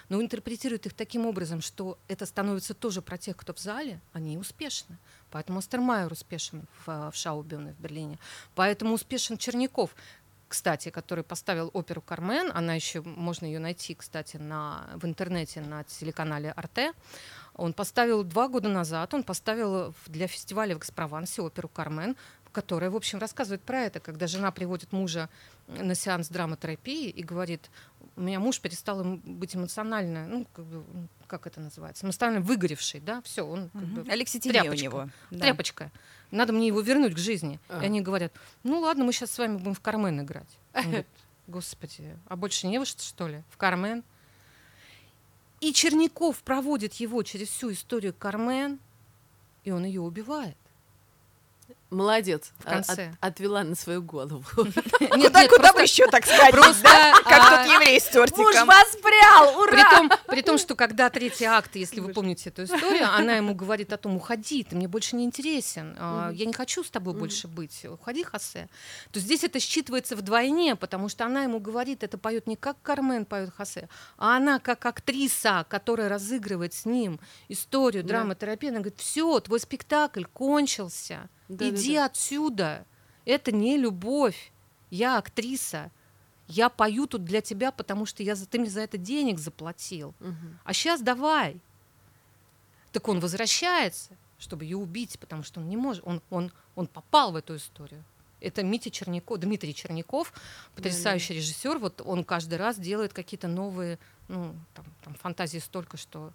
но 0.09 0.21
интерпретируют 0.21 0.85
их 0.85 0.93
таким 0.93 1.25
образом, 1.25 1.61
что 1.61 1.97
это 2.07 2.25
становится 2.25 2.73
тоже 2.73 3.01
про 3.01 3.17
тех, 3.17 3.37
кто 3.37 3.53
в 3.53 3.59
зале, 3.59 3.99
они 4.13 4.37
успешны. 4.37 4.97
Поэтому 5.31 5.59
Астермайер 5.59 6.11
успешен 6.11 6.65
в, 6.85 7.11
в 7.11 7.15
Шаубюне 7.15 7.73
в 7.73 7.79
Берлине. 7.81 8.19
Поэтому 8.55 8.93
успешен 8.93 9.37
Черняков 9.37 9.95
кстати, 10.53 10.89
который 10.89 11.23
поставил 11.23 11.71
оперу 11.73 11.99
Кармен. 11.99 12.51
Она 12.53 12.75
еще, 12.75 13.01
можно 13.01 13.47
ее 13.47 13.57
найти, 13.57 13.95
кстати, 13.95 14.37
на, 14.37 14.87
в 14.93 15.03
интернете 15.03 15.61
на 15.61 15.83
телеканале 15.83 16.51
Арте. 16.51 16.93
Он 17.55 17.73
поставил 17.73 18.23
два 18.23 18.47
года 18.47 18.69
назад, 18.69 19.15
он 19.15 19.23
поставил 19.23 19.95
для 20.05 20.27
фестиваля 20.27 20.75
в 20.75 20.77
Экспровансе 20.77 21.41
оперу 21.41 21.69
Кармен, 21.69 22.15
которая, 22.51 22.91
в 22.91 22.95
общем, 22.95 23.17
рассказывает 23.17 23.63
про 23.63 23.79
это, 23.79 23.99
когда 23.99 24.27
жена 24.27 24.51
приводит 24.51 24.91
мужа 24.91 25.27
на 25.67 25.95
сеанс 25.95 26.29
драматерапии 26.29 27.09
и 27.09 27.23
говорит, 27.23 27.71
у 28.15 28.21
меня 28.21 28.39
муж 28.39 28.59
перестал 28.59 29.03
быть 29.03 29.55
эмоционально, 29.55 30.27
ну, 30.27 30.45
как, 30.53 30.65
бы, 30.65 30.83
как 31.27 31.47
это 31.47 31.59
называется, 31.59 32.05
эмоционально 32.05 32.41
выгоревший, 32.41 32.99
да, 32.99 33.21
все, 33.23 33.43
он 33.43 33.69
как 33.69 33.83
бы 33.83 34.11
Алекситимия 34.11 34.61
у 34.61 34.63
тряпочка. 34.63 34.83
него. 34.83 35.09
да. 35.31 35.39
тряпочка. 35.39 35.91
Надо 36.31 36.53
мне 36.53 36.67
его 36.67 36.81
вернуть 36.81 37.13
к 37.13 37.17
жизни. 37.17 37.59
А. 37.69 37.81
И 37.81 37.85
они 37.85 38.01
говорят, 38.01 38.33
ну 38.63 38.79
ладно, 38.79 39.03
мы 39.03 39.13
сейчас 39.13 39.31
с 39.31 39.37
вами 39.37 39.57
будем 39.57 39.73
в 39.73 39.79
Кармен 39.79 40.21
играть. 40.21 40.49
Он 40.73 40.83
говорит, 40.83 41.07
Господи, 41.47 42.17
а 42.27 42.35
больше 42.35 42.67
не 42.67 42.79
во 42.79 42.85
что, 42.85 43.03
что 43.03 43.27
ли? 43.27 43.43
В 43.49 43.57
Кармен? 43.57 44.03
И 45.59 45.73
Черняков 45.73 46.43
проводит 46.43 46.93
его 46.95 47.23
через 47.23 47.47
всю 47.49 47.71
историю 47.71 48.13
Кармен, 48.13 48.79
и 49.63 49.71
он 49.71 49.85
ее 49.85 50.01
убивает. 50.01 50.57
Молодец. 51.93 52.51
В 52.59 52.67
А- 52.67 52.71
конце. 52.71 53.13
от- 53.21 53.33
отвела 53.33 53.63
на 53.63 53.75
свою 53.75 54.01
голову. 54.01 54.43
Нет, 54.65 54.73
Куда, 54.73 55.15
нет, 55.17 55.31
куда 55.31 55.47
просто- 55.49 55.73
бы 55.73 55.81
еще 55.83 56.07
так 56.07 56.25
сказать? 56.25 56.51
просто, 56.51 56.83
да? 56.83 57.13
Как 57.23 57.39
а, 57.41 57.63
тот 57.63 57.73
еврей 57.73 57.99
с 57.99 58.05
тортиком. 58.05 58.67
воспрял! 58.67 59.65
При 59.67 59.83
том, 59.95 60.11
при 60.27 60.41
том, 60.41 60.57
что 60.57 60.75
когда 60.75 61.09
третий 61.09 61.45
акт, 61.45 61.75
если 61.75 61.99
вы 61.99 62.11
помните 62.13 62.49
эту 62.49 62.63
историю, 62.63 63.07
она 63.13 63.35
ему 63.35 63.53
говорит 63.55 63.93
о 63.93 63.97
том, 63.97 64.15
уходи, 64.15 64.63
ты 64.63 64.75
мне 64.75 64.87
больше 64.87 65.15
не 65.15 65.23
интересен, 65.25 65.95
а, 65.99 66.31
я 66.33 66.45
не 66.45 66.53
хочу 66.53 66.83
с 66.83 66.89
тобой 66.89 67.13
больше 67.13 67.47
быть, 67.47 67.85
уходи, 67.85 68.23
Хосе. 68.23 68.67
То 69.11 69.19
здесь 69.19 69.43
это 69.43 69.59
считывается 69.59 70.15
вдвойне, 70.15 70.75
потому 70.75 71.09
что 71.09 71.25
она 71.25 71.43
ему 71.43 71.59
говорит, 71.59 72.03
это 72.03 72.17
поет 72.17 72.47
не 72.47 72.55
как 72.55 72.77
Кармен 72.81 73.25
поет 73.25 73.51
Хосе, 73.55 73.87
а 74.17 74.37
она 74.37 74.59
как 74.59 74.85
актриса, 74.85 75.65
которая 75.69 76.09
разыгрывает 76.09 76.73
с 76.73 76.85
ним 76.85 77.19
историю, 77.49 78.03
Да. 78.03 78.09
драматерапию, 78.09 78.71
она 78.71 78.79
говорит, 78.79 78.99
все, 78.99 79.39
твой 79.39 79.59
спектакль 79.59 80.23
кончился, 80.33 81.29
Да-да-да. 81.49 81.75
иди 81.75 81.95
отсюда, 81.95 82.85
это 83.25 83.51
не 83.51 83.77
любовь, 83.77 84.51
я 84.89 85.17
актриса, 85.17 85.91
я 86.47 86.69
пою 86.69 87.07
тут 87.07 87.23
для 87.23 87.41
тебя, 87.41 87.71
потому 87.71 88.05
что 88.05 88.21
я 88.23 88.35
за, 88.35 88.45
ты 88.45 88.59
мне 88.59 88.69
за 88.69 88.81
это 88.81 88.97
денег 88.97 89.39
заплатил. 89.39 90.13
Мгм. 90.19 90.59
А 90.63 90.73
сейчас 90.73 91.01
давай. 91.01 91.59
Так 92.91 93.07
он 93.07 93.19
возвращается, 93.19 94.15
чтобы 94.37 94.65
ее 94.65 94.77
убить, 94.77 95.17
потому 95.19 95.43
что 95.43 95.61
он 95.61 95.69
не 95.69 95.77
может. 95.77 96.03
Он, 96.05 96.21
он, 96.29 96.51
он 96.75 96.87
попал 96.87 97.31
в 97.31 97.35
эту 97.35 97.55
историю. 97.55 98.03
Это 98.39 98.61
Митя 98.61 98.91
Черняков, 98.91 99.39
Дмитрий 99.39 99.73
Черняков, 99.73 100.33
потрясающий 100.75 101.33
режиссер. 101.35 101.77
Вот 101.77 102.01
он 102.05 102.25
каждый 102.25 102.55
раз 102.55 102.77
делает 102.77 103.13
какие-то 103.13 103.47
новые, 103.47 103.97
ну, 104.27 104.53
там, 104.73 104.85
там 105.03 105.15
фантазии 105.15 105.59
столько, 105.59 105.97
что... 105.97 106.33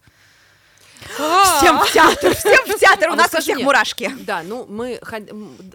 Всем 1.07 1.79
в 1.81 1.93
театр, 1.93 2.35
всем 2.35 2.65
в 2.67 2.79
театр, 2.79 3.09
А 3.09 3.13
у 3.13 3.17
нас 3.17 3.33
у 3.35 3.41
всех 3.41 3.59
мурашки. 3.61 4.13
Да, 4.21 4.43
ну 4.43 4.67
мы, 4.69 5.01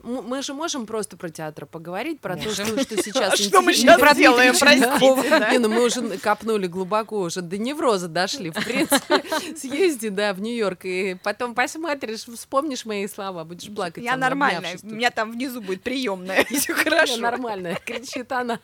мы 0.03 0.41
же 0.41 0.53
можем 0.53 0.85
просто 0.85 1.17
про 1.17 1.29
театр 1.29 1.65
поговорить, 1.65 2.19
про 2.19 2.35
то, 2.35 2.51
что, 2.51 2.65
сейчас... 2.65 3.39
Что 3.39 3.61
мы 3.61 3.73
сейчас 3.73 4.15
делаем, 4.15 4.55
простите, 4.57 5.59
ну 5.59 5.69
мы 5.69 5.85
уже 5.85 6.17
копнули 6.17 6.67
глубоко, 6.67 7.19
уже 7.19 7.41
до 7.41 7.57
невроза 7.57 8.07
дошли. 8.07 8.51
В 8.51 8.63
принципе, 8.63 9.23
съезди, 9.57 10.09
да, 10.09 10.33
в 10.33 10.41
Нью-Йорк, 10.41 10.85
и 10.85 11.17
потом 11.23 11.55
посмотришь, 11.55 12.25
вспомнишь 12.25 12.85
мои 12.85 13.07
слова, 13.07 13.43
будешь 13.43 13.73
плакать. 13.73 14.03
Я 14.03 14.17
нормальная, 14.17 14.77
у 14.83 14.87
меня 14.87 15.11
там 15.11 15.31
внизу 15.31 15.61
будет 15.61 15.81
приемная, 15.83 16.45
все 16.49 16.73
Я 16.73 16.83
хорошо. 16.83 17.17
нормальная, 17.17 17.75
кричит 17.75 18.31
она. 18.31 18.59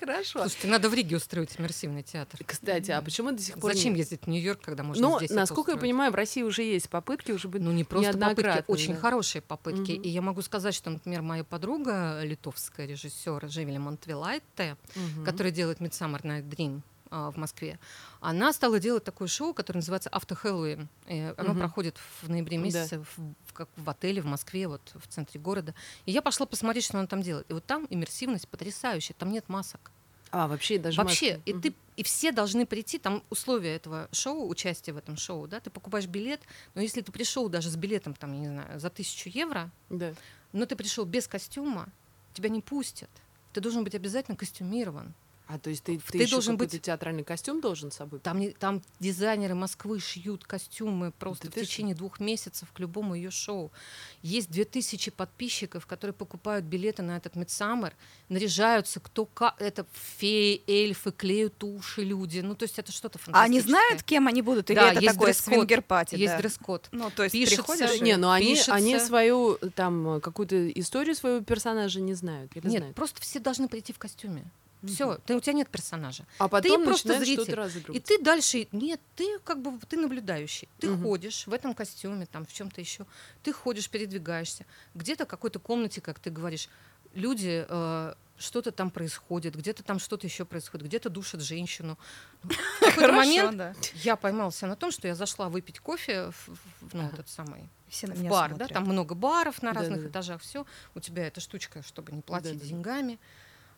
Хорошо. 0.00 0.40
Слушайте, 0.40 0.68
надо 0.68 0.88
в 0.88 0.94
Риге 0.94 1.16
устроить 1.16 1.50
иммерсивный 1.58 2.02
театр. 2.02 2.40
Кстати, 2.44 2.90
а 2.90 3.02
почему 3.02 3.32
до 3.32 3.42
сих 3.42 3.58
пор... 3.58 3.74
Зачем 3.74 3.94
ездить 3.94 4.22
в 4.24 4.26
Нью-Йорк, 4.28 4.60
когда 4.62 4.82
можно 4.82 5.08
Ну, 5.08 5.18
здесь 5.18 5.30
насколько 5.56 5.70
я 5.72 5.74
устроить? 5.76 5.80
понимаю, 5.92 6.12
в 6.12 6.14
России 6.14 6.42
уже 6.42 6.62
есть 6.62 6.88
попытки, 6.90 7.32
уже 7.32 7.48
быть 7.48 7.62
Ну, 7.62 7.72
не 7.72 7.84
просто 7.84 8.12
попытки, 8.12 8.26
неоднократно, 8.42 8.72
очень 8.74 8.94
да. 8.94 9.00
хорошие 9.00 9.42
попытки. 9.42 9.92
Мгм. 9.92 10.02
И 10.02 10.08
я 10.08 10.22
могу 10.22 10.42
сказать, 10.42 10.74
что, 10.74 10.90
например, 10.90 11.22
моя 11.22 11.44
подруга, 11.44 12.22
литовская 12.22 12.86
режиссер 12.86 13.48
Живели 13.48 13.78
Монтвилайте, 13.78 14.76
Мгм. 14.94 15.24
которая 15.24 15.52
делает 15.52 15.80
Midsummer 15.80 16.20
Night 16.22 16.48
Dream 16.48 16.82
а, 17.10 17.30
в 17.30 17.36
Москве, 17.36 17.78
она 18.20 18.52
стала 18.52 18.80
делать 18.80 19.04
такое 19.04 19.28
шоу, 19.28 19.54
которое 19.54 19.78
называется 19.78 20.08
Авто 20.10 20.34
Хэллоуин. 20.34 20.88
Оно 21.36 21.50
Мгм. 21.52 21.58
проходит 21.60 21.96
в 22.22 22.28
ноябре 22.28 22.58
Да. 22.58 22.64
месяце 22.64 22.98
в, 22.98 23.18
в- 23.46 23.52
как 23.52 23.68
в 23.76 23.88
отеле 23.88 24.20
в 24.20 24.26
Москве, 24.26 24.66
вот 24.66 24.80
в 24.94 25.06
центре 25.06 25.38
города. 25.40 25.72
И 26.04 26.10
я 26.12 26.20
пошла 26.20 26.46
посмотреть, 26.46 26.84
что 26.84 26.98
она 26.98 27.06
там 27.06 27.22
делает. 27.22 27.48
И 27.48 27.54
вот 27.54 27.64
там 27.64 27.86
иммерсивность 27.90 28.48
потрясающая, 28.48 29.14
там 29.18 29.30
нет 29.30 29.48
масок. 29.48 29.92
А, 30.30 30.48
вообще 30.48 30.78
даже 30.78 30.98
Вообще, 31.00 31.40
и 31.44 31.52
ты 31.52 31.74
и 31.96 32.02
все 32.02 32.30
должны 32.30 32.66
прийти, 32.66 32.98
там 32.98 33.22
условия 33.30 33.74
этого 33.76 34.08
шоу, 34.12 34.48
участия 34.48 34.92
в 34.92 34.98
этом 34.98 35.16
шоу, 35.16 35.46
да, 35.48 35.60
ты 35.60 35.70
покупаешь 35.70 36.06
билет, 36.06 36.42
но 36.74 36.82
если 36.82 37.00
ты 37.00 37.10
пришел 37.10 37.48
даже 37.48 37.70
с 37.70 37.76
билетом, 37.76 38.12
там, 38.14 38.34
я 38.34 38.38
не 38.40 38.48
знаю, 38.48 38.78
за 38.78 38.90
тысячу 38.90 39.30
евро, 39.30 39.70
Да. 39.88 40.12
но 40.52 40.66
ты 40.66 40.76
пришел 40.76 41.06
без 41.06 41.26
костюма, 41.26 41.88
тебя 42.34 42.50
не 42.50 42.60
пустят. 42.60 43.08
Ты 43.54 43.62
должен 43.62 43.82
быть 43.82 43.94
обязательно 43.94 44.36
костюмирован. 44.36 45.14
А 45.48 45.60
то 45.60 45.70
есть 45.70 45.84
ты, 45.84 45.98
ты, 45.98 46.12
Ты 46.12 46.18
еще 46.18 46.32
должен 46.32 46.56
быть- 46.56 46.82
театральный 46.82 47.22
костюм 47.22 47.60
должен 47.60 47.92
с 47.92 47.96
собой? 47.96 48.18
Там, 48.18 48.50
там 48.54 48.82
дизайнеры 48.98 49.54
Москвы 49.54 50.00
шьют 50.00 50.44
костюмы 50.44 51.12
просто 51.12 51.44
Да 51.44 51.50
в 51.52 51.54
ты 51.54 51.60
что? 51.62 51.70
течение 51.70 51.94
двух 51.94 52.18
месяцев 52.18 52.68
к 52.72 52.80
любому 52.80 53.14
ее 53.14 53.30
шоу. 53.30 53.70
Есть 54.22 54.50
две 54.50 54.64
тысячи 54.64 55.12
подписчиков, 55.12 55.86
которые 55.86 56.14
покупают 56.14 56.64
билеты 56.64 57.02
на 57.02 57.16
этот 57.16 57.36
Midsummer, 57.36 57.92
наряжаются 58.28 58.98
кто 58.98 59.24
как. 59.24 59.54
Это 59.60 59.86
феи, 60.18 60.62
эльфы, 60.66 61.12
клеют 61.12 61.62
уши 61.62 62.02
люди. 62.02 62.40
Ну, 62.40 62.56
то 62.56 62.64
есть 62.64 62.80
это 62.80 62.90
что-то 62.90 63.20
А 63.26 63.42
они 63.42 63.60
фантастическое. 63.60 63.70
знают, 63.70 64.02
кем 64.02 64.26
они 64.26 64.42
будут? 64.42 64.68
Или 64.70 64.76
Да, 64.80 64.90
это 64.90 65.00
есть 65.00 65.12
такое 65.14 65.26
дресс-код. 65.32 65.54
swinger 65.54 65.86
party? 65.86 66.14
Есть 66.16 66.32
да? 66.32 66.38
дресс-код. 66.38 66.88
Ну, 66.90 67.10
то 67.14 67.22
есть 67.22 67.32
Пишется 67.32 67.62
приходишь... 67.62 68.00
Не, 68.00 68.16
ну 68.16 68.30
они, 68.30 68.46
пишется. 68.54 68.74
они 68.74 68.98
свою 68.98 69.58
там 69.76 70.16
э, 70.16 70.20
какую-то 70.20 70.70
историю 70.72 71.14
своего 71.14 71.44
персонажа 71.44 72.00
не 72.00 72.14
знают. 72.14 72.50
Или 72.56 72.66
Нет, 72.66 72.78
знают? 72.78 72.96
просто 72.96 73.20
все 73.20 73.38
должны 73.38 73.68
прийти 73.68 73.92
в 73.92 73.98
костюме. 74.00 74.44
Все, 74.94 75.18
ты, 75.26 75.34
у 75.36 75.40
тебя 75.40 75.52
нет 75.54 75.68
персонажа. 75.68 76.24
А 76.38 76.48
потом 76.48 76.84
просто 76.84 77.18
начинают 77.18 77.70
зритель. 77.72 77.96
И 77.96 78.00
ты 78.00 78.18
дальше, 78.22 78.68
нет, 78.72 79.00
ты 79.14 79.38
как 79.44 79.60
бы 79.60 79.78
ты 79.86 79.96
наблюдающий. 79.96 80.68
Ты 80.78 80.90
Мгм. 80.90 81.02
ходишь 81.04 81.46
в 81.46 81.52
этом 81.52 81.74
костюме, 81.74 82.26
там 82.26 82.44
в 82.46 82.52
чем-то 82.52 82.80
еще. 82.80 83.06
Ты 83.42 83.52
ходишь, 83.52 83.88
передвигаешься. 83.90 84.66
Где-то 84.94 85.24
в 85.24 85.28
какой-то 85.28 85.58
комнате, 85.58 86.00
как 86.00 86.18
ты 86.18 86.30
говоришь, 86.30 86.68
люди 87.14 87.64
э, 87.68 88.14
что-то 88.38 88.70
там 88.70 88.90
происходит, 88.90 89.56
где-то 89.56 89.82
там 89.82 89.98
что-то 89.98 90.26
еще 90.26 90.44
происходит, 90.44 90.86
где-то 90.86 91.08
душат 91.08 91.40
женщину. 91.40 91.98
В 92.42 92.48
какой-то 92.80 93.12
момент 93.12 93.56
да. 93.56 93.74
я 93.94 94.16
поймался 94.16 94.66
на 94.66 94.76
том, 94.76 94.90
что 94.90 95.08
я 95.08 95.14
зашла 95.14 95.48
выпить 95.48 95.80
кофе 95.80 96.30
в, 96.30 96.48
в- 96.82 96.94
ну, 96.94 97.06
этот 97.08 97.28
самый 97.30 97.68
Все 97.88 98.06
на 98.06 98.14
в 98.14 98.22
бар, 98.24 98.50
да, 98.50 98.56
смотрят. 98.56 98.72
там 98.74 98.84
много 98.84 99.14
баров 99.14 99.62
на 99.62 99.72
разных 99.72 99.96
Да-да-да. 100.00 100.10
этажах, 100.10 100.42
все. 100.42 100.66
У 100.94 101.00
тебя 101.00 101.26
эта 101.26 101.40
штучка, 101.40 101.82
чтобы 101.82 102.12
не 102.12 102.20
платить 102.20 102.62
деньгами. 102.62 103.18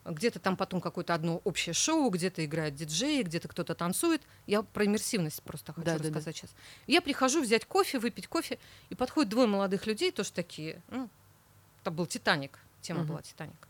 Где-то 0.09 0.39
там 0.39 0.57
потом 0.57 0.81
какое-то 0.81 1.13
одно 1.13 1.41
общее 1.43 1.73
шоу, 1.73 2.09
где-то 2.09 2.43
играет 2.43 2.75
диджей, 2.75 3.21
где-то 3.23 3.47
кто-то 3.47 3.75
танцует. 3.75 4.21
Я 4.47 4.63
про 4.63 4.85
иммерсивность 4.85 5.41
просто 5.43 5.71
хочу 5.73 5.85
Да-да-да. 5.85 6.05
рассказать 6.09 6.35
сейчас. 6.35 6.49
Я 6.87 7.01
прихожу 7.01 7.41
взять 7.41 7.65
кофе, 7.65 7.99
выпить 7.99 8.27
кофе, 8.27 8.57
и 8.89 8.95
подходят 8.95 9.29
двое 9.29 9.47
молодых 9.47 9.85
людей, 9.87 10.11
тоже 10.11 10.31
такие. 10.31 10.81
Ну, 10.89 11.09
это 11.81 11.91
был 11.91 12.05
Титаник, 12.07 12.59
тема 12.81 13.01
Мгм. 13.01 13.07
была 13.09 13.21
Титаник. 13.21 13.67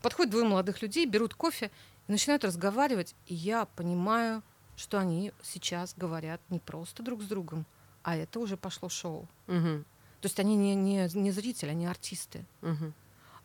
Подходят 0.00 0.30
двое 0.30 0.46
молодых 0.46 0.80
людей, 0.80 1.04
берут 1.06 1.34
кофе 1.34 1.70
и 2.06 2.12
начинают 2.12 2.44
разговаривать, 2.44 3.14
и 3.26 3.34
я 3.34 3.66
понимаю, 3.76 4.42
что 4.76 4.98
они 4.98 5.32
сейчас 5.42 5.92
говорят 5.96 6.40
не 6.50 6.60
просто 6.60 7.02
друг 7.02 7.20
с 7.22 7.26
другом, 7.26 7.66
а 8.04 8.16
это 8.16 8.38
уже 8.38 8.56
пошло 8.56 8.88
шоу. 8.88 9.28
Мгм, 9.48 9.84
То 10.20 10.26
есть 10.26 10.38
они 10.40 10.56
не, 10.56 10.74
не, 10.74 11.08
не 11.14 11.30
зрители, 11.32 11.70
они 11.70 11.86
артисты. 11.86 12.44
мгм. 12.62 12.94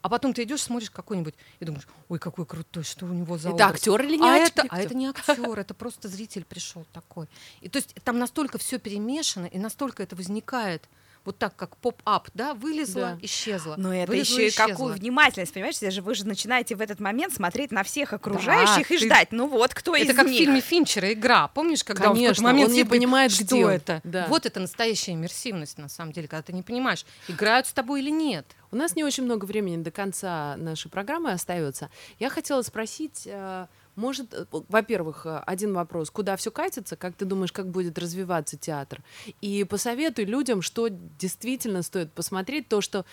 А 0.04 0.10
потом 0.10 0.34
ты 0.34 0.44
идешь, 0.44 0.62
смотришь 0.62 0.92
какой-нибудь 0.92 1.34
и 1.62 1.66
думаешь, 1.66 1.88
ой, 2.10 2.20
какой 2.20 2.46
крутой, 2.46 2.84
что 2.84 3.06
у 3.06 3.14
него 3.14 3.38
за 3.38 3.50
Это 3.50 3.56
образ». 3.56 3.72
актер 3.72 4.02
или 4.02 4.18
не 4.18 4.30
а 4.30 4.44
актер? 4.44 4.66
это, 4.66 4.76
а 4.76 4.82
это 4.82 4.94
не 4.94 5.08
актер, 5.08 5.58
это 5.58 5.74
просто 5.74 6.10
зритель 6.10 6.44
пришел 6.44 6.86
такой. 6.92 7.28
И 7.62 7.70
то 7.70 7.78
есть 7.78 7.96
там 8.04 8.20
настолько 8.20 8.58
все 8.58 8.80
перемешано, 8.80 9.46
и 9.46 9.58
настолько 9.58 10.04
это 10.04 10.18
возникает 10.18 10.84
вот 11.26 11.38
так, 11.38 11.56
как 11.56 11.78
поп-ап, 11.78 12.28
да, 12.34 12.54
вылезла, 12.54 13.02
Да. 13.02 13.18
исчезла. 13.22 13.76
Но 13.78 13.94
это 13.94 14.12
вылезла, 14.12 14.34
еще 14.34 14.46
и 14.46 14.50
исчезла. 14.50 14.68
какую 14.72 14.94
внимательность, 14.94 15.54
понимаешь? 15.54 15.76
Если 15.76 15.90
же 15.90 16.02
вы 16.02 16.16
же 16.16 16.26
начинаете 16.28 16.76
в 16.76 16.82
этот 16.82 17.00
момент 17.00 17.34
смотреть 17.34 17.72
на 17.72 17.84
всех 17.84 18.12
окружающих 18.14 18.92
и 18.92 18.98
ты- 18.98 19.06
ждать, 19.06 19.32
ну 19.32 19.48
вот, 19.48 19.74
кто 19.74 19.96
из 19.96 20.04
Это 20.06 20.14
как 20.16 20.28
в 20.28 20.30
них? 20.30 20.40
фильме 20.40 20.60
Финчера 20.62 21.12
«Игра». 21.14 21.48
Помнишь, 21.48 21.84
когда 21.84 22.10
он 22.10 22.12
в 22.12 22.16
Конечно, 22.16 22.36
какой-то 22.36 22.54
момент 22.54 22.70
он 22.72 22.76
не 22.76 22.84
понимает, 22.84 23.32
что 23.32 23.44
где 23.46 23.66
он. 23.66 23.72
это? 23.72 24.02
Да. 24.04 24.26
Вот 24.28 24.46
это 24.46 24.60
настоящая 24.60 25.14
иммерсивность, 25.14 25.78
на 25.78 25.88
самом 25.90 26.12
деле, 26.12 26.28
когда 26.28 26.42
ты 26.44 26.54
не 26.54 26.62
понимаешь, 26.64 27.06
играют 27.28 27.68
с 27.68 27.74
тобой 27.74 28.02
или 28.02 28.10
нет. 28.10 28.46
У 28.72 28.76
нас 28.76 28.96
не 28.96 29.04
очень 29.04 29.24
много 29.24 29.46
времени 29.46 29.78
до 29.84 29.92
конца 29.92 30.56
нашей 30.58 30.90
программы 30.90 31.32
остается. 31.32 31.90
Я 32.20 32.30
хотела 32.30 32.62
спросить, 32.64 33.22
э, 33.26 33.68
может, 33.96 34.34
э, 34.34 34.46
во-первых, 34.52 35.26
э, 35.26 35.42
один 35.46 35.74
вопрос: 35.74 36.10
куда 36.10 36.36
все 36.36 36.52
катится? 36.52 36.96
Как 36.96 37.16
ты 37.16 37.26
думаешь, 37.26 37.52
как 37.52 37.70
будет 37.70 37.98
развиваться 37.98 38.58
театр? 38.58 39.02
И 39.42 39.64
посоветуй 39.64 40.26
людям, 40.26 40.62
что 40.62 40.88
действительно 40.90 41.84
стоит 41.84 42.12
посмотреть, 42.12 42.68
то, 42.68 42.82
что 42.82 43.06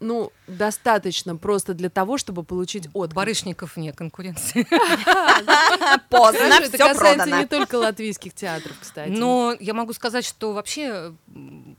ну, 0.00 0.32
достаточно 0.46 1.36
просто 1.36 1.72
для 1.72 1.88
того, 1.88 2.18
чтобы 2.18 2.42
получить 2.42 2.88
отклик. 2.92 3.14
Барышников 3.14 3.76
вне 3.76 3.92
конкуренции. 3.92 4.66
Поздно, 6.10 6.42
это 6.60 6.76
касается 6.76 7.30
не 7.30 7.46
только 7.46 7.76
латвийских 7.76 8.34
театров, 8.34 8.76
кстати. 8.80 9.10
Но 9.10 9.56
я 9.60 9.72
могу 9.72 9.92
сказать, 9.92 10.24
что 10.24 10.52
вообще 10.52 11.14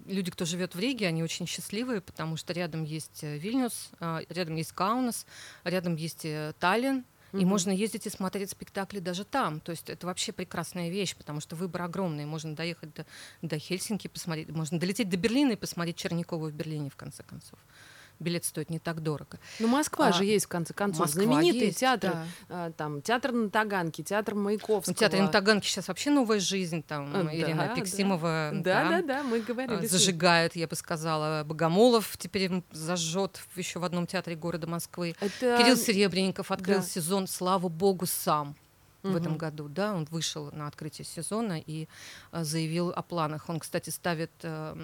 люди, 0.08 0.32
кто 0.32 0.46
живет 0.46 0.76
в 0.76 0.80
Риге, 0.80 1.08
они 1.08 1.24
очень 1.24 1.46
счастливые, 1.46 2.02
потому 2.02 2.38
что 2.38 2.54
рядом 2.54 2.84
есть 2.84 3.24
э, 3.24 3.38
Вильнюс, 3.38 3.92
рядом 4.30 4.56
есть 4.56 4.72
Каунас, 4.72 5.26
рядом 5.64 5.96
есть 5.96 6.22
э, 6.24 6.54
И 7.40 7.46
можно 7.46 7.72
ездить 7.72 8.08
и 8.08 8.10
смотреть 8.10 8.52
спектакли 8.52 9.00
даже 9.00 9.26
там. 9.26 9.60
То 9.60 9.72
есть 9.72 9.90
это 9.90 10.08
вообще 10.08 10.32
прекрасная 10.32 10.90
вещь, 10.90 11.16
потому 11.16 11.40
что 11.40 11.56
выбор 11.56 11.84
огромный. 11.84 12.26
Можно 12.26 12.56
доехать 12.56 12.94
до, 12.94 13.06
до 13.42 13.60
Хельсинки, 13.60 14.08
посмотреть, 14.08 14.50
можно 14.50 14.80
долететь 14.80 15.10
до 15.10 15.18
Берлина 15.18 15.54
и 15.54 15.56
посмотреть 15.56 15.98
Черникову 15.98 16.48
в 16.48 16.54
Берлине, 16.54 16.90
в 16.90 16.96
конце 16.96 17.24
концов 17.24 17.60
билет 18.20 18.46
стоит 18.46 18.70
не 18.70 18.80
так 18.80 19.02
дорого. 19.02 19.40
Ну, 19.60 19.68
Москва 19.68 20.08
а, 20.08 20.14
же 20.14 20.26
есть, 20.26 20.46
в 20.46 20.48
конце 20.48 20.74
концов. 20.74 21.02
Москва 21.08 21.24
Знаменитые 21.24 21.68
есть, 21.68 21.80
театры. 21.80 22.12
Да. 22.12 22.26
А, 22.50 22.72
там, 22.72 23.02
театр 23.02 23.32
на 23.32 23.50
Таганке, 23.50 24.04
театр 24.04 24.36
Маяковского. 24.36 24.94
Ну, 24.94 24.94
театр 24.94 25.20
на 25.20 25.28
Таганке 25.28 25.68
сейчас 25.68 25.88
вообще 25.88 26.10
новая 26.10 26.40
жизнь. 26.40 26.84
Там 26.84 27.28
а, 27.28 27.36
Ирина 27.36 27.68
да, 27.68 27.76
Пиксимова 27.76 28.52
да. 28.54 28.90
Да, 28.90 28.90
да, 28.90 29.02
да, 29.02 29.24
мы 29.24 29.42
говорили. 29.42 29.86
Зажигает, 29.86 30.56
я 30.56 30.68
бы 30.68 30.76
сказала. 30.76 31.44
Богомолов 31.44 32.18
теперь 32.18 32.64
зажжет 32.72 33.42
еще 33.56 33.80
в 33.80 33.84
одном 33.84 34.08
театре 34.08 34.36
города 34.36 34.68
Москвы. 34.68 35.16
Это... 35.20 35.58
Кирилл 35.58 35.78
Серебренников 35.78 36.52
открыл 36.52 36.80
да. 36.80 36.86
сезон, 36.86 37.28
слава 37.28 37.70
богу, 37.70 38.06
сам 38.06 38.56
в 39.06 39.10
угу. 39.10 39.18
этом 39.18 39.38
году, 39.38 39.68
да, 39.70 39.94
он 39.94 40.08
вышел 40.10 40.52
на 40.52 40.68
открытие 40.68 41.06
сезона 41.06 41.60
и 41.60 41.88
а, 42.32 42.44
заявил 42.44 42.90
о 42.90 43.02
планах. 43.04 43.50
Он, 43.50 43.60
кстати, 43.60 43.92
ставит 43.92 44.32
э, 44.42 44.76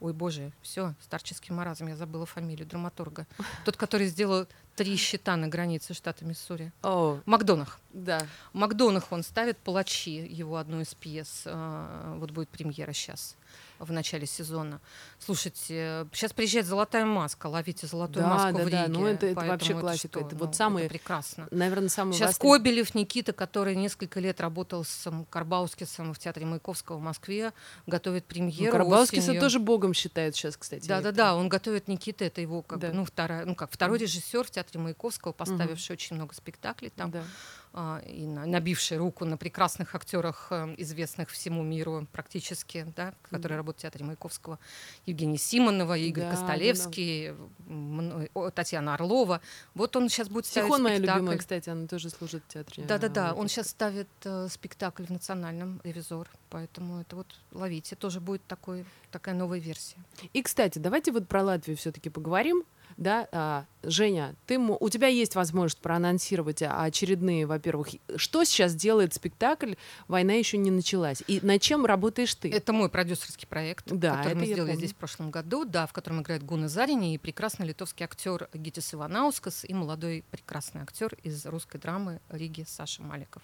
Ой, 0.00 0.14
боже, 0.14 0.50
все, 0.62 0.94
старческий 1.00 1.54
маразм, 1.54 1.86
я 1.86 1.94
забыла 1.94 2.24
фамилию 2.24 2.66
драматурга. 2.66 3.26
Тот, 3.66 3.76
который 3.76 4.06
сделал 4.06 4.46
три 4.76 4.96
счета 4.96 5.36
на 5.36 5.48
границе 5.48 5.94
штата 5.94 6.24
Миссури. 6.24 6.72
Oh. 6.82 7.20
Макдонах. 7.26 7.80
Да. 7.92 8.26
Макдонах 8.52 9.10
он 9.10 9.22
ставит 9.22 9.58
«Палачи», 9.58 10.26
его 10.26 10.56
одну 10.56 10.80
из 10.80 10.94
пьес. 10.94 11.42
А, 11.46 12.16
вот 12.18 12.30
будет 12.30 12.48
премьера 12.48 12.92
сейчас 12.92 13.36
в 13.80 13.92
начале 13.92 14.26
сезона. 14.26 14.80
Слушайте, 15.18 16.06
сейчас 16.12 16.32
приезжает 16.32 16.66
«Золотая 16.66 17.06
маска», 17.06 17.46
ловите 17.46 17.86
«Золотую 17.86 18.24
да, 18.24 18.28
маску» 18.28 18.58
да, 18.58 18.64
в 18.64 18.66
Риге. 18.68 18.82
Да, 18.82 18.88
ну 18.88 19.06
это, 19.06 19.26
это 19.26 19.40
вообще 19.40 19.74
классика. 19.74 20.20
Это, 20.20 20.28
это 20.28 20.36
вот 20.36 20.58
ну, 20.58 20.78
это 20.78 20.88
прекрасно. 20.88 21.48
Наверное, 21.50 21.88
самый 21.88 22.12
Сейчас 22.12 22.28
востреб... 22.32 22.52
Кобелев 22.52 22.94
Никита, 22.94 23.32
который 23.32 23.74
несколько 23.74 24.20
лет 24.20 24.40
работал 24.40 24.84
с 24.84 25.10
Карбаускисом 25.30 26.12
в 26.12 26.18
театре 26.18 26.44
Маяковского 26.44 26.98
в 26.98 27.00
Москве, 27.00 27.52
готовит 27.86 28.26
премьеру. 28.26 28.76
Ну, 28.76 28.84
Карбаускиса 28.84 29.40
тоже 29.40 29.58
богом 29.58 29.94
считают 29.94 30.36
сейчас, 30.36 30.58
кстати. 30.58 30.86
Да-да-да, 30.86 31.34
он 31.34 31.48
готовит 31.48 31.88
Никита, 31.88 32.26
это 32.26 32.42
его 32.42 32.62
как 32.62 32.78
да. 32.78 32.88
бы, 32.88 32.94
ну, 32.94 33.04
вторая, 33.06 33.46
ну 33.46 33.54
как, 33.54 33.72
второй 33.72 33.98
режиссер 33.98 34.44
в 34.44 34.50
театре 34.50 34.69
Маяковского, 34.78 35.32
поставивший 35.32 35.94
угу. 35.94 35.98
очень 35.98 36.16
много 36.16 36.34
спектаклей 36.34 36.90
там. 36.90 37.10
Да 37.10 37.24
а, 37.72 38.02
и 38.04 38.26
набивший 38.26 38.96
руку 38.96 39.24
на 39.24 39.36
прекрасных 39.36 39.94
актерах, 39.94 40.48
э, 40.50 40.74
известных 40.78 41.30
всему 41.30 41.62
миру 41.62 42.08
практически, 42.10 42.84
да, 42.96 43.14
которые 43.30 43.54
mm. 43.54 43.58
работают 43.58 43.78
в 43.78 43.82
театре 43.82 44.04
Маяковского, 44.04 44.58
Евгений 45.06 45.38
Симонова, 45.38 45.96
Игорь 45.96 46.24
да, 46.24 46.30
Костолевский, 46.32 47.32
да, 47.68 48.26
да. 48.34 48.50
Татьяна 48.50 48.94
Орлова. 48.94 49.40
Вот 49.74 49.94
он 49.94 50.08
сейчас 50.08 50.28
будет 50.28 50.46
ставить 50.46 50.66
Тихон 50.66 50.80
спектакль. 50.80 51.00
моя 51.06 51.14
любимая, 51.14 51.38
кстати, 51.38 51.70
она 51.70 51.86
тоже 51.86 52.10
служит 52.10 52.42
в 52.48 52.52
театре. 52.52 52.84
Да-да-да, 52.84 53.34
он 53.34 53.46
сейчас 53.46 53.70
ставит 53.70 54.08
э, 54.24 54.48
спектакль 54.50 55.04
в 55.04 55.10
Национальном 55.10 55.80
«Ревизор», 55.84 56.28
поэтому 56.48 57.00
это 57.00 57.14
вот 57.14 57.28
ловите, 57.52 57.94
тоже 57.94 58.20
будет 58.20 58.44
такой, 58.48 58.84
такая 59.12 59.36
новая 59.36 59.60
версия. 59.60 59.98
И, 60.32 60.42
кстати, 60.42 60.80
давайте 60.80 61.12
вот 61.12 61.28
про 61.28 61.44
Латвию 61.44 61.76
все-таки 61.76 62.10
поговорим 62.10 62.64
да, 63.00 63.26
а, 63.32 63.64
Женя, 63.82 64.34
ты, 64.46 64.58
у 64.58 64.88
тебя 64.90 65.08
есть 65.08 65.34
возможность 65.34 65.78
проанонсировать 65.78 66.62
очередные, 66.62 67.46
во-первых, 67.46 67.88
что 68.16 68.44
сейчас 68.44 68.74
делает 68.74 69.14
спектакль 69.14 69.72
«Война 70.06 70.34
еще 70.34 70.58
не 70.58 70.70
началась» 70.70 71.22
и 71.26 71.40
над 71.42 71.62
чем 71.62 71.86
работаешь 71.86 72.34
ты? 72.34 72.52
Это 72.52 72.74
мой 72.74 72.90
продюсерский 72.90 73.48
проект, 73.48 73.86
да, 73.86 74.18
который 74.18 74.34
мы 74.34 74.46
сделали 74.46 74.74
здесь 74.74 74.92
в 74.92 74.96
прошлом 74.96 75.30
году, 75.30 75.64
да, 75.64 75.86
в 75.86 75.94
котором 75.94 76.20
играет 76.20 76.44
Гуна 76.44 76.68
Зарини 76.68 77.14
и 77.14 77.18
прекрасный 77.18 77.66
литовский 77.66 78.04
актер 78.04 78.50
Гитис 78.52 78.92
Иванаускас 78.92 79.64
и 79.64 79.72
молодой 79.72 80.22
прекрасный 80.30 80.82
актер 80.82 81.16
из 81.22 81.46
русской 81.46 81.78
драмы 81.78 82.20
Риги 82.28 82.66
Саша 82.68 83.02
Маликов. 83.02 83.42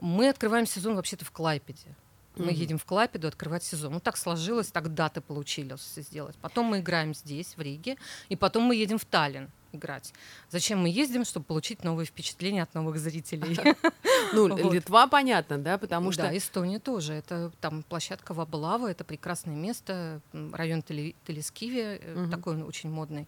Мы 0.00 0.30
открываем 0.30 0.64
сезон 0.64 0.96
вообще-то 0.96 1.26
в 1.26 1.32
Клайпеде. 1.32 1.94
Мы 2.36 2.46
mm-hmm. 2.46 2.54
едем 2.54 2.78
в 2.78 2.84
Клайпеду 2.84 3.28
открывать 3.28 3.64
сезон. 3.64 3.94
Ну, 3.94 4.00
так 4.00 4.16
сложилось, 4.16 4.68
так 4.70 4.94
даты 4.94 5.20
получилось 5.20 5.94
сделать. 5.96 6.36
Потом 6.40 6.66
мы 6.66 6.80
играем 6.80 7.14
здесь, 7.14 7.56
в 7.56 7.60
Риге, 7.60 7.96
и 8.28 8.36
потом 8.36 8.64
мы 8.64 8.76
едем 8.76 8.98
в 8.98 9.04
Таллин 9.04 9.50
играть. 9.72 10.12
Зачем 10.48 10.80
мы 10.80 10.88
ездим, 10.88 11.24
чтобы 11.24 11.46
получить 11.46 11.84
новые 11.84 12.06
впечатления 12.06 12.62
от 12.62 12.74
новых 12.74 12.98
зрителей? 12.98 13.58
Ну, 14.32 14.70
Литва 14.70 15.08
понятно, 15.08 15.58
да, 15.58 15.76
потому 15.76 16.12
что... 16.12 16.22
Да, 16.22 16.36
Эстония 16.36 16.78
тоже. 16.78 17.14
Это 17.14 17.50
там 17.60 17.82
площадка 17.82 18.32
Ваблава, 18.32 18.88
это 18.88 19.02
прекрасное 19.02 19.56
место, 19.56 20.20
район 20.52 20.82
Телескиви, 20.82 21.98
э, 22.00 22.28
такой 22.30 22.54
он 22.54 22.62
очень 22.62 22.90
модный. 22.90 23.26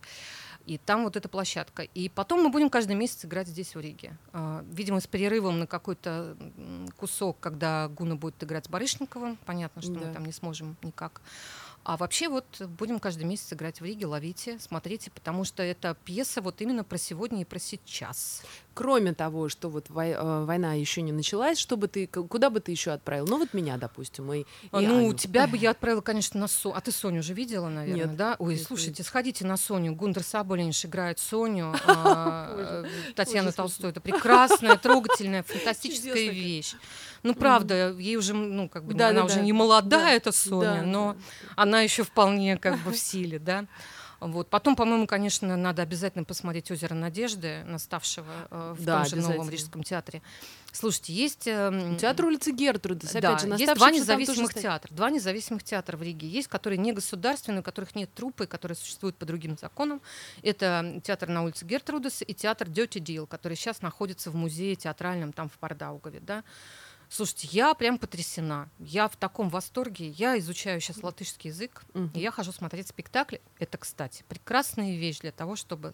И 0.67 0.79
там 0.79 1.05
вот 1.05 1.17
эта 1.17 1.29
площадка. 1.29 1.83
И 1.83 2.09
потом 2.09 2.43
мы 2.43 2.51
будем 2.51 2.71
каждый 2.71 2.97
месяц 2.97 3.25
играть 3.25 3.49
здесь, 3.49 3.75
в 3.75 3.81
Риге. 3.81 4.17
А, 4.33 4.65
видимо, 4.71 5.01
с 5.01 5.07
перерывом 5.07 5.59
на 5.59 5.67
какой-то 5.67 6.37
кусок, 6.97 7.39
когда 7.41 7.89
Гуна 7.89 8.17
будет 8.17 8.43
играть 8.43 8.67
с 8.67 8.69
Барышниковым. 8.69 9.39
Понятно, 9.47 9.83
что 9.83 9.93
да. 9.93 10.01
мы 10.01 10.13
там 10.13 10.25
не 10.25 10.33
сможем 10.33 10.77
никак. 10.83 11.21
А 11.85 11.97
вообще 11.97 12.29
вот 12.29 12.45
будем 12.79 13.01
каждый 13.01 13.25
месяц 13.25 13.53
играть 13.53 13.81
в 13.81 13.85
Риге, 13.85 14.07
ловите, 14.07 14.59
смотрите, 14.61 15.11
потому 15.11 15.45
что 15.45 15.65
это 15.65 15.97
пьеса 16.05 16.41
вот 16.41 16.61
именно 16.61 16.85
про 16.85 16.97
сегодня 16.97 17.43
и 17.43 17.45
про 17.45 17.59
сейчас. 17.59 18.43
Кроме 18.75 19.15
того, 19.15 19.49
что 19.49 19.69
вот 19.69 19.87
э, 19.91 20.45
война 20.45 20.75
еще 20.75 21.03
не 21.03 21.11
началась, 21.13 21.59
чтобы 21.59 21.89
ты 21.89 22.07
куда 22.07 22.51
бы 22.51 22.61
ты 22.61 22.71
еще 22.71 22.93
отправил? 22.93 23.27
Ну 23.27 23.39
вот 23.39 23.53
меня, 23.53 23.79
допустим, 23.79 24.33
и, 24.33 24.41
и 24.41 24.45
ну 24.71 24.79
Аню. 24.79 25.15
тебя 25.15 25.47
бы 25.49 25.57
я 25.57 25.71
отправила, 25.73 26.01
конечно, 26.01 26.39
на 26.39 26.47
Соню. 26.47 26.77
А 26.77 26.81
ты 26.81 26.93
Соню 26.93 27.21
уже 27.21 27.35
видела, 27.35 27.69
наверное, 27.69 28.07
Нет. 28.07 28.17
да? 28.17 28.37
Ой, 28.39 28.55
Нет, 28.55 28.67
слушайте, 28.67 29.03
сходите 29.03 29.45
на 29.45 29.57
Соню. 29.57 29.95
Гундер 29.95 30.23
Саболинш 30.23 30.85
играет 30.85 31.19
Соню, 31.19 31.75
а, 31.87 32.85
Татьяна 33.17 33.51
Толстой. 33.51 33.91
Это 33.91 34.01
прекрасная, 34.01 34.77
трогательная, 34.77 35.43
фантастическая 35.49 36.31
вещь. 36.31 36.75
Ну 37.23 37.35
правда, 37.35 37.93
ей 37.93 38.17
уже, 38.17 38.35
ну 38.35 38.69
как 38.69 38.85
бы, 38.85 39.01
она 39.03 39.25
уже 39.25 39.41
не 39.41 39.53
молодая, 39.53 40.17
эта 40.17 40.33
Соня, 40.33 40.83
но 40.83 41.17
она 41.57 41.81
еще 41.81 42.03
вполне 42.03 42.57
как 42.57 42.79
бы 42.79 42.93
в 42.93 42.99
силе, 42.99 43.39
да. 43.39 43.67
Вот. 44.23 44.49
Потом, 44.49 44.77
по-моему, 44.77 45.09
конечно, 45.09 45.57
надо 45.57 45.83
обязательно 45.83 46.23
посмотреть 46.23 46.71
«Озеро 46.71 46.95
надежды», 46.95 47.65
наставшего 47.65 48.31
э, 48.53 48.75
в 48.79 48.85
да, 48.85 49.01
том 49.01 49.09
же 49.09 49.17
Новом 49.17 49.51
Рижском 49.51 49.83
театре. 49.83 50.23
Слушайте, 50.71 51.13
есть... 51.13 51.49
Э, 51.49 51.97
Театр 52.01 52.27
улицы 52.27 52.53
Гертрудес, 52.53 53.13
да, 53.15 53.37
же, 53.37 53.49
есть 53.49 53.75
два 53.75 53.91
независимых 53.91 54.55
театра. 54.55 54.95
Два 54.95 55.11
независимых 55.11 55.65
театра 55.65 55.97
в 55.97 56.03
Риге. 56.05 56.29
Есть, 56.29 56.47
которые 56.47 56.79
не 56.79 56.93
государственные, 56.93 57.61
у 57.61 57.63
которых 57.65 57.97
нет 57.97 58.15
трупы, 58.15 58.47
которые 58.47 58.77
существуют 58.77 59.17
по 59.17 59.27
другим 59.27 59.59
законам. 59.59 60.01
Это 60.45 61.01
театр 61.03 61.29
на 61.29 61.43
улице 61.43 61.65
Гертрудес 61.65 62.23
и 62.25 62.33
театр 62.33 62.69
Dirty 62.69 63.01
Deal, 63.01 63.27
который 63.27 63.57
сейчас 63.57 63.83
находится 63.83 64.31
в 64.31 64.37
музее 64.37 64.77
театральном 64.77 65.33
там 65.33 65.49
в 65.49 65.59
Пардаугове. 65.59 66.21
Да? 66.21 66.45
Слушайте, 67.13 67.49
я 67.53 67.75
прям 67.75 67.99
потрясена. 67.99 68.71
Я 68.79 69.07
в 69.07 69.17
таком 69.17 69.51
восторге. 69.51 70.09
Я 70.09 70.39
изучаю 70.39 70.81
сейчас 70.81 71.03
латышский 71.03 71.51
язык, 71.51 71.85
uh 71.93 72.09
и 72.15 72.21
я 72.21 72.31
хожу 72.31 72.53
смотреть 72.53 72.89
спектакли. 72.89 73.43
Это, 73.59 73.77
кстати, 73.77 74.25
прекрасная 74.31 74.97
вещь 74.97 75.19
для 75.19 75.31
того, 75.31 75.55
чтобы 75.55 75.93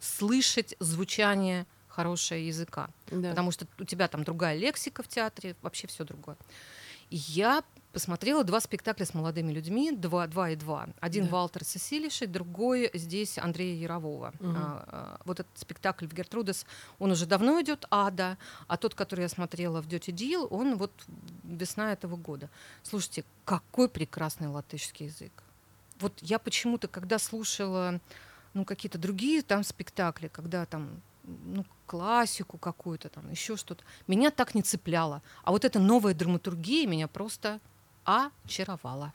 слышать 0.00 0.74
звучание 0.80 1.66
хорошего 1.88 2.38
языка. 2.38 2.88
Да. 3.10 3.30
Потому 3.30 3.50
что 3.50 3.66
у 3.78 3.84
тебя 3.84 4.08
там 4.08 4.24
другая 4.24 4.56
лексика 4.56 5.02
в 5.02 5.08
театре, 5.08 5.56
вообще 5.60 5.88
все 5.88 6.04
другое. 6.04 6.38
И 7.10 7.16
я 7.16 7.62
посмотрела 7.96 8.44
два 8.44 8.60
спектакля 8.60 9.06
с 9.06 9.14
молодыми 9.14 9.52
людьми, 9.52 9.90
два, 9.90 10.26
два 10.26 10.50
и 10.50 10.56
два. 10.56 10.88
Один 11.00 11.24
да. 11.24 11.30
Валтер 11.30 11.64
Сесилиши, 11.64 12.26
другой 12.26 12.90
здесь 12.92 13.38
Андрея 13.38 13.74
Ярового. 13.74 14.34
Угу. 14.38 14.50
А, 14.54 14.84
а, 14.86 15.20
вот 15.24 15.40
этот 15.40 15.58
спектакль 15.58 16.06
в 16.06 16.12
Гертрудес, 16.12 16.66
он 16.98 17.12
уже 17.12 17.24
давно 17.24 17.58
идет, 17.62 17.86
Ада, 17.90 18.36
а 18.66 18.76
тот, 18.76 18.94
который 18.94 19.22
я 19.22 19.28
смотрела 19.30 19.80
в 19.80 19.88
Дети 19.88 20.10
Дил, 20.10 20.46
он 20.50 20.76
вот 20.76 20.92
весна 21.42 21.92
этого 21.94 22.16
года. 22.16 22.50
Слушайте, 22.82 23.24
какой 23.46 23.88
прекрасный 23.88 24.48
латышский 24.48 25.06
язык. 25.06 25.32
Вот 25.98 26.12
я 26.20 26.38
почему-то, 26.38 26.88
когда 26.88 27.18
слушала 27.18 27.98
ну, 28.52 28.66
какие-то 28.66 28.98
другие 28.98 29.40
там 29.40 29.64
спектакли, 29.64 30.28
когда 30.28 30.66
там 30.66 31.00
ну, 31.26 31.64
классику 31.86 32.58
какую-то, 32.58 33.08
там 33.08 33.30
еще 33.30 33.56
что-то. 33.56 33.84
Меня 34.06 34.30
так 34.30 34.54
не 34.54 34.62
цепляло. 34.62 35.22
А 35.44 35.52
вот 35.52 35.64
эта 35.64 35.78
новая 35.78 36.14
драматургия 36.14 36.86
меня 36.86 37.08
просто 37.08 37.60
очаровала. 38.04 39.12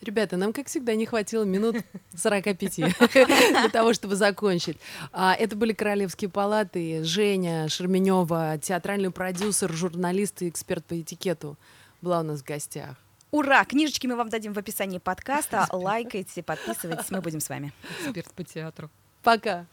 Ребята, 0.00 0.36
нам, 0.36 0.52
как 0.52 0.66
всегда, 0.66 0.94
не 0.94 1.06
хватило 1.06 1.44
минут 1.44 1.76
45 2.16 2.76
для 2.76 3.68
того, 3.70 3.94
чтобы 3.94 4.16
закончить. 4.16 4.76
А, 5.12 5.34
это 5.34 5.56
были 5.56 5.72
Королевские 5.72 6.28
палаты. 6.28 7.02
Женя 7.04 7.68
Шерменева, 7.68 8.58
театральный 8.58 9.10
продюсер, 9.10 9.72
журналист 9.72 10.42
и 10.42 10.48
эксперт 10.48 10.84
по 10.84 11.00
этикету, 11.00 11.56
была 12.02 12.20
у 12.20 12.22
нас 12.22 12.40
в 12.40 12.44
гостях. 12.44 12.96
Ура! 13.30 13.64
Книжечки 13.64 14.06
мы 14.06 14.16
вам 14.16 14.28
дадим 14.28 14.52
в 14.52 14.58
описании 14.58 14.98
подкаста. 14.98 15.66
Лайкайте, 15.72 16.42
подписывайтесь. 16.42 17.10
Мы 17.10 17.20
будем 17.20 17.40
с 17.40 17.48
вами. 17.48 17.72
Эксперт 18.00 18.32
по 18.34 18.44
театру. 18.44 18.90
Пока. 19.22 19.66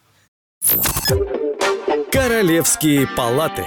Королевские 2.12 3.08
палаты. 3.08 3.66